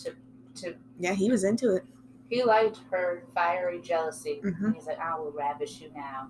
To 0.03 0.13
to 0.61 0.75
Yeah, 0.99 1.13
he 1.13 1.29
was 1.31 1.43
into 1.43 1.75
it. 1.75 1.85
he 2.29 2.43
liked 2.43 2.79
her 2.91 3.23
fiery 3.33 3.81
jealousy. 3.81 4.41
Mhm. 4.43 4.73
He's 4.75 4.85
like, 4.87 4.99
I 4.99 5.17
will 5.17 5.31
ravish 5.31 5.81
you 5.81 5.91
now, 5.95 6.29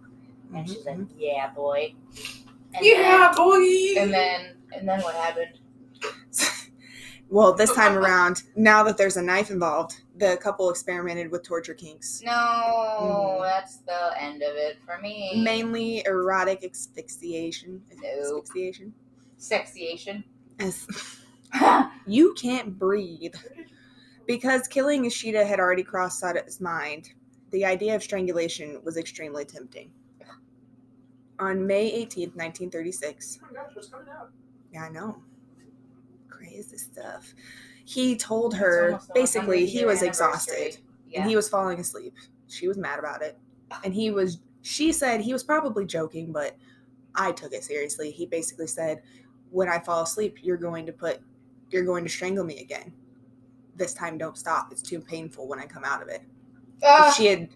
and 0.54 0.66
Mhm, 0.68 0.74
she's 0.74 0.86
like, 0.86 1.00
Yeah, 1.18 1.52
boy. 1.52 1.94
And 2.74 2.86
Yeah, 2.86 3.34
boy. 3.36 3.60
And 3.98 4.14
then 4.14 4.58
and 4.74 4.88
then 4.88 5.02
what 5.02 5.16
happened? 5.16 5.60
Well, 7.30 7.54
this 7.54 7.74
time 7.74 7.98
around, 7.98 8.44
now 8.56 8.84
that 8.84 8.98
there's 8.98 9.18
a 9.18 9.22
knife 9.22 9.50
involved, 9.50 10.02
the 10.18 10.38
couple 10.38 10.70
experimented 10.70 11.32
with 11.32 11.44
torture 11.44 11.74
kinks. 11.74 12.22
No, 12.24 12.32
Mhm. 12.32 13.42
that's 13.42 13.78
the 13.78 14.12
end 14.22 14.42
of 14.44 14.56
it 14.56 14.78
for 14.86 15.00
me. 15.02 15.42
Mainly 15.44 16.04
erotic 16.06 16.64
asphyxiation. 16.64 17.84
No. 18.02 18.10
Asphyxiation. 18.38 18.94
Sexiation. 19.38 20.24
As- 20.60 20.88
you 22.08 22.34
can't 22.36 22.78
breathe. 22.78 23.36
Because 24.28 24.68
killing 24.68 25.06
Ishida 25.06 25.46
had 25.46 25.60
already 25.60 25.84
crossed 25.84 26.20
Sada's 26.20 26.60
mind, 26.60 27.12
the 27.52 27.64
idea 27.66 27.96
of 27.96 28.02
strangulation 28.04 28.82
was 28.84 28.98
extremely 28.98 29.46
tempting. 29.46 29.92
On 31.38 31.68
May 31.68 31.92
18th, 31.92 32.36
1936, 32.36 33.40
Oh 33.44 33.48
my 33.54 33.62
gosh, 33.62 33.76
what's 33.76 33.90
coming 33.90 34.08
out? 34.10 34.30
yeah, 34.72 34.86
I 34.86 34.90
know. 34.90 35.22
Crazy 36.48 36.78
stuff. 36.78 37.34
He 37.86 38.16
told 38.16 38.56
her 38.56 39.00
basically 39.14 39.66
he 39.66 39.86
was 39.86 40.02
exhausted 40.02 40.78
Yeah. 41.08 41.22
and 41.22 41.30
he 41.30 41.36
was 41.36 41.50
falling 41.50 41.80
asleep. 41.80 42.16
She 42.48 42.68
was 42.68 42.78
mad 42.78 43.00
about 43.00 43.22
it. 43.22 43.38
And 43.84 43.94
he 43.94 44.12
was 44.12 44.40
she 44.62 44.92
said 44.92 45.22
he 45.22 45.34
was 45.34 45.44
probably 45.44 45.86
joking, 45.86 46.32
but 46.32 46.56
I 47.16 47.32
took 47.32 47.54
it 47.54 47.64
seriously. 47.64 48.10
He 48.12 48.26
basically 48.26 48.68
said, 48.68 49.02
"When 49.52 49.70
I 49.70 49.80
fall 49.80 50.04
asleep, 50.04 50.38
you're 50.42 50.58
going 50.58 50.86
to 50.88 50.92
put 50.92 51.20
you're 51.70 51.86
going 51.86 52.04
to 52.04 52.10
strangle 52.10 52.44
me 52.44 52.60
again." 52.60 52.94
this 53.78 53.94
time 53.94 54.18
don't 54.18 54.38
stop. 54.38 54.72
It's 54.72 54.82
too 54.82 55.02
painful 55.02 55.48
when 55.50 55.60
I 55.60 55.66
come 55.66 55.84
out 55.84 56.02
of 56.02 56.08
it. 56.08 56.22
Ah, 56.84 57.14
she 57.16 57.26
had 57.26 57.50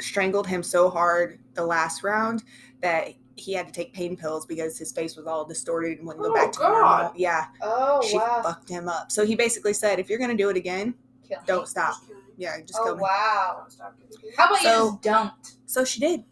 strangled 0.00 0.46
him 0.46 0.62
so 0.62 0.88
hard 0.88 1.40
the 1.54 1.66
last 1.66 2.02
round 2.02 2.42
that 2.80 3.12
he 3.40 3.52
had 3.52 3.66
to 3.66 3.72
take 3.72 3.92
pain 3.92 4.16
pills 4.16 4.46
because 4.46 4.78
his 4.78 4.92
face 4.92 5.16
was 5.16 5.26
all 5.26 5.44
distorted 5.44 5.98
and 5.98 6.06
wouldn't 6.06 6.24
go 6.24 6.30
Oh, 6.30 6.34
back 6.34 6.52
to 6.52 6.58
God. 6.58 6.70
normal. 7.02 7.12
Yeah, 7.16 7.46
oh 7.62 8.00
she 8.06 8.16
wow. 8.16 8.40
fucked 8.42 8.68
him 8.68 8.88
up. 8.88 9.10
So 9.12 9.24
he 9.24 9.34
basically 9.36 9.72
said, 9.72 9.98
if 9.98 10.08
you're 10.10 10.18
gonna 10.18 10.36
do 10.36 10.48
it 10.50 10.56
again, 10.56 10.94
Kill 11.26 11.38
don't 11.46 11.68
stop. 11.68 11.94
Just. 12.00 12.12
Yeah, 12.36 12.60
just 12.60 12.78
Oh 12.80 12.84
kill 12.84 12.96
me. 12.96 13.02
wow. 13.02 13.56
Don't 13.60 13.72
stop 13.72 13.96
kidding. 13.98 14.30
How 14.36 14.46
about 14.46 14.62
you 14.62 14.68
just 14.68 15.02
don't? 15.02 15.32
So 15.66 15.84
she 15.84 16.00
did. 16.00 16.24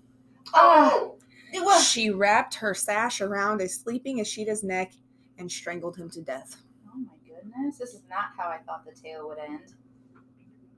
Oh, 0.54 1.16
It 1.52 1.62
was. 1.64 1.86
She 1.86 2.10
wrapped 2.10 2.54
her 2.56 2.74
sash 2.74 3.20
around 3.20 3.60
a 3.60 3.68
sleeping 3.68 4.18
Ashida's 4.20 4.62
neck 4.62 4.92
and 5.38 5.50
strangled 5.50 5.96
him 5.96 6.08
to 6.10 6.22
death. 6.22 6.56
Oh 6.88 6.98
my 6.98 7.12
goodness, 7.26 7.78
this 7.78 7.90
is 7.94 8.02
not 8.08 8.26
how 8.38 8.48
I 8.48 8.58
thought 8.58 8.84
the 8.86 8.92
tale 8.92 9.28
would 9.28 9.38
end, 9.38 9.74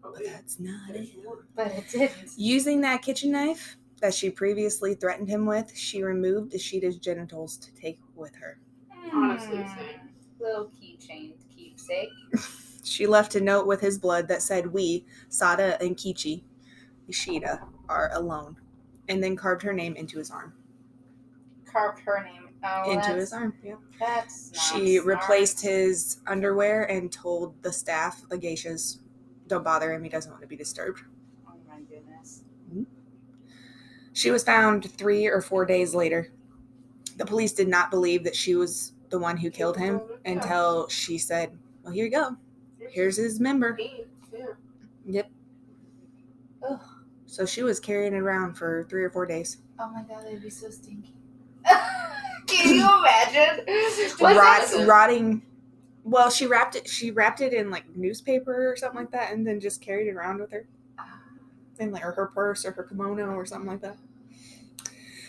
But 0.02 0.24
that's 0.24 0.58
not 0.58 0.90
it. 0.96 1.10
but 1.54 1.66
it 1.68 1.84
didn't. 1.90 2.32
Using 2.36 2.80
that 2.82 3.02
kitchen 3.02 3.32
knife 3.32 3.76
that 4.00 4.14
she 4.14 4.30
previously 4.30 4.94
threatened 4.94 5.28
him 5.28 5.46
with, 5.46 5.76
she 5.76 6.02
removed 6.02 6.54
Ashida's 6.54 6.98
genitals 6.98 7.56
to 7.58 7.74
take 7.74 8.00
with 8.14 8.34
her. 8.36 8.58
Honestly, 9.12 9.58
same. 9.58 10.00
Little 10.40 10.70
keychain 10.80 11.32
keepsake. 11.54 12.10
She 12.84 13.06
left 13.06 13.34
a 13.34 13.40
note 13.40 13.66
with 13.66 13.82
his 13.82 13.98
blood 13.98 14.28
that 14.28 14.40
said, 14.40 14.72
We, 14.72 15.04
Sada 15.28 15.76
and 15.82 15.94
Kichi, 15.94 16.42
Ishida, 17.06 17.60
are 17.88 18.10
alone, 18.14 18.56
and 19.08 19.22
then 19.22 19.36
carved 19.36 19.62
her 19.62 19.74
name 19.74 19.94
into 19.94 20.18
his 20.18 20.30
arm. 20.30 20.54
Carved 21.66 22.00
her 22.00 22.24
name. 22.24 22.48
Oh, 22.64 22.90
into 22.90 23.12
his 23.12 23.32
arm, 23.32 23.54
yeah. 23.62 23.74
That's 24.00 24.52
not 24.52 24.62
She 24.62 24.98
replaced 24.98 25.60
his 25.60 26.18
underwear 26.26 26.84
and 26.90 27.12
told 27.12 27.62
the 27.62 27.72
staff, 27.72 28.22
the 28.30 28.38
geishas, 28.38 28.98
don't 29.46 29.62
bother 29.62 29.92
him, 29.92 30.02
he 30.02 30.08
doesn't 30.08 30.30
want 30.30 30.42
to 30.42 30.48
be 30.48 30.56
disturbed. 30.56 31.02
Oh 31.46 31.52
my 31.68 31.80
goodness. 31.80 32.42
She 34.18 34.32
was 34.32 34.42
found 34.42 34.90
three 34.90 35.26
or 35.26 35.40
four 35.40 35.64
days 35.64 35.94
later. 35.94 36.32
The 37.18 37.24
police 37.24 37.52
did 37.52 37.68
not 37.68 37.88
believe 37.88 38.24
that 38.24 38.34
she 38.34 38.56
was 38.56 38.94
the 39.10 39.18
one 39.20 39.36
who 39.36 39.48
killed 39.48 39.76
him 39.76 40.00
until 40.24 40.88
she 40.88 41.18
said, 41.18 41.56
Well, 41.84 41.92
here 41.92 42.06
you 42.06 42.10
go. 42.10 42.36
Here's 42.90 43.16
his 43.16 43.38
member. 43.38 43.78
Yep. 45.06 45.30
Ugh. 46.68 46.80
So 47.26 47.46
she 47.46 47.62
was 47.62 47.78
carrying 47.78 48.12
it 48.12 48.18
around 48.18 48.54
for 48.54 48.88
three 48.90 49.04
or 49.04 49.10
four 49.10 49.24
days. 49.24 49.58
Oh 49.78 49.88
my 49.90 50.02
god, 50.02 50.24
they'd 50.26 50.42
be 50.42 50.50
so 50.50 50.68
stinky. 50.68 51.14
Can 52.48 52.74
you 52.74 52.88
imagine? 52.98 53.66
Rot, 54.20 54.86
rotting. 54.88 55.42
Well, 56.02 56.28
she 56.28 56.46
wrapped 56.46 56.74
it. 56.74 56.88
She 56.88 57.12
wrapped 57.12 57.40
it 57.40 57.52
in 57.52 57.70
like 57.70 57.84
newspaper 57.94 58.68
or 58.68 58.74
something 58.76 58.98
like 58.98 59.12
that, 59.12 59.32
and 59.32 59.46
then 59.46 59.60
just 59.60 59.80
carried 59.80 60.08
it 60.08 60.16
around 60.16 60.40
with 60.40 60.50
her 60.50 60.66
ah. 60.98 61.20
in 61.78 61.92
like 61.92 62.04
or 62.04 62.10
her 62.10 62.26
purse 62.26 62.64
or 62.64 62.72
her 62.72 62.82
kimono 62.82 63.28
or 63.28 63.46
something 63.46 63.70
like 63.70 63.82
that. 63.82 63.96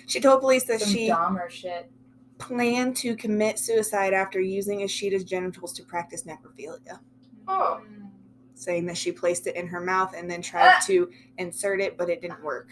She 0.09 0.19
told 0.19 0.41
police 0.41 0.63
that 0.65 0.81
Some 0.81 0.91
she 0.91 1.07
Dahmer 1.07 1.49
shit. 1.51 1.91
planned 2.39 2.95
to 2.97 3.15
commit 3.15 3.59
suicide 3.59 4.11
after 4.11 4.41
using 4.41 4.79
Ashida's 4.81 5.23
genitals 5.23 5.71
to 5.73 5.83
practice 5.83 6.23
necrophilia, 6.23 6.99
Oh. 7.47 7.81
Mm. 7.87 8.09
saying 8.55 8.87
that 8.87 8.97
she 8.97 9.11
placed 9.11 9.45
it 9.45 9.55
in 9.55 9.67
her 9.67 9.79
mouth 9.79 10.13
and 10.17 10.29
then 10.29 10.41
tried 10.41 10.73
Ah. 10.77 10.83
to 10.87 11.11
insert 11.37 11.79
it, 11.79 11.95
but 11.95 12.09
it 12.09 12.21
didn't 12.21 12.43
work. 12.43 12.69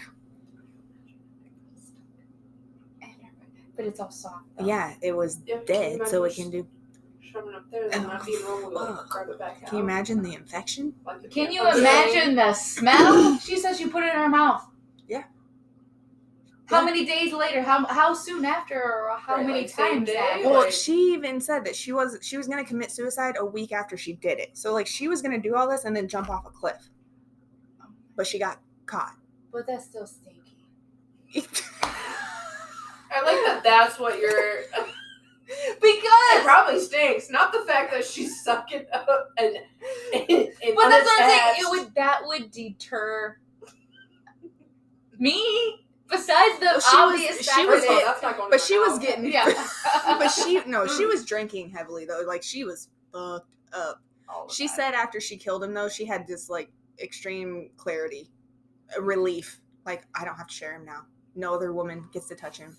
But 3.75 3.85
it's 3.85 3.99
all 3.99 4.09
soft. 4.09 4.45
Though. 4.57 4.65
Yeah, 4.65 4.95
it 5.03 5.15
was 5.15 5.39
Yeah, 5.45 5.57
can 5.57 5.91
you 5.91 5.99
dead, 5.99 6.07
so 6.07 6.23
it 6.23 6.35
imagine 6.39 6.51
can 6.51 6.61
do. 6.61 6.67
Shoving 7.21 7.53
up 7.53 7.69
there, 7.69 7.89
then 7.89 8.03
not 8.03 8.25
being 8.25 8.41
normal, 8.41 8.71
like 8.73 9.07
grab 9.09 9.29
it 9.29 9.37
back 9.37 9.57
out. 9.61 9.69
Can 9.69 9.77
you 9.77 9.83
imagine 9.83 10.23
the 10.23 10.33
infection? 10.33 10.95
Like 11.05 11.21
the 11.21 11.27
Can 11.27 11.51
you 11.51 11.61
campfire. 11.61 11.79
imagine 11.81 12.35
the 12.35 12.53
smell? 12.53 13.37
She 13.43 13.57
says 13.59 13.77
she 13.77 13.87
put 13.87 14.01
it 14.03 14.11
in 14.15 14.19
her 14.19 14.29
mouth. 14.29 14.63
Yeah. 16.69 16.77
How 16.79 16.85
many 16.85 17.05
days 17.05 17.31
later? 17.33 17.61
How 17.61 17.85
how 17.85 18.13
soon 18.13 18.43
after? 18.45 18.75
Or 18.81 19.17
how 19.17 19.35
Right, 19.35 19.45
many 19.45 19.61
like 19.61 19.75
times? 19.75 20.09
after? 20.09 20.43
Well, 20.49 20.61
Like- 20.61 20.71
she 20.73 21.13
even 21.13 21.39
said 21.39 21.63
that 21.65 21.75
she 21.75 21.93
was 21.93 22.17
she 22.21 22.37
was 22.37 22.47
gonna 22.47 22.65
commit 22.65 22.91
suicide 22.91 23.35
a 23.39 23.45
week 23.45 23.71
after 23.71 23.95
she 23.97 24.13
did 24.13 24.39
it. 24.39 24.57
So 24.57 24.73
like 24.73 24.87
she 24.87 25.07
was 25.07 25.21
gonna 25.21 25.37
do 25.39 25.55
all 25.55 25.67
this 25.69 25.85
and 25.85 25.95
then 25.95 26.07
jump 26.07 26.29
off 26.29 26.45
a 26.45 26.49
cliff, 26.49 26.89
but 28.15 28.27
she 28.27 28.37
got 28.39 28.59
caught. 28.85 29.15
But 29.51 29.65
that's 29.67 29.85
still 29.85 30.05
stinky. 30.07 30.67
I 33.09 33.21
like 33.21 33.37
that. 33.45 33.61
That's 33.63 33.99
what 33.99 34.19
you're. 34.19 34.61
Because 35.81 36.11
it 36.33 36.43
probably 36.43 36.77
stinks. 36.81 37.29
Not 37.29 37.53
the 37.53 37.59
fact 37.61 37.91
that 37.91 38.03
she's 38.03 38.43
sucking 38.43 38.85
up 38.91 39.29
and. 39.37 39.55
and, 40.13 40.29
and 40.29 40.75
But 40.75 40.89
that's 40.89 41.05
what 41.05 41.21
I'm 41.23 41.29
saying. 41.29 41.55
It 41.59 41.69
would 41.69 41.95
that 41.95 42.19
would 42.25 42.51
deter 42.51 43.37
me. 45.17 45.86
Besides 46.09 46.59
the 46.59 46.65
Well, 46.65 46.79
she 46.79 46.95
was- 46.95 47.13
obvious 47.13 47.53
she 47.53 47.65
was 47.65 47.81
that 47.81 47.89
Oh, 47.91 47.97
it- 47.97 48.05
that's 48.05 48.21
not 48.21 48.37
going 48.37 48.49
but 48.49 48.61
she 48.61 48.77
was 48.79 48.97
getting 48.99 49.31
Yeah. 49.31 49.45
but 50.05 50.29
she 50.29 50.61
no, 50.65 50.87
she 50.87 51.05
was 51.05 51.25
drinking 51.25 51.69
heavily 51.71 52.05
though. 52.05 52.21
Like 52.25 52.43
she 52.43 52.63
was 52.63 52.89
fucked 53.11 53.55
up. 53.73 54.01
She 54.49 54.67
time. 54.67 54.75
said 54.75 54.93
after 54.93 55.19
she 55.19 55.37
killed 55.37 55.63
him 55.63 55.73
though, 55.73 55.89
she 55.89 56.05
had 56.05 56.27
this 56.27 56.49
like 56.49 56.69
extreme 57.01 57.69
clarity, 57.77 58.29
relief. 58.99 59.59
Like 59.85 60.05
I 60.15 60.25
don't 60.25 60.35
have 60.35 60.47
to 60.47 60.53
share 60.53 60.73
him 60.75 60.85
now. 60.85 61.05
No 61.35 61.53
other 61.53 61.73
woman 61.73 62.07
gets 62.13 62.27
to 62.29 62.35
touch 62.35 62.57
him. 62.57 62.75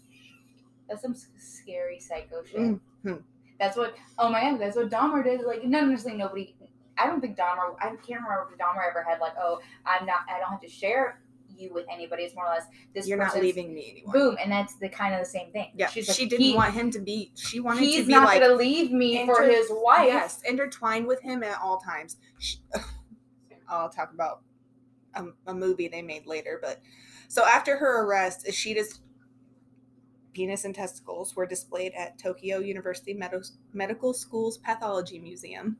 That's 0.88 1.02
some 1.02 1.14
scary 1.38 2.00
psycho 2.00 2.42
shit. 2.44 2.60
Mhm. 3.04 3.22
That's 3.60 3.76
what. 3.76 3.94
Oh 4.18 4.28
my 4.30 4.40
god, 4.40 4.60
that's 4.60 4.76
what 4.76 4.88
Dahmer 4.90 5.22
did. 5.22 5.42
Like, 5.42 5.64
none 5.64 5.92
of 5.92 6.06
nobody. 6.06 6.54
I 6.96 7.06
don't 7.06 7.20
think 7.20 7.36
Dahmer. 7.36 7.74
I 7.80 7.88
can't 7.88 8.22
remember 8.22 8.48
if 8.52 8.58
Dahmer 8.58 8.88
ever 8.88 9.02
had 9.02 9.20
like, 9.20 9.34
oh, 9.38 9.60
I'm 9.84 10.06
not. 10.06 10.20
I 10.28 10.38
don't 10.38 10.50
have 10.50 10.60
to 10.62 10.68
share 10.68 11.20
you 11.58 11.72
with 11.74 11.86
anybody. 11.92 12.22
It's 12.24 12.34
more 12.34 12.46
or 12.46 12.50
less 12.54 12.64
this. 12.94 13.06
You're 13.08 13.18
not 13.18 13.34
leaving 13.34 13.74
me 13.74 13.90
anymore. 13.90 14.12
Boom, 14.12 14.36
and 14.42 14.50
that's 14.50 14.76
the 14.76 14.88
kind 14.88 15.14
of 15.14 15.20
the 15.20 15.26
same 15.26 15.50
thing. 15.52 15.72
Yeah, 15.76 15.88
She's 15.88 16.14
she 16.14 16.26
didn't 16.26 16.44
he- 16.46 16.54
want 16.54 16.74
him 16.74 16.90
to 16.92 16.98
be. 17.00 17.32
She 17.36 17.60
wanted 17.60 17.80
He's 17.80 18.00
to 18.02 18.06
be 18.06 18.12
not 18.12 18.24
like 18.24 18.40
gonna 18.40 18.54
leave 18.54 18.92
me 18.92 19.24
for 19.26 19.42
his 19.42 19.66
wife. 19.70 20.06
Yes, 20.06 20.40
intertwined 20.48 21.06
with 21.06 21.20
him 21.22 21.42
at 21.42 21.58
all 21.62 21.78
times. 21.78 22.16
Sh- 22.38 22.56
I'll 23.68 23.90
talk 23.90 24.12
about 24.14 24.40
a, 25.14 25.24
a 25.46 25.54
movie 25.54 25.88
they 25.88 26.02
made 26.02 26.26
later, 26.26 26.58
but 26.62 26.80
so 27.28 27.44
after 27.44 27.76
her 27.76 28.02
arrest, 28.04 28.46
Ishida's 28.46 29.00
penis 30.32 30.64
and 30.64 30.74
testicles 30.74 31.34
were 31.36 31.46
displayed 31.46 31.92
at 31.96 32.18
Tokyo 32.18 32.60
University 32.60 33.12
Med- 33.12 33.34
Medical 33.74 34.14
School's 34.14 34.56
Pathology 34.58 35.18
Museum, 35.18 35.76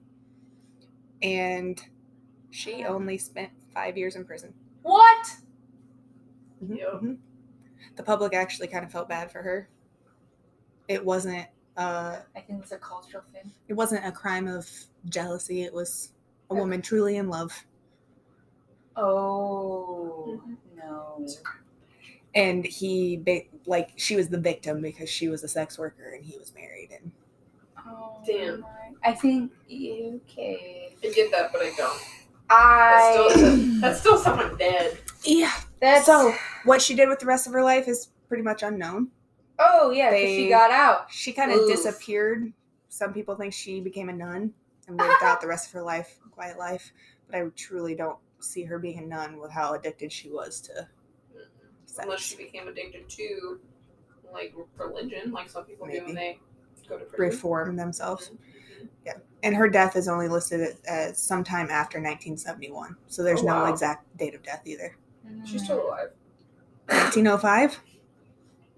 and 1.22 1.80
she 2.50 2.84
only 2.84 3.16
spent 3.18 3.50
five 3.72 3.96
years 3.96 4.16
in 4.16 4.24
prison. 4.24 4.52
What? 4.82 5.36
Mhm, 6.62 6.76
Yep. 6.78 6.92
mhm. 7.02 7.18
The 7.96 8.02
public 8.02 8.34
actually 8.34 8.68
kind 8.68 8.84
of 8.84 8.90
felt 8.92 9.09
bad 9.09 9.30
for 9.32 9.42
her. 9.42 9.68
It 10.88 11.04
wasn't. 11.04 11.46
Uh, 11.76 12.20
I 12.34 12.40
think 12.40 12.62
it's 12.62 12.72
a 12.72 12.78
cultural 12.78 13.22
thing. 13.32 13.52
it 13.68 13.74
wasn't 13.74 14.04
a 14.04 14.11
crime 14.11 14.48
of 14.48 14.68
jealousy. 15.09 15.62
It 15.62 15.72
was 15.72 16.12
a 16.50 16.54
Okay. 16.54 16.61
woman 16.61 16.82
truly 16.82 17.16
in 17.16 17.28
love. 17.28 17.64
Oh 18.96 20.40
Mhm. 20.44 20.56
no. 20.76 21.26
And 22.34 22.64
he, 22.64 23.22
like, 23.66 23.90
she 23.96 24.16
was 24.16 24.28
the 24.28 24.38
victim 24.38 24.80
because 24.82 25.09
she 25.09 25.28
was 25.28 25.42
a 25.44 25.48
sex 25.48 25.78
worker 25.78 26.11
and 26.14 26.24
he 26.24 26.36
was 26.38 26.52
married. 26.54 26.90
And 26.92 27.11
Oh, 27.86 28.20
Damn. 28.26 28.61
my- 28.61 28.68
I 29.04 29.14
think 29.14 29.52
okay. 29.70 30.96
I 31.02 31.09
get 31.14 31.30
that, 31.30 31.52
but 31.52 31.62
I 31.62 31.70
don't. 31.76 32.00
That's 32.48 32.50
I. 32.50 33.28
still, 33.30 33.80
that's 33.80 34.00
still 34.00 34.18
someone 34.18 34.56
dead. 34.59 34.98
Yeah. 35.28 35.52
That's 35.80 36.06
So, 36.06 36.34
what 36.64 36.82
she 36.82 36.94
did 36.94 37.08
with 37.08 37.18
the 37.20 37.26
rest 37.26 37.46
of 37.46 37.52
her 37.52 37.62
life 37.62 37.86
is 37.88 38.08
pretty 38.28 38.42
much 38.42 38.62
unknown. 38.62 39.10
Oh 39.58 39.90
yeah, 39.90 40.10
They- 40.10 40.36
she 40.36 40.48
got 40.48 40.70
out. 40.70 41.10
She 41.10 41.32
kind 41.32 41.52
of 41.52 41.66
disappeared. 41.66 42.52
Some 42.88 43.12
people 43.12 43.34
think 43.36 43.52
she 43.52 43.80
became 43.80 44.08
a 44.08 44.12
nun 44.12 44.52
and 44.86 44.96
lived 44.96 45.22
out 45.22 45.40
the 45.40 45.46
rest 45.46 45.66
of 45.66 45.72
her 45.74 45.82
life, 45.82 46.18
a 46.26 46.28
quiet 46.30 46.58
life. 46.58 46.92
But 47.26 47.36
I 47.36 47.44
truly 47.56 47.94
don't 47.94 48.18
see 48.40 48.62
her 48.64 48.78
being 48.78 48.98
a 48.98 49.02
nun 49.06 49.38
with 49.38 49.50
how 49.50 49.74
addicted 49.74 50.12
she 50.12 50.30
was 50.30 50.60
to 50.62 50.88
Unless 52.00 52.20
she 52.20 52.36
became 52.36 52.68
addicted 52.68 53.08
to, 53.08 53.58
like, 54.32 54.54
religion, 54.76 55.32
like 55.32 55.50
some 55.50 55.64
people 55.64 55.88
do 55.88 56.04
when 56.04 56.14
they 56.14 56.38
go 56.88 56.96
to 56.96 57.04
prison. 57.04 57.18
Reform 57.26 57.76
themselves. 57.76 58.30
Mhm. 58.30 59.20
And 59.42 59.56
her 59.56 59.68
death 59.68 59.96
is 59.96 60.06
only 60.08 60.28
listed 60.28 60.76
as 60.86 61.20
sometime 61.20 61.70
after 61.70 61.98
1971. 62.00 62.96
So 63.08 63.22
there's 63.22 63.40
Oh, 63.40 63.46
no 63.46 63.54
wow. 63.64 63.72
exact 63.72 64.16
date 64.16 64.34
of 64.34 64.42
death 64.44 64.62
either. 64.64 64.96
She's 65.44 65.64
still 65.64 65.86
alive. 65.86 66.10
1905, 66.88 67.80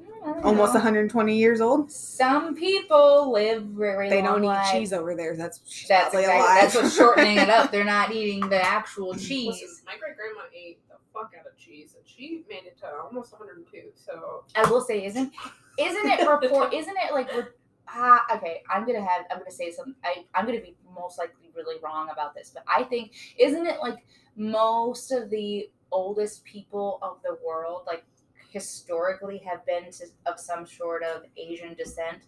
Mm, 0.01 0.07
I 0.23 0.33
don't 0.35 0.45
almost 0.45 0.75
120 0.75 1.39
years 1.39 1.61
old. 1.61 1.91
Some 1.91 2.55
people 2.55 3.31
live 3.33 3.65
very 3.65 4.09
They 4.11 4.21
don't 4.23 4.43
eat 4.43 4.47
lives. 4.49 4.71
cheese 4.71 4.93
over 4.93 5.15
there. 5.15 5.37
That's 5.37 5.61
she's 5.67 5.89
That's 5.89 6.11
probably 6.11 6.21
exactly, 6.25 6.41
alive. 6.47 6.61
that's 6.63 6.75
what's 6.75 6.97
shortening 6.97 7.37
it 7.39 7.49
up. 7.51 7.71
They're 7.73 7.85
not 7.85 8.13
eating 8.13 8.49
the 8.49 8.61
actual 8.63 9.11
Listen, 9.11 9.27
cheese. 9.29 9.83
my 9.87 9.93
great 9.99 10.17
grandma 10.17 10.43
ate 10.55 10.81
the 10.89 10.97
fuck 11.13 11.33
out 11.39 11.47
of 11.47 11.57
cheese, 11.57 11.95
and 11.97 12.07
she 12.07 12.43
made 12.49 12.65
it 12.67 12.79
to 12.81 12.87
almost 13.05 13.33
102. 13.33 13.91
So 13.95 14.45
I 14.57 14.69
will 14.71 14.81
say, 14.83 15.05
isn't 15.07 15.33
isn't 15.79 16.07
it 16.07 16.29
report? 16.29 16.73
Isn't 16.75 16.97
it 17.09 17.13
like? 17.15 17.33
re- 17.35 17.45
ah, 17.89 18.25
okay, 18.37 18.63
I'm 18.71 18.87
gonna 18.87 19.05
have, 19.05 19.25
I'm 19.31 19.39
gonna 19.39 19.51
say 19.51 19.71
something. 19.71 19.95
I, 20.05 20.25
I'm 20.35 20.45
gonna 20.47 20.61
be 20.61 20.77
most 20.95 21.19
likely 21.19 21.51
really 21.55 21.77
wrong 21.83 22.09
about 22.11 22.35
this, 22.35 22.51
but 22.53 22.65
I 22.67 22.83
think, 22.85 23.13
isn't 23.39 23.67
it 23.67 23.81
like 23.81 24.05
most 24.37 25.13
of 25.13 25.31
the 25.31 25.71
oldest 25.93 26.45
people 26.45 26.99
of 27.03 27.19
the 27.23 27.37
world, 27.47 27.83
like 27.87 28.05
historically, 28.51 29.39
have 29.39 29.65
been 29.67 29.91
to, 29.93 30.07
of 30.27 30.39
some 30.41 30.67
sort 30.67 31.03
of 31.03 31.23
Asian 31.37 31.75
descent, 31.75 32.19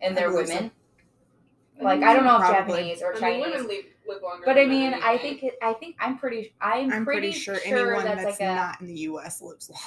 and 0.00 0.16
they're 0.16 0.30
believe 0.30 0.48
so. 0.48 0.54
women. 0.54 0.70
Like 1.80 2.02
I 2.02 2.12
don't 2.14 2.24
know 2.24 2.36
if 2.36 2.42
Japanese 2.42 3.00
or 3.00 3.08
I 3.08 3.12
mean, 3.12 3.20
Chinese. 3.20 3.46
women 3.46 3.68
live, 3.68 3.84
live 4.06 4.22
longer. 4.22 4.42
but 4.44 4.58
I 4.58 4.66
mean, 4.66 4.92
I 4.92 5.16
think 5.16 5.42
it, 5.42 5.54
I 5.62 5.72
think 5.72 5.96
I'm 5.98 6.18
pretty. 6.18 6.52
I'm, 6.60 6.92
I'm 6.92 7.04
pretty, 7.04 7.28
pretty 7.28 7.38
sure, 7.38 7.58
anyone 7.64 8.04
that's, 8.04 8.22
that's, 8.22 8.40
like 8.40 8.48
a. 8.50 8.54
not 8.54 8.80
in 8.82 8.86
the 8.86 9.00
U.S. 9.00 9.40
lives 9.40 9.70
long. 9.70 9.80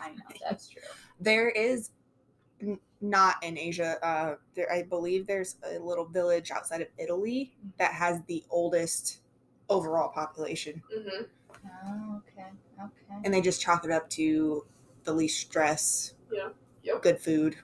I 0.00 0.10
know 0.10 0.22
that's 0.46 0.68
true. 0.68 0.82
There 1.20 1.48
is 1.48 1.90
not 3.00 3.36
in 3.42 3.56
Asia. 3.56 3.96
Uh, 4.04 4.34
there, 4.54 4.70
I 4.70 4.82
believe 4.82 5.26
there's 5.26 5.56
a 5.64 5.78
little 5.78 6.04
village 6.04 6.50
outside 6.50 6.82
of 6.82 6.88
Italy 6.98 7.54
that 7.78 7.92
has 7.92 8.20
the 8.26 8.44
oldest 8.50 9.20
overall 9.70 10.08
population, 10.10 10.82
Mhm. 10.94 11.26
Oh, 11.86 12.20
okay, 12.28 12.48
okay. 12.80 13.20
and 13.24 13.32
they 13.34 13.40
just 13.40 13.60
chalk 13.60 13.84
it 13.84 13.90
up 13.90 14.08
to 14.10 14.64
the 15.04 15.12
least 15.12 15.40
stress, 15.40 16.14
Yeah. 16.30 16.48
Yep. 16.82 17.02
good 17.02 17.18
food. 17.20 17.56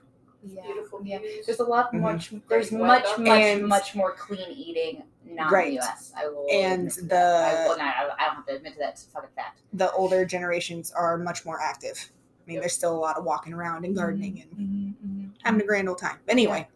Yeah. 0.47 0.61
Beautiful 0.63 1.01
Yeah. 1.03 1.17
beauties. 1.19 1.45
There's 1.45 1.59
a 1.59 1.63
lot 1.63 1.91
Mhm. 1.91 2.01
much. 2.01 2.29
There's 2.47 2.69
Great 2.69 2.79
much, 2.79 3.03
weather. 3.03 3.23
much, 3.23 3.39
And- 3.41 3.67
much 3.67 3.95
more 3.95 4.13
clean 4.13 4.51
eating 4.51 5.03
not 5.25 5.47
in 5.47 5.53
Right. 5.53 5.67
the 5.69 5.73
U.S. 5.75 6.13
I 6.15 6.27
will. 6.27 6.45
And 6.51 6.81
admit 6.87 6.93
to 6.93 7.01
that. 7.05 7.45
I, 7.59 7.63
the- 7.63 7.69
will 7.69 7.77
not, 7.77 7.95
I, 7.95 8.03
I 8.03 8.07
don't 8.07 8.19
have 8.35 8.45
to 8.45 8.55
admit 8.55 8.73
to 8.73 8.79
that. 8.79 8.89
It's 8.93 9.07
a 9.07 9.09
fucking 9.09 9.29
fact. 9.35 9.61
The 9.73 9.91
older 9.93 10.23
generations 10.25 10.91
are 10.91 11.17
much 11.17 11.45
more 11.45 11.59
active. 11.59 12.11
I 12.11 12.47
mean, 12.47 12.55
Yep. 12.55 12.61
there's 12.63 12.73
still 12.73 12.93
a 12.95 12.99
lot 12.99 13.17
of 13.17 13.23
walking 13.25 13.53
around 13.53 13.85
and 13.85 13.95
gardening 13.95 14.41
and 14.41 14.51
Mm-hmm, 14.95 15.27
having 15.43 15.61
a 15.61 15.65
grand 15.65 15.89
old 15.89 15.97
time. 15.97 16.19
Anyway, 16.27 16.67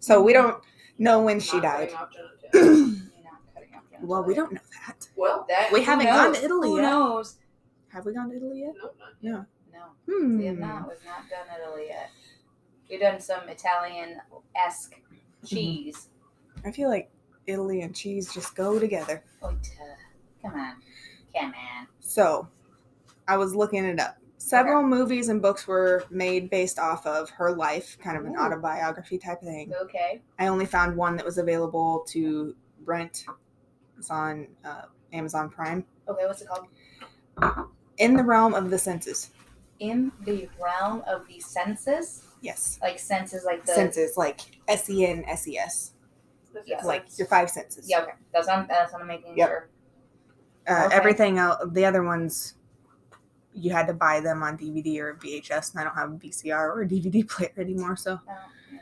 so 0.00 0.22
we 0.22 0.32
don't 0.32 0.62
know 0.98 1.22
when 1.22 1.38
she 1.38 1.60
Not 1.60 1.62
died. 1.62 1.92
well, 4.02 4.22
we 4.24 4.34
don't 4.34 4.52
know 4.52 4.60
that. 4.86 5.08
well, 5.16 5.46
That 5.48 5.72
We 5.72 5.82
haven't 5.82 6.06
gone 6.06 6.26
to 6.26 6.32
knows? 6.32 6.44
Italy 6.44 6.68
Who 6.68 6.76
yet. 6.76 6.82
knows? 6.82 7.36
Have 7.88 8.04
we 8.06 8.12
gone 8.14 8.30
to 8.30 8.36
Italy 8.36 8.60
yet? 8.60 8.74
no, 8.82 8.90
yet. 9.20 9.32
No. 9.32 9.46
No, 9.72 10.18
Hmm. 10.18 10.38
we 10.38 10.46
have 10.46 10.58
not. 10.58 10.88
We've 10.88 10.98
not 11.04 11.28
done 11.30 11.46
Italy 11.60 11.86
yet. 11.88 12.10
We've 12.90 13.00
done 13.00 13.20
some 13.20 13.48
Italian 13.48 14.20
esque 14.54 14.94
Mm-hmm. 14.94 15.46
cheese. 15.56 16.08
I 16.64 16.70
feel 16.70 16.88
like 16.88 17.10
Italy 17.46 17.80
and 17.82 17.94
cheese 17.96 18.32
just 18.32 18.54
go 18.54 18.78
together. 18.78 19.24
Oita. 19.42 19.70
Come 20.42 20.54
on, 20.54 20.74
come 21.34 21.46
on. 21.52 21.86
So, 22.00 22.46
I 23.26 23.36
was 23.36 23.54
looking 23.54 23.84
it 23.84 23.98
up. 23.98 24.18
Several 24.38 24.82
movies 24.82 25.28
and 25.28 25.40
books 25.42 25.66
were 25.66 26.04
made 26.10 26.50
based 26.50 26.78
off 26.78 27.06
of 27.06 27.30
her 27.30 27.52
life, 27.54 27.96
kind 28.00 28.16
of 28.16 28.24
an 28.24 28.34
Ooh. 28.36 28.40
autobiography 28.40 29.18
type 29.18 29.40
of 29.42 29.48
thing. 29.48 29.72
Okay. 29.82 30.20
I 30.38 30.48
only 30.48 30.66
found 30.66 30.96
one 30.96 31.16
that 31.16 31.24
was 31.24 31.38
available 31.38 32.04
to 32.08 32.54
rent. 32.84 33.24
It's 34.02 34.10
on 34.10 34.48
uh, 34.64 34.82
Amazon 35.12 35.48
Prime. 35.48 35.84
Okay. 36.08 36.26
What's 36.26 36.42
it 36.42 36.48
called? 36.48 36.66
In 37.98 38.16
the 38.16 38.24
realm 38.24 38.52
of 38.52 38.68
the 38.68 38.76
senses. 38.76 39.30
In 39.78 40.10
the 40.24 40.48
realm 40.60 41.04
of 41.06 41.28
the 41.28 41.38
senses, 41.38 42.24
Yes. 42.40 42.80
like 42.82 42.98
senses, 42.98 43.44
like 43.44 43.64
the 43.64 43.72
senses, 43.72 44.16
like 44.16 44.40
S 44.66 44.90
E 44.90 45.06
N 45.06 45.24
S 45.28 45.46
E 45.46 45.56
S, 45.56 45.92
like 46.82 47.04
your 47.16 47.28
five 47.28 47.48
senses. 47.48 47.88
Yeah, 47.88 48.00
okay. 48.00 48.12
That's 48.32 48.48
what 48.48 48.58
I'm, 48.58 48.66
that's 48.66 48.92
what 48.92 49.02
I'm 49.02 49.06
making 49.06 49.36
Yep. 49.38 49.48
sure. 49.48 49.68
Uh, 50.68 50.86
Okay. 50.86 50.96
Everything 50.96 51.38
else, 51.38 51.62
the 51.70 51.84
other 51.84 52.02
ones, 52.02 52.54
you 53.54 53.70
had 53.70 53.86
to 53.86 53.94
buy 53.94 54.18
them 54.18 54.42
on 54.42 54.58
DVD 54.58 54.98
or 54.98 55.14
VHS, 55.14 55.70
and 55.74 55.80
I 55.80 55.84
don't 55.84 55.94
have 55.94 56.10
a 56.10 56.16
VCR 56.16 56.74
or 56.74 56.82
a 56.82 56.88
DVD 56.88 57.22
player 57.28 57.52
anymore. 57.56 57.94
So, 57.94 58.18
Oh, 58.28 58.32
know. 58.72 58.80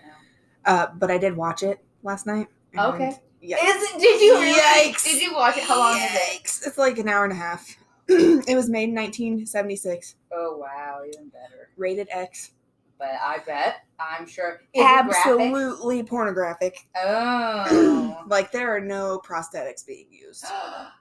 uh, 0.64 0.87
but 0.95 1.11
I 1.11 1.18
did 1.18 1.37
watch 1.37 1.62
it 1.62 1.85
last 2.03 2.25
night. 2.27 2.47
Okay. 2.75 3.18
Yeah. 3.41 3.57
Is 3.57 3.82
it, 3.82 3.99
did 4.01 4.20
you 4.20 4.34
really? 4.34 4.61
Yikes. 4.93 5.05
Did 5.05 5.22
you 5.22 5.34
watch 5.34 5.57
it? 5.57 5.64
How 5.64 5.78
long 5.78 5.97
is 5.97 6.05
it? 6.14 6.43
Yikes. 6.43 6.66
It's 6.66 6.78
like 6.78 6.99
an 6.99 7.09
hour 7.09 7.24
and 7.24 7.32
a 7.32 7.36
half. 7.36 7.76
it 8.09 8.57
was 8.57 8.68
made 8.68 8.88
in 8.88 8.95
1976, 8.95 10.16
Oh 10.32 10.57
wow, 10.57 11.01
even 11.07 11.28
better. 11.28 11.70
rated 11.76 12.09
X. 12.11 12.53
But 12.99 13.12
I 13.22 13.38
bet 13.47 13.86
I'm 13.99 14.26
sure. 14.26 14.61
Is 14.74 14.82
it 14.82 14.82
graphic? 14.82 15.16
Absolutely 15.16 16.03
pornographic. 16.03 16.76
Oh. 16.97 18.16
Like 18.26 18.53
there 18.53 18.74
are 18.74 18.80
no 18.80 19.20
prosthetics 19.24 19.86
being 19.86 20.07
used. 20.11 20.45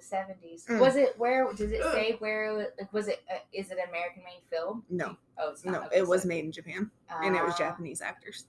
it's 0.00 0.08
the 0.08 0.16
seventies. 0.16 0.64
Mm. 0.68 0.80
Was 0.80 0.96
it 0.96 1.14
where? 1.18 1.52
Does 1.52 1.72
it 1.72 1.82
say 1.92 2.16
where? 2.18 2.52
Like, 2.56 2.92
was 2.92 3.08
it? 3.08 3.20
Uh, 3.30 3.36
is 3.52 3.70
it 3.70 3.78
an 3.78 3.88
American 3.88 4.22
made 4.24 4.42
film? 4.50 4.84
No, 4.90 5.16
Oh, 5.38 5.50
it's 5.50 5.64
not. 5.64 5.72
no, 5.72 5.82
Okay, 5.86 5.98
it 5.98 6.06
was 6.08 6.22
so- 6.22 6.28
made 6.28 6.44
in 6.44 6.52
Japan, 6.52 6.90
and 7.22 7.36
it 7.36 7.42
was 7.42 7.54
Ah, 7.54 7.58
Japanese 7.58 8.00
actors. 8.02 8.46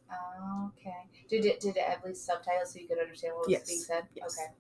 Okay. 0.78 0.96
Did 1.30 1.46
it? 1.46 1.60
Did 1.60 1.78
it 1.78 1.84
have 1.84 2.00
at 2.00 2.06
least 2.06 2.26
subtitles 2.26 2.74
so 2.74 2.80
you 2.80 2.88
could 2.88 3.00
understand 3.00 3.34
what 3.36 3.48
was 3.48 3.52
Yes. 3.52 3.68
being 3.68 3.80
said? 3.80 4.06
Yes. 4.16 4.38
Okay. 4.40 4.52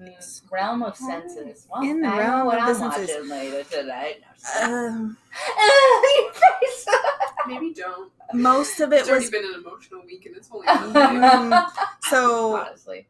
Mm, 0.00 0.10
Yes. 0.12 0.42
realm 0.50 0.82
of 0.82 0.96
senses. 0.96 1.68
Well, 1.70 1.82
In 1.82 2.00
the 2.00 2.08
I 2.08 2.16
know 2.16 2.18
realm 2.18 2.46
what 2.46 2.56
of 2.56 2.62
I'm 2.62 2.68
the 2.68 2.74
senses. 2.74 3.10
watching 3.16 3.28
later 3.30 3.64
tonight. 3.70 4.22
Um, 4.60 5.16
Maybe 7.46 7.74
don't. 7.74 8.10
most 8.32 8.80
of 8.80 8.92
it 8.92 9.00
It's 9.00 9.08
already 9.08 9.24
was 9.26 9.30
been 9.30 9.44
an 9.44 9.54
emotional 9.60 10.02
week 10.06 10.24
and 10.26 10.34
it's 10.36 10.48
only 10.50 10.66
Monday. 10.92 11.00
Um, 11.26 11.66
so 12.02 12.56
Honestly. 12.56 13.06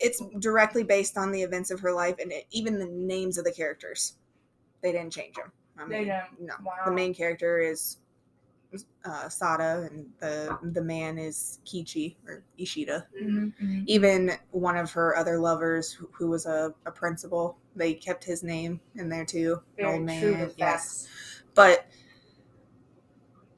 It's 0.00 0.22
directly 0.38 0.82
based 0.84 1.16
on 1.18 1.32
the 1.32 1.42
events 1.42 1.70
of 1.70 1.80
her 1.80 1.92
life 1.92 2.16
and 2.20 2.30
it, 2.32 2.46
even 2.50 2.78
the 2.78 2.86
names 2.86 3.38
of 3.38 3.44
the 3.44 3.52
characters 3.52 4.14
they 4.82 4.92
didn't 4.92 5.12
change 5.12 5.34
them 5.36 5.50
I 5.78 5.86
They 5.86 5.98
mean, 6.00 6.08
don't. 6.08 6.40
no 6.40 6.54
Wow. 6.64 6.84
the 6.86 6.92
main 6.92 7.14
character 7.14 7.58
is 7.60 7.98
uh, 9.04 9.28
Sada 9.30 9.88
and 9.90 10.06
the 10.20 10.58
the 10.72 10.82
man 10.82 11.16
is 11.18 11.58
Kichi 11.64 12.16
or 12.26 12.42
Ishida 12.58 13.06
Mhm. 13.22 13.52
Mhm. 13.60 13.82
even 13.86 14.32
one 14.50 14.76
of 14.76 14.92
her 14.92 15.16
other 15.16 15.38
lovers 15.38 15.90
who, 15.90 16.08
who 16.12 16.28
was 16.28 16.44
a, 16.46 16.74
a 16.84 16.90
principal 16.90 17.56
they 17.74 17.94
kept 17.94 18.22
his 18.24 18.42
name 18.42 18.78
in 18.96 19.08
there 19.08 19.24
too 19.24 19.62
Very 19.76 19.94
old 19.94 20.02
man 20.04 20.52
yes 20.58 21.08
but 21.54 21.86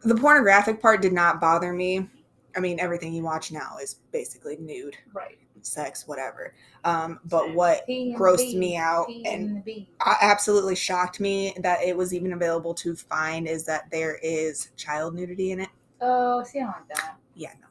the 0.03 0.15
pornographic 0.15 0.81
part 0.81 1.03
did 1.03 1.13
not 1.13 1.41
bother 1.41 1.73
me 1.73 2.09
i 2.57 2.61
mean 2.61 2.79
everything 2.79 3.13
you 3.13 3.23
watch 3.25 3.51
now 3.51 3.77
is 3.83 3.95
basically 4.13 4.57
nude 4.59 4.97
Right. 5.13 5.39
Sex 5.63 6.07
whatever 6.09 6.55
um, 6.85 7.19
but 7.25 7.55
what 7.55 7.87
P 7.87 8.13
and 8.13 8.15
the 8.15 8.19
grossed 8.25 8.53
B, 8.53 8.59
me 8.59 8.77
out 8.77 9.07
P 9.07 9.25
and 9.27 9.57
the 9.57 9.61
B. 9.61 9.89
a- 10.07 10.25
absolutely 10.25 10.75
shocked 10.77 11.21
me 11.21 11.55
that 11.61 11.83
it 11.83 11.97
was 11.97 12.13
even 12.15 12.33
available 12.33 12.75
to 12.75 12.95
find 12.97 13.47
is 13.49 13.65
that 13.67 13.91
there 13.91 14.19
is 14.23 14.71
child 14.77 15.15
nudity 15.15 15.53
in 15.53 15.61
it 15.61 15.69
Oh, 16.01 16.43
see, 16.45 16.61
I 16.61 16.63
don't 16.63 16.73
like 16.73 16.89
that. 16.97 17.17
yeah 17.35 17.51
no 17.61 17.67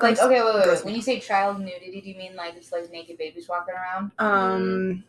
Like, 0.00 0.20
okay, 0.20 0.40
wait, 0.42 0.54
wait, 0.54 0.66
wait. 0.68 0.84
When 0.84 0.94
you 0.94 1.02
say 1.02 1.18
child 1.20 1.58
nudity, 1.58 2.00
do 2.00 2.08
you 2.08 2.16
mean 2.16 2.36
like 2.36 2.54
it's 2.56 2.70
like 2.72 2.90
naked 2.92 3.18
babies 3.18 3.48
walking 3.48 3.74
around? 3.74 4.12
um 4.18 5.04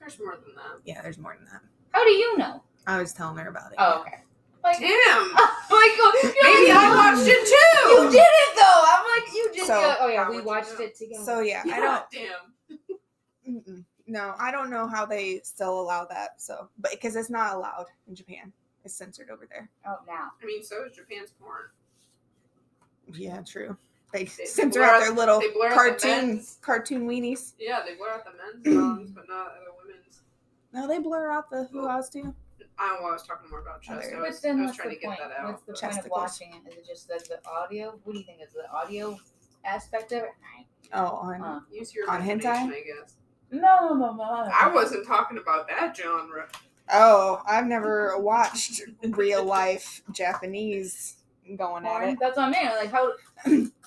There's 0.00 0.18
more 0.18 0.32
than 0.44 0.54
that. 0.56 0.80
yeah 0.84 1.00
there's 1.02 1.18
more 1.18 1.34
than 1.36 1.46
that 1.46 1.62
How 1.92 2.04
do 2.04 2.10
you 2.10 2.36
know? 2.38 2.62
i 2.86 3.00
was 3.00 3.12
telling 3.12 3.36
her 3.38 3.48
about 3.48 3.70
it 3.72 3.76
Oh, 3.78 4.00
okay. 4.00 4.18
Like, 4.64 4.78
Damn. 4.78 4.90
oh 4.90 5.56
my 5.70 5.94
god, 5.98 6.32
Maybe 6.42 6.70
I 6.70 6.94
watched 6.94 7.26
it 7.28 7.46
too. 7.46 7.88
You 7.88 8.10
did 8.10 8.20
it 8.20 8.56
though. 8.56 8.84
I'm 8.86 9.04
like, 9.22 9.34
you 9.34 9.50
did. 9.52 9.66
So- 9.66 9.90
it. 9.90 9.96
oh 10.00 10.08
yeah, 10.08 10.30
we 10.30 10.40
watched 10.40 10.78
it 10.78 10.96
together. 10.96 11.24
so 11.24 11.40
yeah, 11.40 11.62
Yeah, 11.64 11.74
i 11.74 11.80
don't 11.80 12.04
Damn. 13.48 13.62
Mm-mm. 13.62 13.84
No, 14.06 14.34
I 14.38 14.50
don't 14.52 14.70
know 14.70 14.86
how 14.86 15.04
they 15.06 15.40
still 15.42 15.80
allow 15.80 16.04
that. 16.06 16.40
So, 16.40 16.68
but 16.78 16.90
because 16.92 17.16
it's 17.16 17.30
not 17.30 17.54
allowed 17.54 17.86
in 18.08 18.14
Japan, 18.14 18.52
it's 18.84 18.94
censored 18.94 19.30
over 19.30 19.48
there. 19.50 19.68
oh, 19.86 19.96
now. 20.06 20.28
I 20.42 20.46
mean, 20.46 20.62
so 20.62 20.84
is 20.84 20.92
Japan's 20.92 21.30
porn. 21.40 21.62
Yeah, 23.14 23.40
true. 23.42 23.76
They 24.12 24.24
They 24.24 24.44
censor 24.44 24.80
blur 24.80 24.88
out 24.88 24.94
out- 24.96 25.00
their 25.00 25.12
little 25.12 25.40
they 25.40 25.48
the 25.48 25.70
cartoon 25.72 26.44
cartoon 26.60 27.08
weenies. 27.08 27.54
Yeah, 27.58 27.80
they 27.86 27.94
blur 27.94 28.10
out 28.10 28.24
the 28.24 28.32
men's 28.32 28.78
songs, 28.80 29.10
but 29.10 29.24
not 29.28 29.54
the 29.64 29.72
women's. 29.82 30.20
No, 30.72 30.86
they 30.86 30.98
blur 30.98 31.30
out 31.30 31.50
the 31.50 31.64
who 31.72 31.88
else 31.88 32.08
too. 32.10 32.34
I 32.82 32.88
don't 32.88 32.96
know 32.96 33.02
why 33.04 33.10
I 33.10 33.12
was 33.12 33.22
talking 33.22 33.48
more 33.50 33.60
about 33.60 33.80
chest. 33.82 34.08
there 34.10 34.18
I 34.18 34.20
was, 34.28 34.36
But 34.36 34.42
then 34.42 34.58
I 34.58 34.60
was 34.62 34.66
what's 34.68 34.76
trying 34.76 34.88
the 34.90 34.94
to 34.96 35.00
get 35.00 35.06
point? 35.08 35.20
that 35.20 35.38
out. 35.38 35.46
What's 35.46 35.62
the 35.62 35.72
point 35.72 35.82
of 35.98 36.04
Chesticles. 36.04 36.10
watching 36.10 36.52
it? 36.66 36.72
Is 36.72 36.78
it 36.78 36.86
just 36.86 37.10
like 37.10 37.24
the 37.28 37.38
audio? 37.48 37.98
What 38.04 38.12
do 38.12 38.18
you 38.18 38.24
think 38.24 38.40
is 38.42 38.52
the 38.52 38.68
audio 38.70 39.16
aspect 39.64 40.12
of 40.12 40.18
it? 40.24 40.30
Oh, 40.92 41.06
on 41.06 41.40
Huh. 41.40 41.60
Use 41.70 41.94
your 41.94 42.10
On 42.10 42.20
hentai? 42.20 42.46
I 42.46 42.66
guess. 42.66 43.14
No, 43.50 43.88
no, 43.90 43.94
no, 43.94 44.12
no. 44.14 44.50
I 44.52 44.70
wasn't 44.74 45.06
talking 45.06 45.38
about 45.38 45.68
that 45.68 45.96
genre. 45.96 46.48
oh, 46.92 47.42
I've 47.46 47.66
never 47.66 48.18
watched 48.18 48.80
real 49.02 49.44
life 49.44 50.02
Japanese 50.12 51.16
going 51.56 51.84
at 51.86 52.08
it. 52.08 52.18
That's 52.20 52.36
what 52.36 52.48
I 52.48 52.50
mean. 52.50 52.66
Like 52.76 52.90
how 52.90 53.12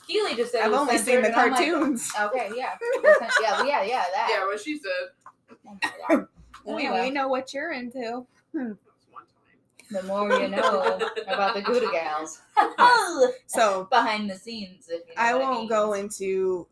Keely 0.08 0.36
just 0.36 0.52
said. 0.52 0.62
it 0.62 0.66
I've 0.66 0.72
was 0.72 0.80
only 0.82 0.98
censored, 0.98 1.14
seen 1.14 1.22
the 1.24 1.28
and 1.30 1.36
I'm 1.36 1.52
like, 1.52 1.70
cartoons. 1.72 2.12
okay, 2.22 2.52
yeah, 2.56 2.76
yeah, 3.42 3.64
yeah, 3.64 3.82
yeah. 3.84 4.04
That. 4.14 4.28
Yeah, 4.32 4.46
what 4.46 4.60
she 4.60 4.78
said. 4.78 5.10
Oh 5.52 5.56
my 5.64 5.92
God. 6.18 6.28
we, 6.66 6.74
Anyway. 6.86 7.02
we 7.02 7.10
know 7.12 7.28
what 7.28 7.54
you're 7.54 7.72
into. 7.74 8.26
Hmm. 8.52 8.58
That 8.58 8.68
was 8.70 8.78
one 9.12 9.24
time. 9.24 9.58
The 9.92 10.02
more 10.04 10.32
you 10.40 10.48
know 10.48 11.00
about 11.28 11.54
the 11.56 11.62
Gouda 11.62 11.88
gals. 11.92 12.42
So 13.48 13.84
Behind 13.92 14.30
the 14.30 14.36
scenes, 14.36 14.88
if 14.90 15.08
you 15.08 15.16
know 15.16 15.22
I 15.22 15.34
won't 15.36 15.60
mean. 15.62 15.70
go 15.70 15.94
into 15.94 16.68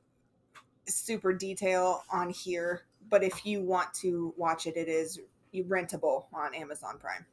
super 0.85 1.33
detail 1.33 2.03
on 2.11 2.29
here, 2.29 2.83
but 3.09 3.23
if 3.23 3.45
you 3.45 3.61
want 3.61 3.93
to 3.95 4.33
watch 4.37 4.65
it, 4.67 4.75
it 4.77 4.87
is 4.87 5.19
rentable 5.55 6.25
on 6.33 6.53
Amazon 6.55 6.97
Prime. 6.99 7.25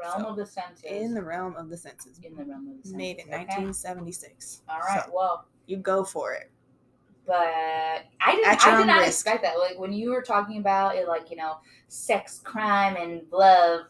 Realm 0.00 0.22
So, 0.22 0.28
of 0.28 0.36
the 0.36 0.46
senses. 0.46 0.84
In 0.86 1.12
the 1.14 1.22
realm 1.22 1.54
of 1.56 1.68
the 1.68 1.76
senses. 1.76 2.18
in 2.22 2.34
the 2.36 2.44
realm 2.44 2.68
of 2.68 2.76
the 2.82 2.88
senses. 2.88 2.94
Made 2.94 3.16
in 3.18 3.26
okay? 3.26 3.38
1976. 3.44 4.62
All 4.68 4.78
right. 4.78 5.02
So, 5.04 5.10
well, 5.14 5.46
you 5.66 5.76
go 5.76 6.02
for 6.04 6.32
it. 6.32 6.50
but 7.26 7.34
I 7.36 8.04
didn't. 8.34 8.66
I 8.66 8.78
did 8.78 8.86
not 8.86 8.98
risk. 9.00 9.08
expect 9.08 9.42
that. 9.42 9.58
Like 9.58 9.78
when 9.78 9.92
you 9.92 10.10
were 10.10 10.22
talking 10.22 10.58
about 10.58 10.96
it, 10.96 11.06
like 11.08 11.30
you 11.30 11.36
know, 11.36 11.56
sex, 11.88 12.40
crime, 12.42 12.96
and 12.96 13.22
love. 13.32 13.82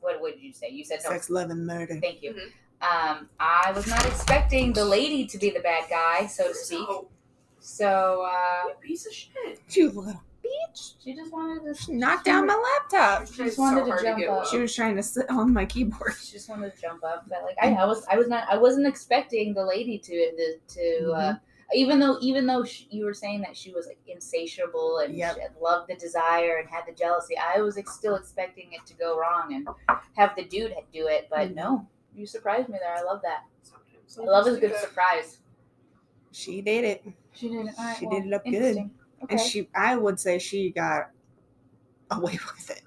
What 0.00 0.20
what 0.20 0.34
did 0.34 0.42
you 0.42 0.52
say? 0.52 0.68
You 0.70 0.84
said 0.84 1.00
no. 1.04 1.10
Sex, 1.10 1.30
love, 1.30 1.50
and 1.50 1.66
murder. 1.66 1.98
Thank 2.00 2.22
you. 2.22 2.32
Mhm. 2.32 2.50
Um, 2.82 3.28
I 3.38 3.72
was 3.72 3.86
not 3.86 4.04
expecting 4.06 4.72
the 4.72 4.84
lady 4.84 5.26
to 5.26 5.38
be 5.38 5.50
the 5.50 5.60
bad 5.60 5.90
guy, 5.90 6.26
so 6.26 6.48
to 6.48 6.54
speak. 6.54 6.88
So 7.60 8.26
uh, 8.26 8.68
you 8.68 8.74
piece 8.80 9.06
of 9.06 9.12
shit. 9.12 9.60
You 9.68 9.90
little. 9.90 10.22
Bitch. 10.42 10.94
She 11.04 11.14
just 11.14 11.30
wanted 11.30 11.76
to. 11.76 11.94
Knock 11.94 12.24
down 12.24 12.46
my 12.46 12.54
laptop. 12.90 13.28
She 13.28 13.44
just 13.44 13.58
wanted 13.58 13.84
to 13.84 14.02
jump 14.02 14.18
get 14.18 14.30
up. 14.30 14.46
She 14.46 14.58
was 14.58 14.74
trying 14.74 14.96
to 14.96 15.02
sit 15.02 15.28
on 15.28 15.52
my 15.52 15.66
keyboard. 15.66 16.14
She 16.20 16.32
just 16.32 16.48
wanted 16.48 16.74
to 16.74 16.80
jump 16.80 17.04
up, 17.04 17.26
but 17.28 17.42
like 17.44 17.56
I, 17.60 17.74
I 17.74 17.84
was, 17.84 18.04
I 18.10 18.16
was 18.16 18.26
not, 18.26 18.48
I 18.50 18.56
wasn't 18.56 18.86
expecting 18.86 19.52
the 19.52 19.64
lady 19.64 19.98
to 19.98 20.32
the 20.36 20.58
to. 20.74 21.12
Uh, 21.12 21.34
even 21.74 21.98
though, 22.00 22.18
even 22.20 22.46
though 22.46 22.64
she, 22.64 22.86
you 22.90 23.04
were 23.04 23.14
saying 23.14 23.40
that 23.42 23.56
she 23.56 23.72
was 23.72 23.86
like 23.86 23.98
insatiable 24.06 24.98
and 24.98 25.14
Yep. 25.14 25.34
she 25.36 25.40
had 25.42 25.50
loved 25.60 25.88
the 25.88 25.94
desire 25.96 26.56
and 26.58 26.68
had 26.68 26.84
the 26.86 26.92
jealousy, 26.92 27.34
I 27.36 27.60
was 27.60 27.76
ex- 27.78 27.94
still 27.94 28.16
expecting 28.16 28.72
it 28.72 28.84
to 28.86 28.94
go 28.94 29.18
wrong 29.18 29.54
and 29.54 29.68
have 30.16 30.34
the 30.36 30.44
dude 30.44 30.74
do 30.92 31.06
it. 31.06 31.28
But 31.30 31.50
Mhm. 31.50 31.54
no, 31.54 31.86
you 32.14 32.26
surprised 32.26 32.68
me 32.68 32.78
there. 32.80 32.94
I 32.94 33.02
love 33.02 33.22
that. 33.22 33.44
Sometimes 34.06 34.18
I 34.18 34.24
love 34.32 34.46
a 34.46 34.58
good 34.60 34.72
that. 34.72 34.80
surprise. 34.80 35.38
She 36.32 36.60
did 36.60 36.84
it. 36.84 37.04
She 37.32 37.48
did 37.48 37.66
it. 37.66 37.74
All 37.78 37.84
right, 37.84 37.96
She 37.96 38.06
well, 38.06 38.20
did 38.20 38.26
it 38.28 38.34
up 38.34 38.44
good. 38.44 38.76
Okay. 38.78 38.90
And 39.28 39.40
she, 39.40 39.68
I 39.74 39.96
would 39.96 40.18
say 40.18 40.38
she 40.38 40.70
got 40.70 41.10
away 42.10 42.32
with 42.56 42.70
it. 42.70 42.82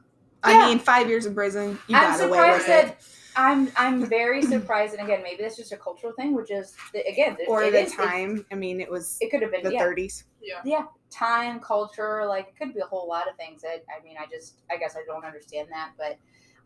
Yeah. 0.45 0.51
I 0.59 0.67
mean, 0.69 0.79
five 0.79 1.07
years 1.07 1.25
in 1.25 1.33
prison, 1.33 1.79
you 1.87 1.95
I'm 1.95 2.17
got 2.17 2.27
away 2.27 2.51
with 2.51 2.61
surprised 2.63 2.89
it. 2.89 2.97
That 3.33 3.39
I'm 3.41 3.71
I'm 3.75 4.05
very 4.05 4.41
surprised, 4.41 4.93
and 4.93 5.03
again, 5.03 5.23
maybe 5.23 5.43
that's 5.43 5.57
just 5.57 5.71
a 5.71 5.77
cultural 5.77 6.13
thing, 6.13 6.35
which 6.35 6.51
is 6.51 6.75
the, 6.93 6.99
again, 7.07 7.37
it- 7.39 7.47
Or 7.47 7.63
it 7.63 7.71
the 7.71 7.81
is- 7.81 7.93
it- 7.93 7.95
time. 7.95 8.45
I 8.51 8.55
mean, 8.55 8.79
it 8.79 8.89
was 8.89 9.17
It, 9.21 9.31
could 9.31 9.41
have 9.41 9.51
been 9.51 9.63
the 9.63 9.73
yeah, 9.73 9.83
30s. 9.83 10.23
Yeah. 10.41 10.85
time, 11.09 11.59
culture, 11.59 12.25
like 12.25 12.47
it 12.49 12.57
could 12.57 12.73
be 12.73 12.79
a 12.79 12.85
whole 12.85 13.07
lot 13.07 13.29
of 13.29 13.35
things. 13.37 13.61
That 13.61 13.83
I 13.89 14.03
mean, 14.03 14.15
I 14.19 14.25
just 14.25 14.61
I 14.71 14.77
guess 14.77 14.95
I 14.95 15.03
don't 15.05 15.25
understand 15.25 15.67
that, 15.71 15.91
but 15.97 16.17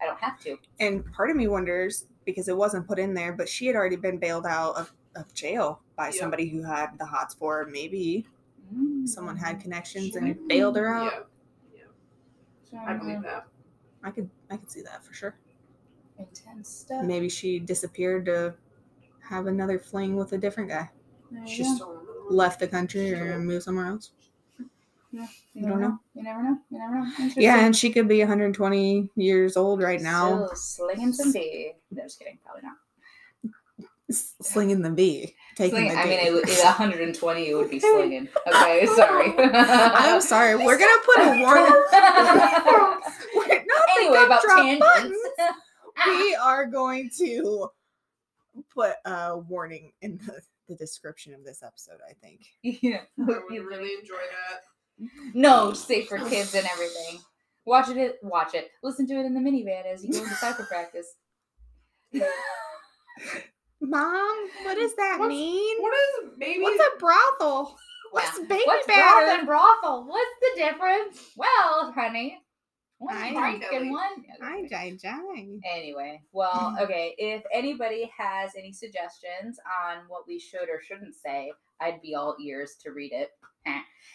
I 0.02 0.06
don't 0.06 0.20
have 0.20 0.40
to. 0.42 0.58
And 0.80 1.12
part 1.14 1.30
of 1.30 1.36
me 1.36 1.48
wonders 1.48 2.06
because 2.26 2.48
it 2.48 2.58
wasn't 2.58 2.88
put 2.88 3.00
in 3.00 3.14
there, 3.14 3.34
but 3.34 3.50
she 3.50 3.68
had 3.68 3.76
already 3.76 3.96
been 3.96 4.18
bailed 4.18 4.46
out 4.46 4.76
of, 4.76 4.94
of 5.16 5.34
jail 5.34 5.82
by 5.96 6.10
Yeah. 6.10 6.20
somebody 6.20 6.50
who 6.50 6.62
had 6.64 6.98
the 7.00 7.06
hots 7.06 7.34
for 7.34 7.64
her. 7.64 7.70
Maybe 7.70 8.26
mm. 8.74 9.08
someone 9.08 9.38
had 9.38 9.60
connections 9.60 10.16
and 10.16 10.48
bailed 10.48 10.76
her 10.76 10.94
out. 10.94 11.30
Yeah, 12.72 12.84
I 12.86 12.94
believe 12.94 13.18
uh-huh. 13.18 13.28
that. 13.28 13.48
I 14.04 14.12
could, 14.12 14.30
I 14.50 14.58
could 14.58 14.70
see 14.70 14.82
that 14.82 15.04
for 15.04 15.14
sure. 15.14 15.36
Intense 16.20 16.70
stuff. 16.70 17.04
Maybe 17.06 17.30
she 17.30 17.60
disappeared 17.60 18.26
to 18.26 18.56
have 19.30 19.48
another 19.48 19.78
fling 19.80 20.16
with 20.16 20.34
a 20.34 20.38
different 20.38 20.70
guy. 20.70 20.90
She 21.30 21.36
you 21.36 21.48
She's 21.48 21.68
go. 21.68 21.76
still 21.76 21.88
on 21.90 22.06
the 22.06 22.34
Left 22.36 22.60
the 22.60 22.68
country 22.68 23.14
or 23.14 23.40
moved 23.40 23.64
somewhere 23.64 23.86
else. 23.88 24.12
Yeah, 25.12 25.26
You 25.54 25.66
I 25.66 25.70
don't 25.70 25.80
know. 25.82 25.88
know. 25.88 26.00
You 26.16 26.24
never 26.24 26.44
know. 26.44 26.58
You 26.70 26.78
never 26.80 26.96
know. 27.00 27.32
Yeah, 27.38 27.66
and 27.66 27.74
she 27.76 27.90
could 27.92 28.08
be 28.10 28.20
120 28.20 29.10
years 29.16 29.56
old 29.56 29.82
right 29.82 30.02
now, 30.02 30.48
Still 30.48 30.56
slinging 30.56 31.14
some 31.14 31.32
B. 31.32 31.74
No, 31.92 32.04
just 32.04 32.20
kidding. 32.20 32.38
Probably 32.46 32.64
not. 32.64 32.76
slinging 34.12 34.82
the 34.82 34.90
bee, 34.90 35.36
taking 35.56 35.78
Slinging, 35.78 35.94
the 35.94 36.00
I 36.00 36.06
mean, 36.06 36.20
it, 36.20 36.34
would- 36.34 36.50
it, 36.50 36.64
120 36.64 37.54
would 37.56 37.70
be 37.70 37.80
slinging. 37.80 38.28
Okay, 38.48 38.86
sorry. 38.88 39.34
I'm 39.38 40.20
sorry. 40.22 40.56
We're 40.58 40.78
gonna 40.78 41.02
put 41.06 41.20
a 41.20 41.42
warning. 41.42 41.84
Anyway, 43.98 44.24
about 44.26 44.44
tangents. 44.44 45.18
Buttons. 45.98 46.18
We 46.18 46.36
are 46.42 46.66
going 46.66 47.10
to 47.20 47.70
put 48.74 48.94
a 49.06 49.38
warning 49.38 49.92
in 50.02 50.20
the, 50.26 50.40
the 50.68 50.76
description 50.76 51.34
of 51.34 51.44
this 51.44 51.64
episode. 51.64 52.00
I 52.08 52.14
think. 52.14 52.46
yeah. 52.64 53.02
I 53.20 53.24
would 53.26 53.66
really 53.66 53.92
enjoy 54.00 54.16
that. 54.16 55.10
No, 55.34 55.74
safe 55.74 56.08
for 56.08 56.18
kids 56.18 56.56
and 56.56 56.66
everything. 56.66 57.20
Watch 57.66 57.90
it. 57.90 58.18
Watch 58.24 58.54
it. 58.56 58.70
Listen 58.82 59.06
to 59.08 59.14
it 59.20 59.26
in 59.26 59.34
the 59.34 59.40
minivan 59.40 59.86
as 59.86 60.04
you 60.04 60.12
go 60.12 60.20
into 60.20 60.34
soccer 60.36 60.64
practice. 60.70 61.08
Mom, 63.80 64.50
what 64.64 64.76
does 64.76 64.96
that 64.96 65.18
What's- 65.20 65.30
mean? 65.30 65.82
What 65.82 65.94
is 65.94 66.32
maybe? 66.38 66.64
What's 66.64 66.84
a 66.84 67.00
brothel? 67.00 67.78
What's 68.12 68.38
Yeah. 68.40 68.46
baby 68.46 68.64
What's 68.66 68.86
broth 68.88 68.98
batter? 68.98 69.38
and 69.40 69.46
brothel? 69.48 70.06
What's 70.08 70.32
the 70.42 70.52
difference? 70.62 71.32
Well, 71.36 71.92
honey, 71.94 72.40
one's 73.00 73.18
I 73.20 73.34
drink 73.34 73.62
know. 73.72 73.78
and 73.78 73.92
one. 73.92 74.26
Hi, 74.42 74.66
Jai 74.68 74.98
Jai. 75.02 75.48
Anyway, 75.72 76.22
well, 76.32 76.76
okay. 76.82 77.14
If 77.18 77.44
anybody 77.54 78.10
has 78.18 78.52
any 78.58 78.74
suggestions 78.74 79.60
on 79.88 80.04
what 80.08 80.28
we 80.28 80.40
should 80.40 80.70
or 80.70 80.82
shouldn't 80.82 81.16
say, 81.16 81.52
I'd 81.80 82.02
be 82.02 82.16
all 82.16 82.36
ears 82.42 82.76
to 82.84 82.92
read 82.92 83.12
it. 83.14 83.32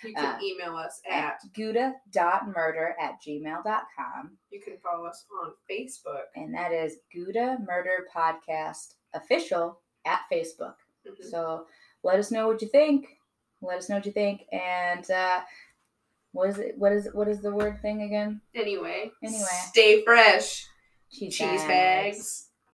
you 0.02 0.14
can 0.16 0.24
uh, 0.24 0.38
email 0.42 0.74
us 0.76 1.00
At 1.08 1.24
at. 1.24 1.40
gouda.murder 1.54 2.94
at 3.00 3.18
gmail.com. 3.26 4.30
You 4.50 4.60
can 4.60 4.74
follow 4.82 5.06
us 5.06 5.24
on 5.42 5.52
Facebook. 5.70 6.24
And 6.34 6.54
that 6.54 6.72
is 6.72 6.96
Gouda 7.14 7.58
Murder 7.66 8.06
Podcast 8.14 8.94
Official 9.14 9.78
at 10.04 10.20
Facebook. 10.32 10.74
Mhm. 11.06 11.30
So 11.30 11.66
let 12.02 12.18
us 12.18 12.30
know 12.30 12.48
what 12.48 12.62
you 12.62 12.68
think. 12.68 13.18
Let 13.60 13.78
us 13.78 13.88
know 13.88 13.96
what 13.96 14.06
you 14.06 14.12
think. 14.12 14.42
And 14.52 15.08
uh, 15.10 15.40
what 16.32 16.48
is 16.48 16.58
it? 16.58 16.74
What 16.76 16.92
is 16.92 17.08
what 17.12 17.28
is 17.28 17.40
the 17.40 17.54
word 17.54 17.80
thing 17.80 18.02
again? 18.02 18.40
Anyway. 18.54 19.10
Anyway. 19.22 19.44
Stay 19.68 20.02
fresh. 20.04 20.66
Cheese, 21.10 21.36
Cheese 21.36 21.62
bags. 21.64 22.48